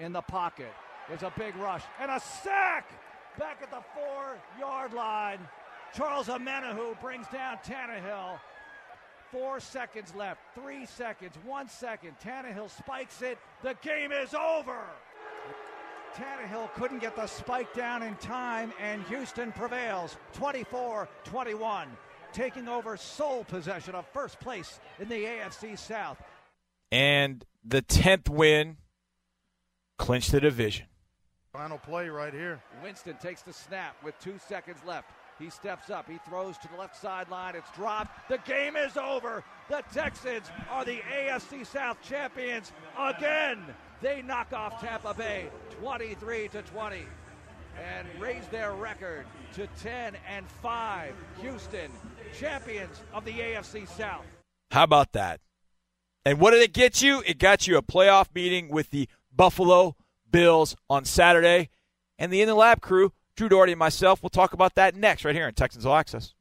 [0.00, 0.72] In the pocket.
[1.08, 2.90] There's a big rush and a sack
[3.38, 5.38] back at the four yard line.
[5.94, 8.38] Charles Omenihu brings down Tannehill.
[9.30, 12.12] Four seconds left, three seconds, one second.
[12.22, 13.38] Tannehill spikes it.
[13.62, 14.78] The game is over.
[16.14, 21.88] Tannehill couldn't get the spike down in time, and Houston prevails 24 21,
[22.32, 26.22] taking over sole possession of first place in the AFC South.
[26.92, 28.76] And the 10th win
[29.98, 30.86] clinched the division.
[31.52, 32.60] Final play right here.
[32.82, 35.10] Winston takes the snap with two seconds left.
[35.38, 36.08] He steps up.
[36.08, 37.56] He throws to the left sideline.
[37.56, 38.28] It's dropped.
[38.28, 39.42] The game is over.
[39.68, 43.58] The Texans are the AFC South champions again.
[44.00, 45.48] They knock off Tampa Bay
[45.80, 47.02] 23 to 20
[47.82, 51.14] and raise their record to 10 and 5.
[51.40, 51.90] Houston,
[52.38, 54.24] champions of the AFC South.
[54.70, 55.40] How about that?
[56.24, 57.22] And what did it get you?
[57.26, 59.96] It got you a playoff meeting with the Buffalo
[60.30, 61.70] Bills on Saturday.
[62.18, 65.24] And the In the Lab crew, Drew Dougherty and myself, will talk about that next
[65.24, 66.34] right here in Texans All Access.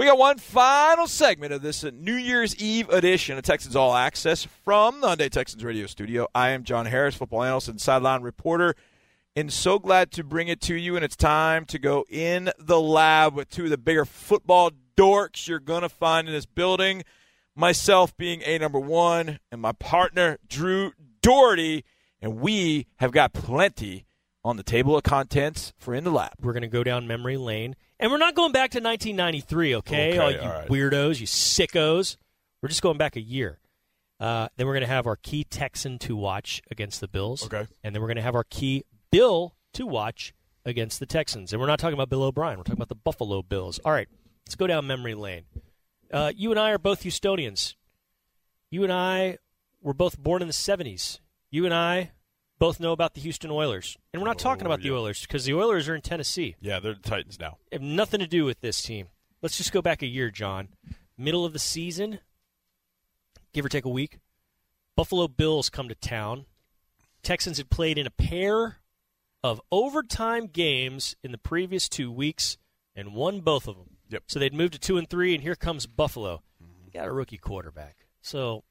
[0.00, 4.46] We got one final segment of this New Year's Eve edition of Texans All Access
[4.64, 6.26] from the Hyundai Texans radio studio.
[6.34, 8.76] I am John Harris, football analyst and sideline reporter,
[9.36, 10.96] and so glad to bring it to you.
[10.96, 15.46] And it's time to go in the lab with two of the bigger football dorks
[15.46, 17.02] you're going to find in this building.
[17.54, 21.84] Myself being a number one, and my partner, Drew Dougherty.
[22.22, 24.06] And we have got plenty
[24.42, 26.32] on the table of contents for In the Lab.
[26.40, 27.76] We're going to go down memory lane.
[28.00, 30.10] And we're not going back to 1993, okay?
[30.10, 30.68] Okay, all you all right.
[30.68, 32.16] weirdos, you sickos.
[32.62, 33.58] We're just going back a year.
[34.18, 37.44] Uh, then we're going to have our key Texan to watch against the Bills.
[37.44, 37.66] Okay.
[37.84, 41.52] And then we're going to have our key Bill to watch against the Texans.
[41.52, 42.58] And we're not talking about Bill O'Brien.
[42.58, 43.78] We're talking about the Buffalo Bills.
[43.84, 44.08] All right,
[44.46, 45.44] let's go down memory lane.
[46.12, 47.74] Uh, you and I are both Houstonians.
[48.70, 49.38] You and I
[49.82, 51.20] were both born in the 70s.
[51.50, 52.12] You and I
[52.60, 53.96] both know about the Houston Oilers.
[54.12, 56.78] And we're not oh, talking about the Oilers because the Oilers are in Tennessee Yeah,
[56.78, 57.56] they're the Titans now.
[57.72, 59.08] have nothing to do with this team.
[59.42, 60.68] Let's just go back a year, John.
[61.18, 62.20] Middle of the season,
[63.52, 64.18] give or take a week.
[64.94, 66.44] Buffalo Bills come to town.
[67.22, 68.76] Texans had played in a pair
[69.42, 72.58] of overtime games in the previous two weeks
[72.94, 73.96] and won both of them.
[74.10, 74.24] Yep.
[74.26, 76.42] So they'd moved to two and three, and here comes Buffalo.
[76.62, 76.98] Mm-hmm.
[76.98, 77.96] Got a rookie quarterback.
[78.20, 78.64] So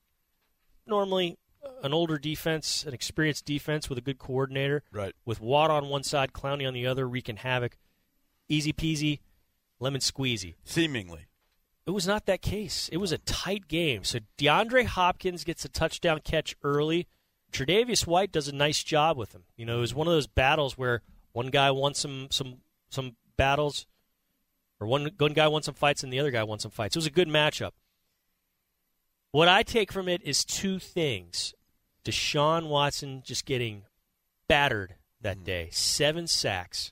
[0.85, 1.37] normally,
[1.84, 5.14] an older defense, an experienced defense with a good coordinator, Right.
[5.26, 7.77] with Watt on one side, Clowney on the other, wreaking havoc.
[8.48, 9.19] Easy peasy,
[9.80, 10.56] lemon squeezy.
[10.64, 11.26] Seemingly.
[11.86, 12.88] It was not that case.
[12.91, 14.03] It was a tight game.
[14.03, 17.07] So DeAndre Hopkins gets a touchdown catch early.
[17.52, 19.44] Tre'Davious White does a nice job with him.
[19.56, 23.15] You know, it was one of those battles where one guy won some some some
[23.38, 23.88] battles,
[24.80, 26.95] or one one guy won some fights and the other guy won some fights.
[26.95, 27.72] It was a good matchup.
[29.31, 31.53] What I take from it is two things:
[32.03, 33.84] Deshaun Watson just getting
[34.47, 35.45] battered that mm-hmm.
[35.45, 36.91] day, seven sacks,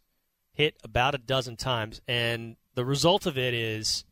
[0.53, 4.05] hit about a dozen times, and the result of it is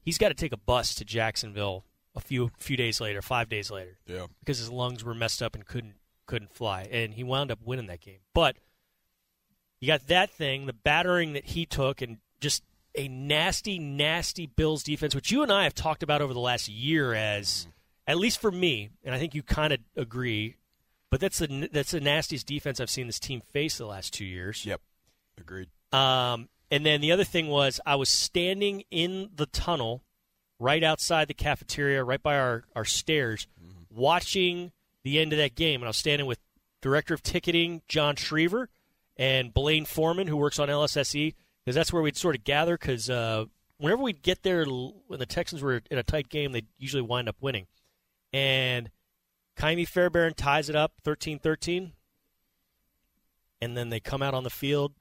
[0.00, 1.84] he's got to take a bus to Jacksonville
[2.14, 4.26] a few few days later, five days later, Yeah.
[4.40, 5.96] because his lungs were messed up and couldn't
[6.26, 8.20] couldn't fly, and he wound up winning that game.
[8.32, 8.56] But
[9.80, 12.62] you got that thing, the battering that he took, and just
[12.94, 16.68] a nasty, nasty Bills defense, which you and I have talked about over the last
[16.68, 17.66] year as,
[18.06, 20.56] at least for me, and I think you kind of agree.
[21.10, 24.24] But that's the that's the nastiest defense I've seen this team face the last two
[24.24, 24.66] years.
[24.66, 24.80] Yep.
[25.38, 25.68] Agreed.
[25.92, 30.02] Um, and then the other thing was I was standing in the tunnel
[30.58, 33.46] right outside the cafeteria, right by our, our stairs,
[33.90, 34.72] watching
[35.02, 35.82] the end of that game.
[35.82, 36.40] And I was standing with
[36.80, 38.68] director of ticketing John Shriver
[39.16, 41.34] and Blaine Foreman, who works on LSSE,
[41.64, 42.76] because that's where we'd sort of gather.
[42.76, 43.46] Because uh,
[43.78, 47.28] whenever we'd get there, when the Texans were in a tight game, they'd usually wind
[47.28, 47.66] up winning.
[48.32, 48.90] And
[49.56, 51.92] Ka'imi Fairbairn ties it up 13 13.
[53.60, 54.92] And then they come out on the field,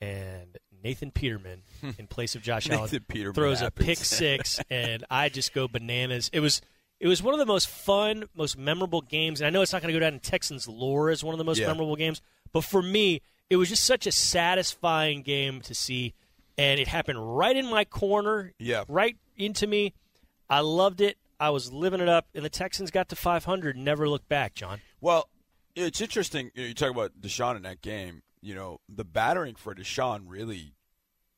[0.00, 1.62] and Nathan Peterman,
[1.98, 2.88] in place of Josh Allen,
[3.32, 6.28] throws a pick six, and I just go bananas.
[6.32, 6.60] It was
[6.98, 9.40] it was one of the most fun, most memorable games.
[9.40, 11.38] And I know it's not going to go down in Texans lore as one of
[11.38, 11.68] the most Yeah.
[11.68, 12.20] memorable games,
[12.52, 16.14] but for me, it was just such a satisfying game to see,
[16.56, 18.84] and it happened right in my corner, Yeah.
[18.88, 19.92] right into me.
[20.48, 21.18] I loved it.
[21.38, 24.54] I was living it up, and the Texans got to 500 and never looked back.
[24.54, 25.28] John, Well,
[25.74, 26.50] it's interesting.
[26.54, 28.22] You, know, you talk about Deshaun in that game.
[28.42, 30.74] You know, the battering for Deshaun really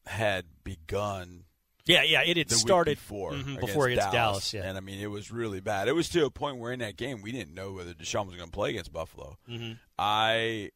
[0.06, 1.44] had begun
[1.84, 4.50] yeah, yeah, it had started before Mhm, against before against Dallas.
[4.50, 4.54] Dallas.
[4.54, 5.88] Yeah, And I mean, it was really bad.
[5.88, 8.36] It was to a point where in that game we didn't know whether Deshaun was
[8.36, 9.36] going to play against Buffalo.
[9.48, 9.78] Mhm.
[9.98, 10.70] I,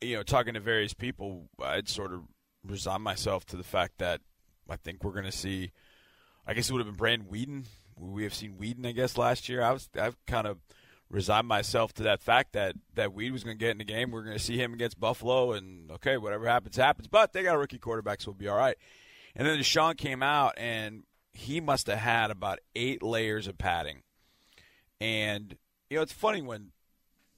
[0.00, 2.22] you know, talking to various people, I'd sort of
[2.64, 4.20] resign myself to the fact that
[4.68, 5.72] I think we're going to see.
[6.46, 7.64] I guess it would have been Brandon Weeden.
[7.98, 9.62] We have seen Weeden, I guess, last year.
[9.62, 10.58] I was I've kind of
[11.08, 14.10] resigned myself to that fact that that Weed was going to get in the game.
[14.10, 17.08] We're going to see him against Buffalo, and okay, whatever happens, happens.
[17.08, 18.76] But they got a rookie quarterback, so we'll be all right.
[19.34, 24.02] And then Deshaun came out, and he must have had about eight layers of padding.
[25.00, 25.56] And
[25.90, 26.72] you know, it's funny when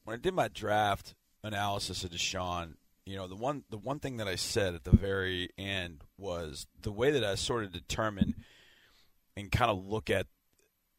[0.05, 2.75] when I did my draft analysis of Deshaun.
[3.05, 6.67] You know, the one the one thing that I said at the very end was
[6.83, 8.35] the way that I sort of determined
[9.37, 10.27] and kind of look at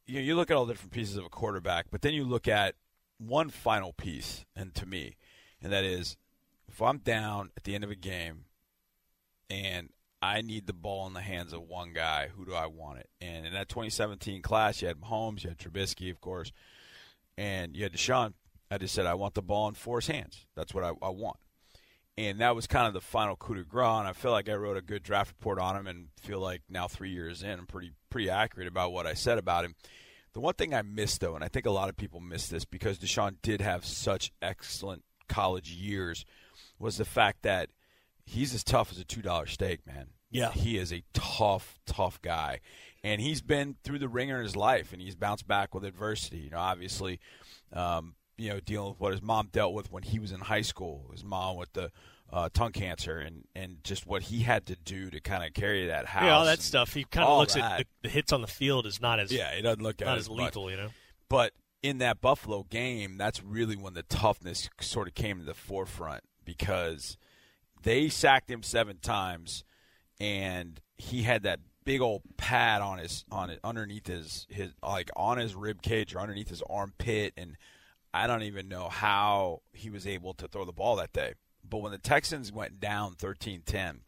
[0.06, 2.24] you know, you look at all the different pieces of a quarterback, but then you
[2.24, 2.76] look at
[3.20, 5.18] one final piece, and to me,
[5.62, 6.18] and that is
[6.68, 8.46] if I'm down at the end of a game
[9.50, 9.90] and
[10.22, 13.10] I need the ball in the hands of one guy, who do I want it?
[13.22, 16.52] And in that 2017 class, you had Mahomes, you had Trubisky, of course,
[17.38, 18.34] and you had Deshaun.
[18.72, 20.46] I just said, I want the ball in four's hands.
[20.56, 21.38] That's what I, I want.
[22.18, 24.00] And that was kind of the final coup de grace.
[24.00, 26.62] And I feel like I wrote a good draft report on him, and feel like
[26.70, 29.76] now three years in, I'm pretty pretty accurate about what I said about him.
[30.34, 32.66] The one thing I missed, though, and I think a lot of people miss this
[32.66, 36.26] because Deshaun did have such excellent college years,
[36.78, 37.70] was the fact that
[38.26, 40.08] he's as tough as a two dollar steak, man.
[40.30, 42.60] Yeah, he is a tough, tough guy,
[43.04, 46.38] and he's been through the ringer in his life, and he's bounced back with adversity.
[46.40, 47.20] You know, obviously,
[47.74, 50.62] um, you know, dealing with what his mom dealt with when he was in high
[50.62, 51.10] school.
[51.12, 51.92] His mom with the
[52.32, 55.88] uh, tongue cancer and, and just what he had to do to kind of carry
[55.88, 56.24] that house.
[56.24, 56.94] Yeah, all that stuff.
[56.94, 57.64] He kind of looks that.
[57.64, 60.18] at the, the, hits on the field is not as yeah, he doesn't look not
[60.18, 60.90] as lethal, you know.
[61.28, 65.54] But in that Buffalo game, that's really when the toughness sort of came to the
[65.54, 67.18] forefront because
[67.84, 69.64] they sacked him seven times,
[70.20, 75.10] and he had that big old pad on his on it underneath his his like
[75.16, 77.58] on his rib cage or underneath his armpit, and
[78.14, 81.34] I don't even know how he was able to throw the ball that day.
[81.68, 84.00] But when the Texans went down 13-10,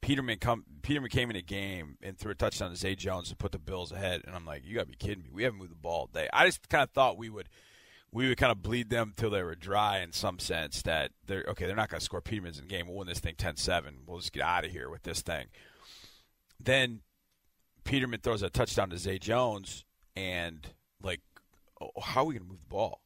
[0.00, 3.36] Peterman come Peterman came in a game and threw a touchdown to Zay Jones to
[3.36, 5.30] put the Bills ahead, and I'm like, you got to be kidding me.
[5.30, 6.28] We haven't moved the ball all day.
[6.32, 7.48] I just kind of thought we would
[8.12, 11.44] we would kind of bleed them till they were dry in some sense that they're
[11.48, 11.66] okay.
[11.66, 12.86] They're not going to score Peterman's in the game.
[12.86, 14.06] We'll win this thing 10-7.
[14.06, 15.46] We'll just get out of here with this thing.
[16.58, 17.02] Then
[17.84, 19.84] Peterman throws a touchdown to Zay Jones,
[20.16, 20.66] and
[21.02, 21.20] like,
[21.80, 23.00] oh, how are we going to move the ball?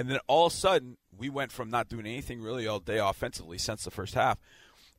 [0.00, 2.96] And then all of a sudden, we went from not doing anything really all day
[2.98, 4.38] offensively since the first half.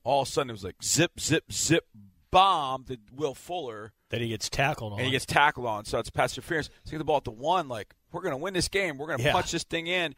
[0.04, 1.88] All of a sudden, it was like zip, zip, zip,
[2.30, 3.94] bomb to Will Fuller.
[4.10, 5.00] That he gets tackled on.
[5.00, 5.86] And he gets tackled on.
[5.86, 6.70] So it's pass interference.
[6.84, 8.98] So get the ball at the one, like, we're going to win this game.
[9.00, 9.32] We're going to Yeah.
[9.32, 10.14] punch this thing in.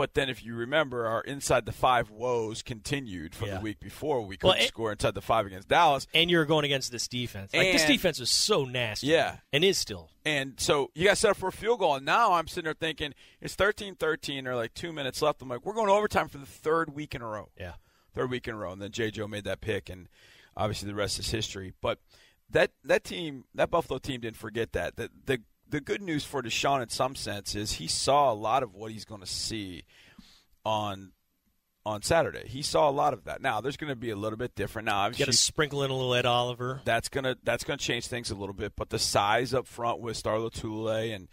[0.00, 3.56] But then, if you remember, our inside the five woes continued from Yeah.
[3.56, 4.22] the week before.
[4.22, 6.06] We Well, couldn't it- score inside the five against Dallas.
[6.14, 7.52] And you're going against this defense.
[7.52, 9.08] Like this defense was so nasty.
[9.08, 9.40] Yeah.
[9.52, 10.08] and is still.
[10.24, 11.96] And so you got set up for a field goal.
[11.96, 13.12] And now I'm sitting there thinking,
[13.42, 14.44] it's 13 13.
[14.44, 15.42] There are like two minutes left.
[15.42, 17.50] I'm like, we're going to overtime for the third week in a row.
[17.58, 17.74] Yeah.
[18.14, 18.72] Third week in a row.
[18.72, 19.10] And then J.
[19.10, 19.90] Joe made that pick.
[19.90, 20.08] And
[20.56, 21.74] obviously the rest is history.
[21.82, 21.98] But
[22.48, 24.96] that, that team, that Buffalo team didn't forget that.
[24.96, 28.62] The, the, the good news for Deshaun in some sense is he saw a lot
[28.62, 29.84] of what he's going to see
[30.64, 31.12] on
[31.86, 32.46] on Saturday.
[32.46, 33.40] He saw a lot of that.
[33.40, 34.84] Now there's going to be a little bit different.
[34.86, 36.82] Now You got to sprinkle in a little Ed Oliver.
[36.84, 38.74] that's gonna that's gonna change things a little bit.
[38.76, 41.28] But the size up front with Star Lotulelei and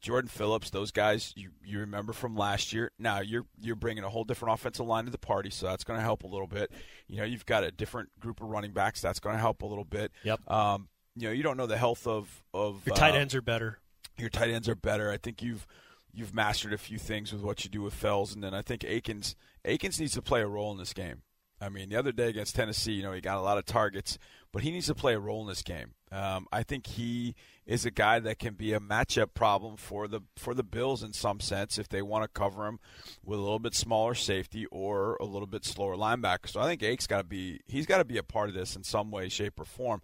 [0.00, 2.90] Jordan Phillips, those guys you you remember from last year.
[2.98, 5.98] Now you're you're bringing a whole different offensive line to the party, so that's going
[5.98, 6.72] to help a little bit.
[7.06, 9.00] You know, you've got a different group of running backs.
[9.00, 10.10] That's going to help a little bit.
[10.24, 10.50] Yep.
[10.50, 13.42] Um, you know, you don't know the health of of Your tight uh, ends are
[13.42, 13.78] better.
[14.18, 15.10] Your tight ends are better.
[15.10, 15.66] I think you've
[16.12, 18.84] you've mastered a few things with what you do with Fells, and then I think
[18.84, 19.34] Akins
[19.64, 21.22] Akins needs to play a role in this game.
[21.60, 24.18] I mean, the other day against Tennessee, you know, he got a lot of targets,
[24.52, 25.94] but he needs to play a role in this game.
[26.10, 30.22] Um, I think he is a guy that can be a matchup problem for the
[30.36, 32.80] for the Bills in some sense if they want to cover him
[33.24, 36.48] with a little bit smaller safety or a little bit slower linebacker.
[36.48, 38.74] So I think Ake's got to be he's got to be a part of this
[38.74, 40.02] in some way, shape, or form.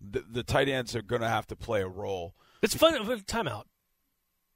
[0.00, 2.34] The, the tight ends are going to have to play a role.
[2.64, 2.94] It's fun.
[2.94, 3.64] Timeout.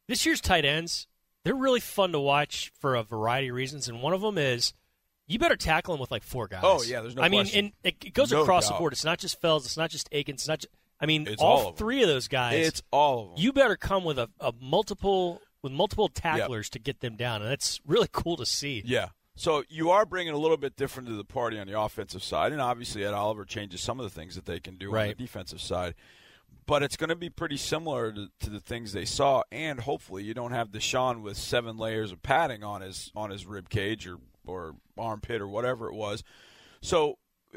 [0.08, 1.06] This year's tight ends,
[1.44, 4.72] they're really fun to watch for a variety of reasons, and one of them is
[5.26, 6.60] you better tackle them with like four guys.
[6.62, 8.94] Oh, yeah, there's no I mean, and it, it goes No across the board.
[8.94, 9.66] It's not just Fells.
[9.66, 10.40] It's not just Akins.
[10.40, 10.60] It's not.
[10.60, 12.66] Just, I mean, It's all all three of those guys.
[12.66, 13.36] It's all of them.
[13.38, 17.50] You better come with a, a multiple with multiple tacklers to get them down, and
[17.50, 18.82] that's really cool to see.
[18.84, 19.08] Yeah.
[19.36, 22.50] So you are bringing a little bit different to the party on the offensive side,
[22.50, 25.14] and obviously Ed Oliver changes some of the things that they can do on the
[25.14, 25.94] defensive side.
[26.68, 30.22] But it's going to be pretty similar to, to the things they saw, and hopefully
[30.22, 34.06] you don't have Deshaun with seven layers of padding on his on his rib cage
[34.06, 36.22] or or armpit or whatever it was.
[36.82, 37.16] So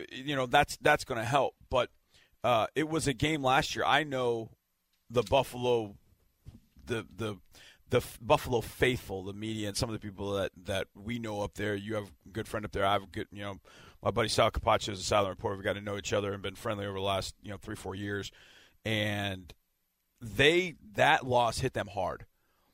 [0.09, 1.55] you know that's that's going to help.
[1.69, 1.89] But
[2.41, 3.83] uh, it was a game last year.
[3.85, 4.51] I know
[5.09, 5.95] the Buffalo
[6.85, 7.37] the the
[7.89, 11.55] the Buffalo faithful, the media, and some of the people that that we know up
[11.55, 11.75] there.
[11.75, 12.85] You have a good friend up there.
[12.85, 13.59] I have a good, you know,
[14.01, 15.57] My buddy Sal Capaccio is a silent reporter.
[15.57, 17.75] We've got to know each other and been friendly over the last you know three
[17.75, 18.31] four years,
[18.85, 19.53] and
[20.19, 22.25] they that loss hit them hard.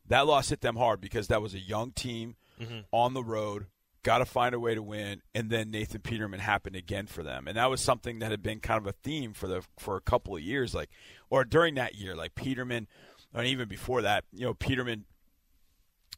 [0.07, 2.85] That loss hit them hard because that was a young team Mhm.
[2.91, 3.67] on the road.
[4.03, 7.45] Got to find a way to win, and then Nathan Peterman happened again for them,
[7.47, 10.01] and that was something that had been kind of a theme for the for a
[10.01, 10.89] couple of years, like
[11.29, 12.87] or during that year, like Peterman,
[13.33, 15.05] and even before that, you know, Peterman,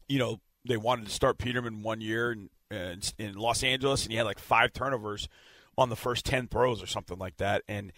[0.08, 4.12] you know, they wanted to start Peterman one year in, in, in Los Angeles, and
[4.12, 5.28] he had like five turnovers
[5.76, 7.92] on the first ten throws or something like that, and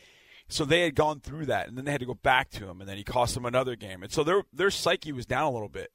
[0.53, 2.81] so they had gone through that, and then they had to go back to him,
[2.81, 5.51] and then he cost them another game, and so their their psyche was down a
[5.51, 5.93] little bit.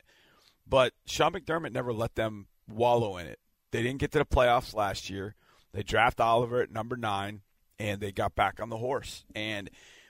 [0.68, 3.40] But Sean McDermott never let them wallow in it.
[3.72, 5.36] They didn't get to the playoffs last year.
[5.74, 7.42] They draft Oliver at number nine,
[7.80, 9.26] and they got back on the horse.
[9.36, 9.70] And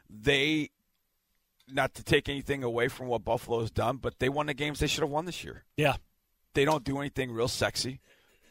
[0.09, 0.69] they,
[1.67, 4.87] not to take anything away from what Buffalo's done, but they won the games they
[4.87, 5.65] should have won this year.
[5.75, 5.97] Yeah.
[6.53, 7.99] They don't do anything real sexy.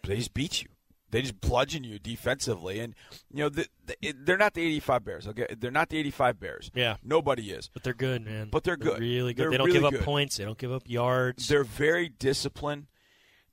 [0.02, 0.68] But they just beat you.
[1.10, 2.94] They just bludgeon you defensively, and
[3.32, 5.28] you know the, the, they're not the '85 Bears.
[5.28, 6.70] Okay, they're not the '85 Bears.
[6.74, 6.96] Yeah.
[7.02, 7.70] nobody is.
[7.72, 8.48] But they're good, man.
[8.50, 8.98] But they're good.
[8.98, 9.44] really good.
[9.44, 10.02] They're they don't really give up good.
[10.02, 10.36] points.
[10.36, 11.48] They don't give up yards.
[11.48, 12.86] They're very disciplined.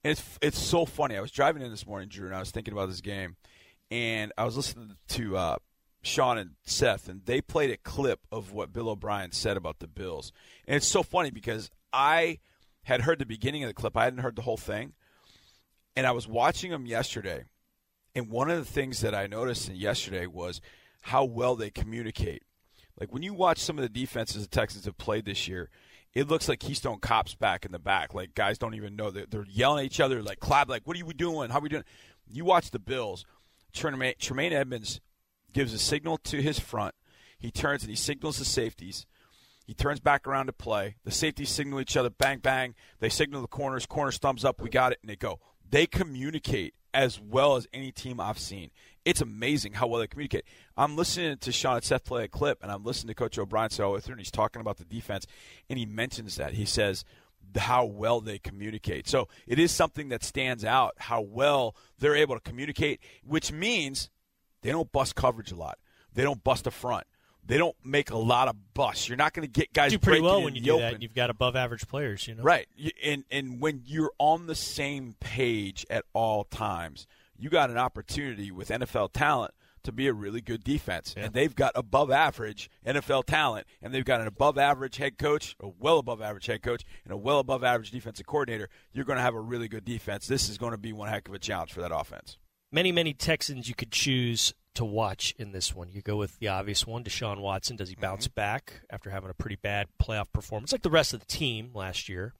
[0.04, 1.16] And it's it's so funny.
[1.16, 3.38] I was driving in this morning, Drew, and I was thinking about this game,
[3.92, 5.58] and I was listening to uh,
[6.02, 9.88] Sean and Seth, and they played a clip of what Bill O'Brien said about the
[9.88, 10.32] Bills.
[10.68, 12.40] And it's so funny because I
[12.84, 13.96] had heard the beginning of the clip.
[13.96, 14.94] I hadn't heard the whole thing,
[15.96, 17.46] and I was watching them yesterday.
[18.16, 20.62] And one of the things that I noticed yesterday was
[21.02, 22.44] how well they communicate.
[23.00, 25.70] Like when you watch some of the defenses the Texans have played this year,
[26.14, 28.14] it looks like Keystone Cops back in the back.
[28.14, 31.00] Like guys don't even know they're, they're yelling at each other, like clap, like what
[31.00, 31.50] are we doing?
[31.50, 31.84] How are we doing?
[32.32, 33.26] You watch the Bills.
[33.74, 35.02] Tremaine, Tremaine Edmunds
[35.52, 36.94] gives a signal to his front.
[37.40, 39.08] He turns and he signals the safeties.
[39.66, 40.98] He turns back around to play.
[41.04, 42.76] The safeties signal each other, bang bang.
[43.00, 43.86] They signal the corners.
[43.86, 44.62] Corners thumbs up.
[44.62, 45.40] We got it, and they go.
[45.70, 48.70] They communicate as well as any team I've seen.
[49.06, 50.46] It's amazing how well they communicate.
[50.78, 53.70] I'm listening to Sean and Seth play a clip, and I'm listening to Coach O'Brien
[53.70, 55.26] say all the through, and he's talking about the defense,
[55.70, 56.54] and he mentions that.
[56.54, 57.04] He says
[57.58, 59.08] how well they communicate.
[59.08, 64.10] So it is something that stands out how well they're able to communicate, which means
[64.62, 65.78] they don't bust coverage a lot.
[66.14, 67.06] They don't bust a front.
[67.46, 69.10] They don't make a lot of busts.
[69.10, 70.94] You're not going to get guys do pretty well when you do open.
[70.94, 71.02] that.
[71.02, 72.44] You've got above average players, you know.
[72.44, 72.68] Right.
[73.04, 77.06] And and when you're on the same page at all times,
[77.38, 79.54] you got an opportunity with NFL talent
[79.84, 81.14] to be a really good defense.
[81.18, 85.56] And they've got above average NFL talent and they've got an above average head coach,
[85.60, 88.70] a well above average head coach, and a well above average defensive coordinator.
[88.94, 90.28] You're going to have a really good defense.
[90.28, 92.38] This is going to be one heck of a challenge for that offense.
[92.72, 95.90] Many, many Texans you could choose to watch in this one.
[95.92, 97.76] You go with the obvious one, Deshaun Watson.
[97.76, 98.36] Does he bounce Mm-hmm.
[98.36, 102.10] back after having a pretty bad playoff performance, like the rest of the team last
[102.10, 102.34] year?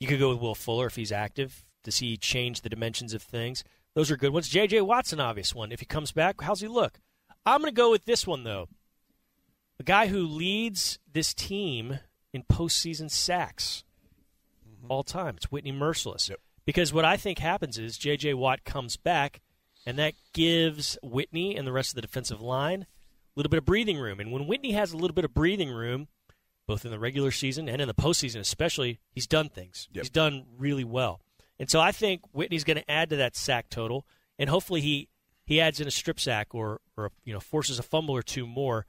[0.00, 1.64] You could go with Will Fuller if he's active.
[1.84, 3.62] Does he change the dimensions of things?
[3.94, 4.48] Those are good ones.
[4.48, 4.80] J.J.
[4.80, 5.70] Watson, obvious one.
[5.70, 6.98] If he comes back, how's he look?
[7.44, 8.68] I'm going to go with this one though.
[9.78, 11.98] The guy who leads this team
[12.32, 13.84] in postseason sacks
[14.88, 15.36] all time.
[15.36, 16.30] It's Whitney Mercilus.
[16.64, 18.34] Because what I think happens is J.J.
[18.34, 19.40] Watt comes back,
[19.86, 22.86] and that gives Whitney and the rest of the defensive line a
[23.36, 24.20] little bit of breathing room.
[24.20, 26.08] And when Whitney has a little bit of breathing room,
[26.66, 29.88] both in the regular season and in the postseason especially, he's done things.
[29.92, 31.20] He's done really well.
[31.58, 34.06] And so I think Whitney's going to add to that sack total,
[34.38, 35.08] and hopefully he,
[35.44, 38.46] he adds in a strip sack or, or you know forces a fumble or two
[38.46, 38.86] more.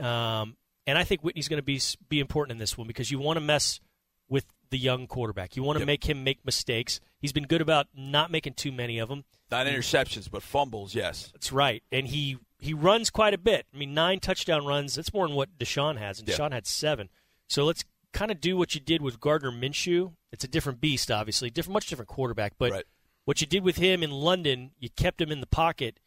[0.00, 0.56] Um,
[0.86, 3.36] and I think Whitney's going to be be important in this one because you want
[3.36, 3.80] to mess
[4.28, 5.56] with the young quarterback.
[5.56, 5.86] You want to Yep.
[5.86, 7.00] make him make mistakes.
[7.22, 9.24] He's been good about not making too many of them.
[9.50, 11.30] Not interceptions, but fumbles, yes.
[11.32, 11.82] That's right.
[11.90, 13.66] And he he runs quite a bit.
[13.74, 14.94] I mean, nine touchdown runs.
[14.96, 16.34] That's more than what Deshaun has, and Yeah.
[16.34, 17.08] Deshaun had seven.
[17.48, 20.12] So let's kind of do what you did with Gardner Minshew.
[20.32, 22.54] It's a different beast, obviously, different, much different quarterback.
[22.58, 22.86] But
[23.24, 25.98] what you did with him in London, you kept him in the pocket,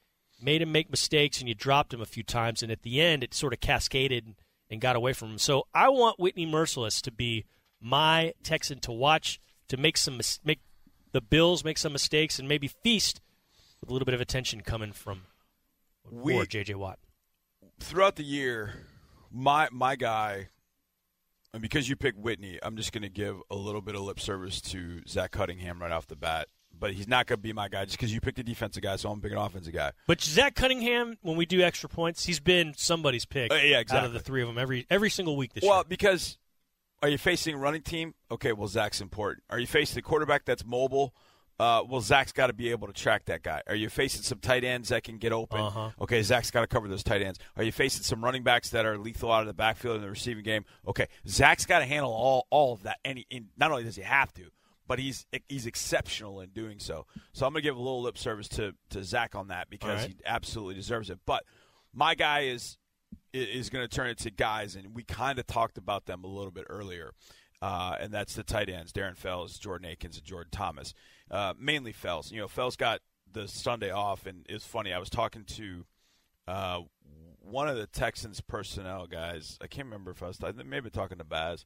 [0.42, 2.62] made him make mistakes, and you dropped him a few times.
[2.62, 4.36] And at the end, it sort of cascaded and,
[4.70, 5.38] and got away from him.
[5.38, 7.46] So I want Whitney Mercilus to be
[7.80, 10.60] my Texan to watch to make some mis- make
[11.16, 13.22] the Bills make some mistakes and maybe feast
[13.80, 15.22] with a little bit of attention coming from
[16.12, 17.00] We- or JJ Watt.
[17.80, 18.86] throughout the year,
[19.32, 20.50] my my guy,
[21.54, 24.20] and because you picked Whitney, I'm just going to give a little bit of lip
[24.20, 26.50] service to Zach Cunningham right off the bat.
[26.78, 28.98] But he's not going to be my guy just because you picked a defensive guy,
[28.98, 29.94] so I'm picking an offensive guy.
[30.08, 33.54] But Zach Cunningham, when we do extra points, he's been somebody's pick.
[33.54, 34.00] Uh, yeah, exactly.
[34.00, 35.76] Out of the three of them, every every single week this well, year.
[35.78, 36.38] Well, because
[37.02, 38.14] are you facing a running team?
[38.32, 39.44] Okay, well Zach's important.
[39.50, 41.14] Are you facing a quarterback that's mobile?
[41.58, 43.62] Uh, well, Zach's got to be able to track that guy.
[43.68, 45.62] Are you facing some tight ends that can get open?
[45.62, 45.92] Uh-huh.
[46.02, 47.40] Okay, Zach's got to cover those tight ends.
[47.56, 50.10] Are you facing some running backs that are lethal out of the backfield in the
[50.10, 50.66] receiving game?
[50.86, 52.98] Okay, Zach's got to handle all all of that.
[53.06, 54.50] And, he, and not only does he have to,
[54.86, 57.06] but he's he's exceptional in doing so.
[57.32, 60.02] So I'm going to give a little lip service to to Zach on that because
[60.02, 60.10] right.
[60.10, 61.20] he absolutely deserves it.
[61.26, 61.44] But
[61.94, 62.78] my guy is
[63.36, 66.28] is going to turn it to guys, and we kind of talked about them a
[66.28, 67.12] little bit earlier.
[67.62, 70.94] Uh, and that's the tight ends: Darren Fells, Jordan Akins, and Jordan Thomas.
[71.32, 72.32] Uh, mainly Fells.
[72.32, 73.02] You know, Fells got
[73.32, 74.94] the Sunday off, and it's funny.
[74.94, 75.86] I was talking to
[76.48, 76.82] uh,
[77.40, 79.58] one of the Texans personnel guys.
[79.62, 81.66] I can't remember if I was maybe talking to Baz,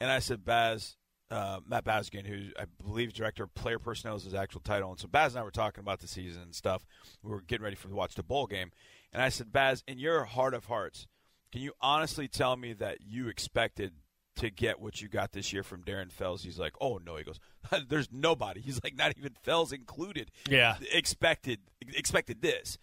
[0.00, 0.96] and I said, Baz,
[1.30, 4.98] uh, Matt Bazirgan, who I believe director of player personnel is his actual title, and
[4.98, 6.86] so Baz and I were talking about the season and stuff.
[7.22, 8.70] We were getting ready for the watch the bowl game,
[9.12, 11.06] and I said, Baz, in your heart of hearts,
[11.52, 13.92] can you honestly tell me that you expected
[14.36, 16.42] to get what you got this year from Darren Fells?
[16.42, 17.40] He's like, oh no, he goes,
[17.88, 18.60] there's nobody.
[18.60, 20.30] He's like, not even Fells included.
[20.48, 22.78] Yeah, expected expected this,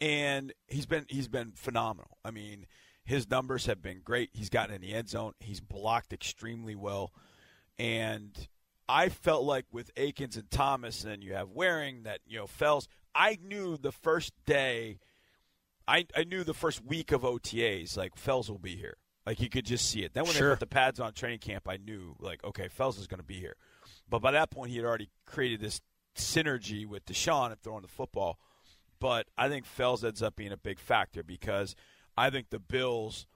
[0.00, 2.18] and he's been he's been phenomenal.
[2.24, 2.66] I mean,
[3.04, 4.30] his numbers have been great.
[4.32, 5.32] He's gotten in the end zone.
[5.40, 7.12] He's blocked extremely well,
[7.78, 8.48] and
[8.88, 12.88] I felt like with Akins and Thomas, and you have Warring that you know Fells.
[13.14, 14.98] I knew the first day.
[15.88, 18.96] I, I knew the first week of OTAs, like Fells will be here.
[19.26, 20.12] Like you could just see it.
[20.14, 20.48] Then when Sure.
[20.50, 23.26] they put the pads on training camp, I knew like okay, Fells is going to
[23.26, 23.56] be here.
[24.08, 25.80] But by that point, he had already created this
[26.16, 28.38] synergy with Deshaun of throwing the football.
[29.00, 31.74] But I think Fells ends up being a big factor because
[32.16, 33.26] I think the Bills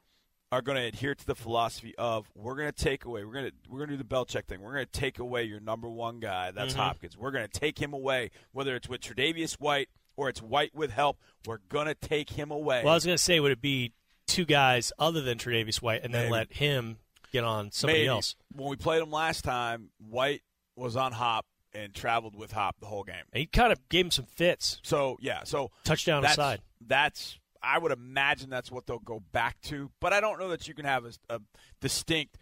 [0.51, 3.47] are going to adhere to the philosophy of we're going to take away we're going
[3.47, 4.61] to we're going to do the Belichick thing.
[4.61, 6.51] We're going to take away your number one guy.
[6.51, 6.79] That's Mhm.
[6.79, 7.17] Hopkins.
[7.17, 9.89] We're going to take him away, whether it's with Tre'Davious White
[10.23, 11.19] or it's White with help.
[11.47, 12.83] We're going to take him away.
[12.85, 13.93] Well, I was going to say, would it be
[14.27, 16.33] two guys other than Tre'Davious White, and then Maybe.
[16.33, 16.99] let him
[17.33, 18.09] get on somebody Maybe.
[18.09, 18.37] else?
[18.55, 20.43] When we played him last time, White
[20.77, 23.25] was on Hop and traveled with Hop the whole game.
[23.33, 24.79] And he kind of gave him some fits.
[24.83, 26.61] So yeah, so touchdown that's, aside.
[26.87, 30.67] That's I would imagine that's what they'll go back to, but I don't know that
[30.67, 31.41] you can have a, a
[31.81, 32.39] distinct.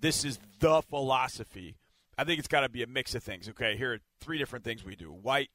[0.00, 1.76] This is the philosophy.
[2.16, 3.48] I think it's got to be a mix of things.
[3.48, 5.50] Okay, here are three different things we do: White,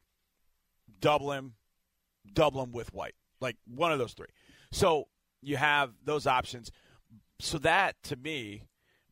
[0.99, 1.53] double him,
[2.33, 4.27] double him with White, like one of those three.
[4.71, 5.07] So
[5.41, 6.71] you have those options.
[7.39, 8.63] So that to me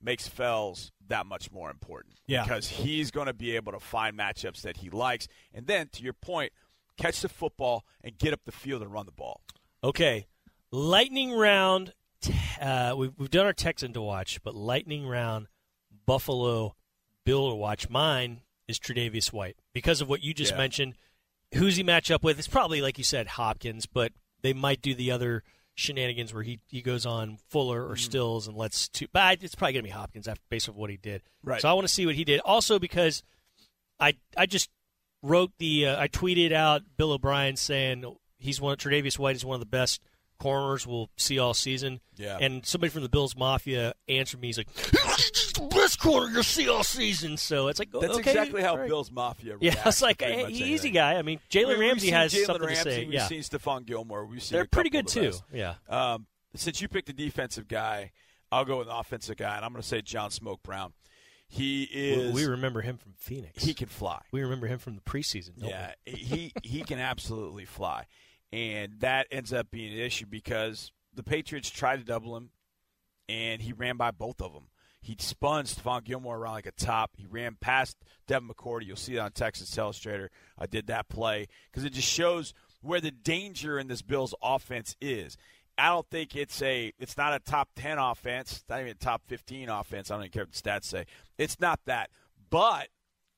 [0.01, 2.15] makes Fells that much more important.
[2.27, 2.43] Yeah.
[2.43, 5.27] Because he's going to be able to find matchups that he likes.
[5.53, 6.51] And then, to your point,
[6.97, 9.41] catch the football and get up the field and run the ball.
[9.83, 10.27] Okay,
[10.71, 11.93] lightning round.
[12.61, 15.47] Uh, we've, we've done our Texan to watch, but lightning round,
[16.05, 16.75] Buffalo
[17.25, 17.89] Bill to watch.
[17.89, 20.57] Mine is Tre'Davious White because of what you just Yeah.
[20.57, 20.95] mentioned.
[21.53, 22.39] Who's he match up with?
[22.39, 24.11] It's probably like you said, Hopkins, but
[24.41, 25.43] they might do the other
[25.75, 29.07] shenanigans where he, he goes on Fuller or Stills and lets two.
[29.11, 31.21] But it's probably gonna be Hopkins after based on what he did.
[31.43, 31.61] Right.
[31.61, 32.39] So I want to see what he did.
[32.41, 33.23] Also because
[33.99, 34.69] I I just
[35.21, 38.03] wrote the uh, I tweeted out Bill O'Brien saying
[38.37, 40.01] he's one Tre'Davious White is one of the best
[40.39, 41.99] corners we'll see all season.
[42.15, 42.37] Yeah.
[42.39, 44.47] And somebody from the Bills Mafia answered me.
[44.47, 48.31] He's like, "He's the best corner you'll see all season." So it's like That's okay,
[48.31, 48.87] exactly how right.
[48.87, 49.57] Bill's Mafia.
[49.61, 51.15] Yeah, it's like hey, easy guy.
[51.15, 53.05] I mean, Jalen Ramsey has Jalen something Ramsey, to say.
[53.05, 54.25] We've Yeah, seen Stephon Gilmore.
[54.25, 55.33] We've seen they're pretty good too.
[55.51, 55.75] Yeah.
[55.89, 58.11] Um, since you picked a defensive guy,
[58.51, 60.93] I'll go with an offensive guy, and I'm going to say John Smoke Brown.
[61.47, 62.33] He is.
[62.33, 63.63] we remember him from Phoenix.
[63.63, 64.21] He can fly.
[64.31, 65.59] We remember him from the preseason.
[65.59, 68.05] don't Yeah, he he can absolutely fly,
[68.53, 72.51] and that ends up being an issue because the Patriots tried to double him,
[73.27, 74.67] and he ran by both of them.
[75.01, 77.11] He spun Stephon Gilmore around like a top.
[77.17, 77.97] He ran past
[78.27, 78.85] Devin McCourty.
[78.85, 80.29] You'll see it on Texas Illustrator.
[80.57, 84.95] I did that play because it just shows where the danger in this Bills offense
[85.01, 85.35] is.
[85.75, 88.95] I don't think it's a it's not a top 10 offense, it's not even a
[88.95, 90.11] top 15 offense.
[90.11, 91.05] I don't even care what the stats say.
[91.39, 92.11] It's not that.
[92.51, 92.89] But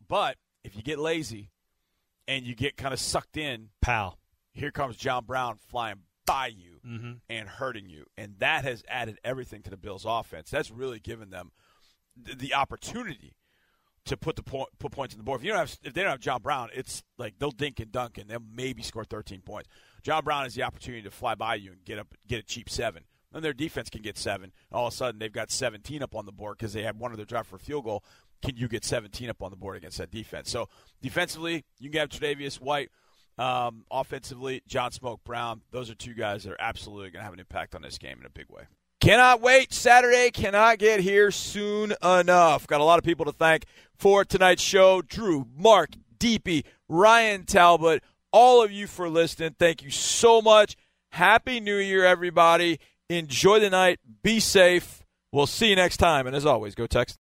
[0.06, 0.36] but
[0.66, 1.52] if you get lazy
[2.28, 4.20] and you get kind of sucked in, Pal.
[4.56, 7.20] Here comes John Brown flying by you Mhm.
[7.30, 8.08] and hurting you.
[8.18, 10.50] And that has added everything to the Bills offense.
[10.50, 11.52] That's really given them
[12.26, 13.36] th- the opportunity
[14.06, 15.42] to put the point, put points on the board.
[15.42, 17.92] If you don't have if they don't have John Brown, it's like they'll dink and
[17.92, 19.70] dunk and they'll maybe score 13 points.
[20.04, 22.70] John Brown has the opportunity to fly by you and get up get a cheap
[22.70, 23.04] 7.
[23.32, 24.52] Then their defense can get 7.
[24.72, 27.12] All of a sudden they've got 17 up on the board because they had one
[27.12, 28.04] of their drive for a field goal.
[28.42, 30.50] Can you get 17 up on the board against that defense?
[30.52, 30.70] So
[31.02, 32.92] defensively, you can have Tre'Davious White.
[33.38, 35.62] Um, offensively, John Smoke Brown.
[35.72, 38.18] Those are two guys that are absolutely going to have an impact on this game
[38.20, 38.64] in a big way.
[39.02, 39.74] Cannot wait.
[39.74, 42.66] Saturday cannot get here soon enough.
[42.66, 43.66] Got a lot of people to thank
[43.98, 45.02] for tonight's show.
[45.02, 49.56] Drew, Marc, Deepi, Ryan Talbot, all of you for listening.
[49.60, 50.76] Thank you so much.
[51.10, 52.80] Happy New Year, everybody.
[53.10, 54.00] Enjoy the night.
[54.24, 55.04] Be safe.
[55.32, 56.26] We'll see you next time.
[56.26, 57.20] And as always, go Texans.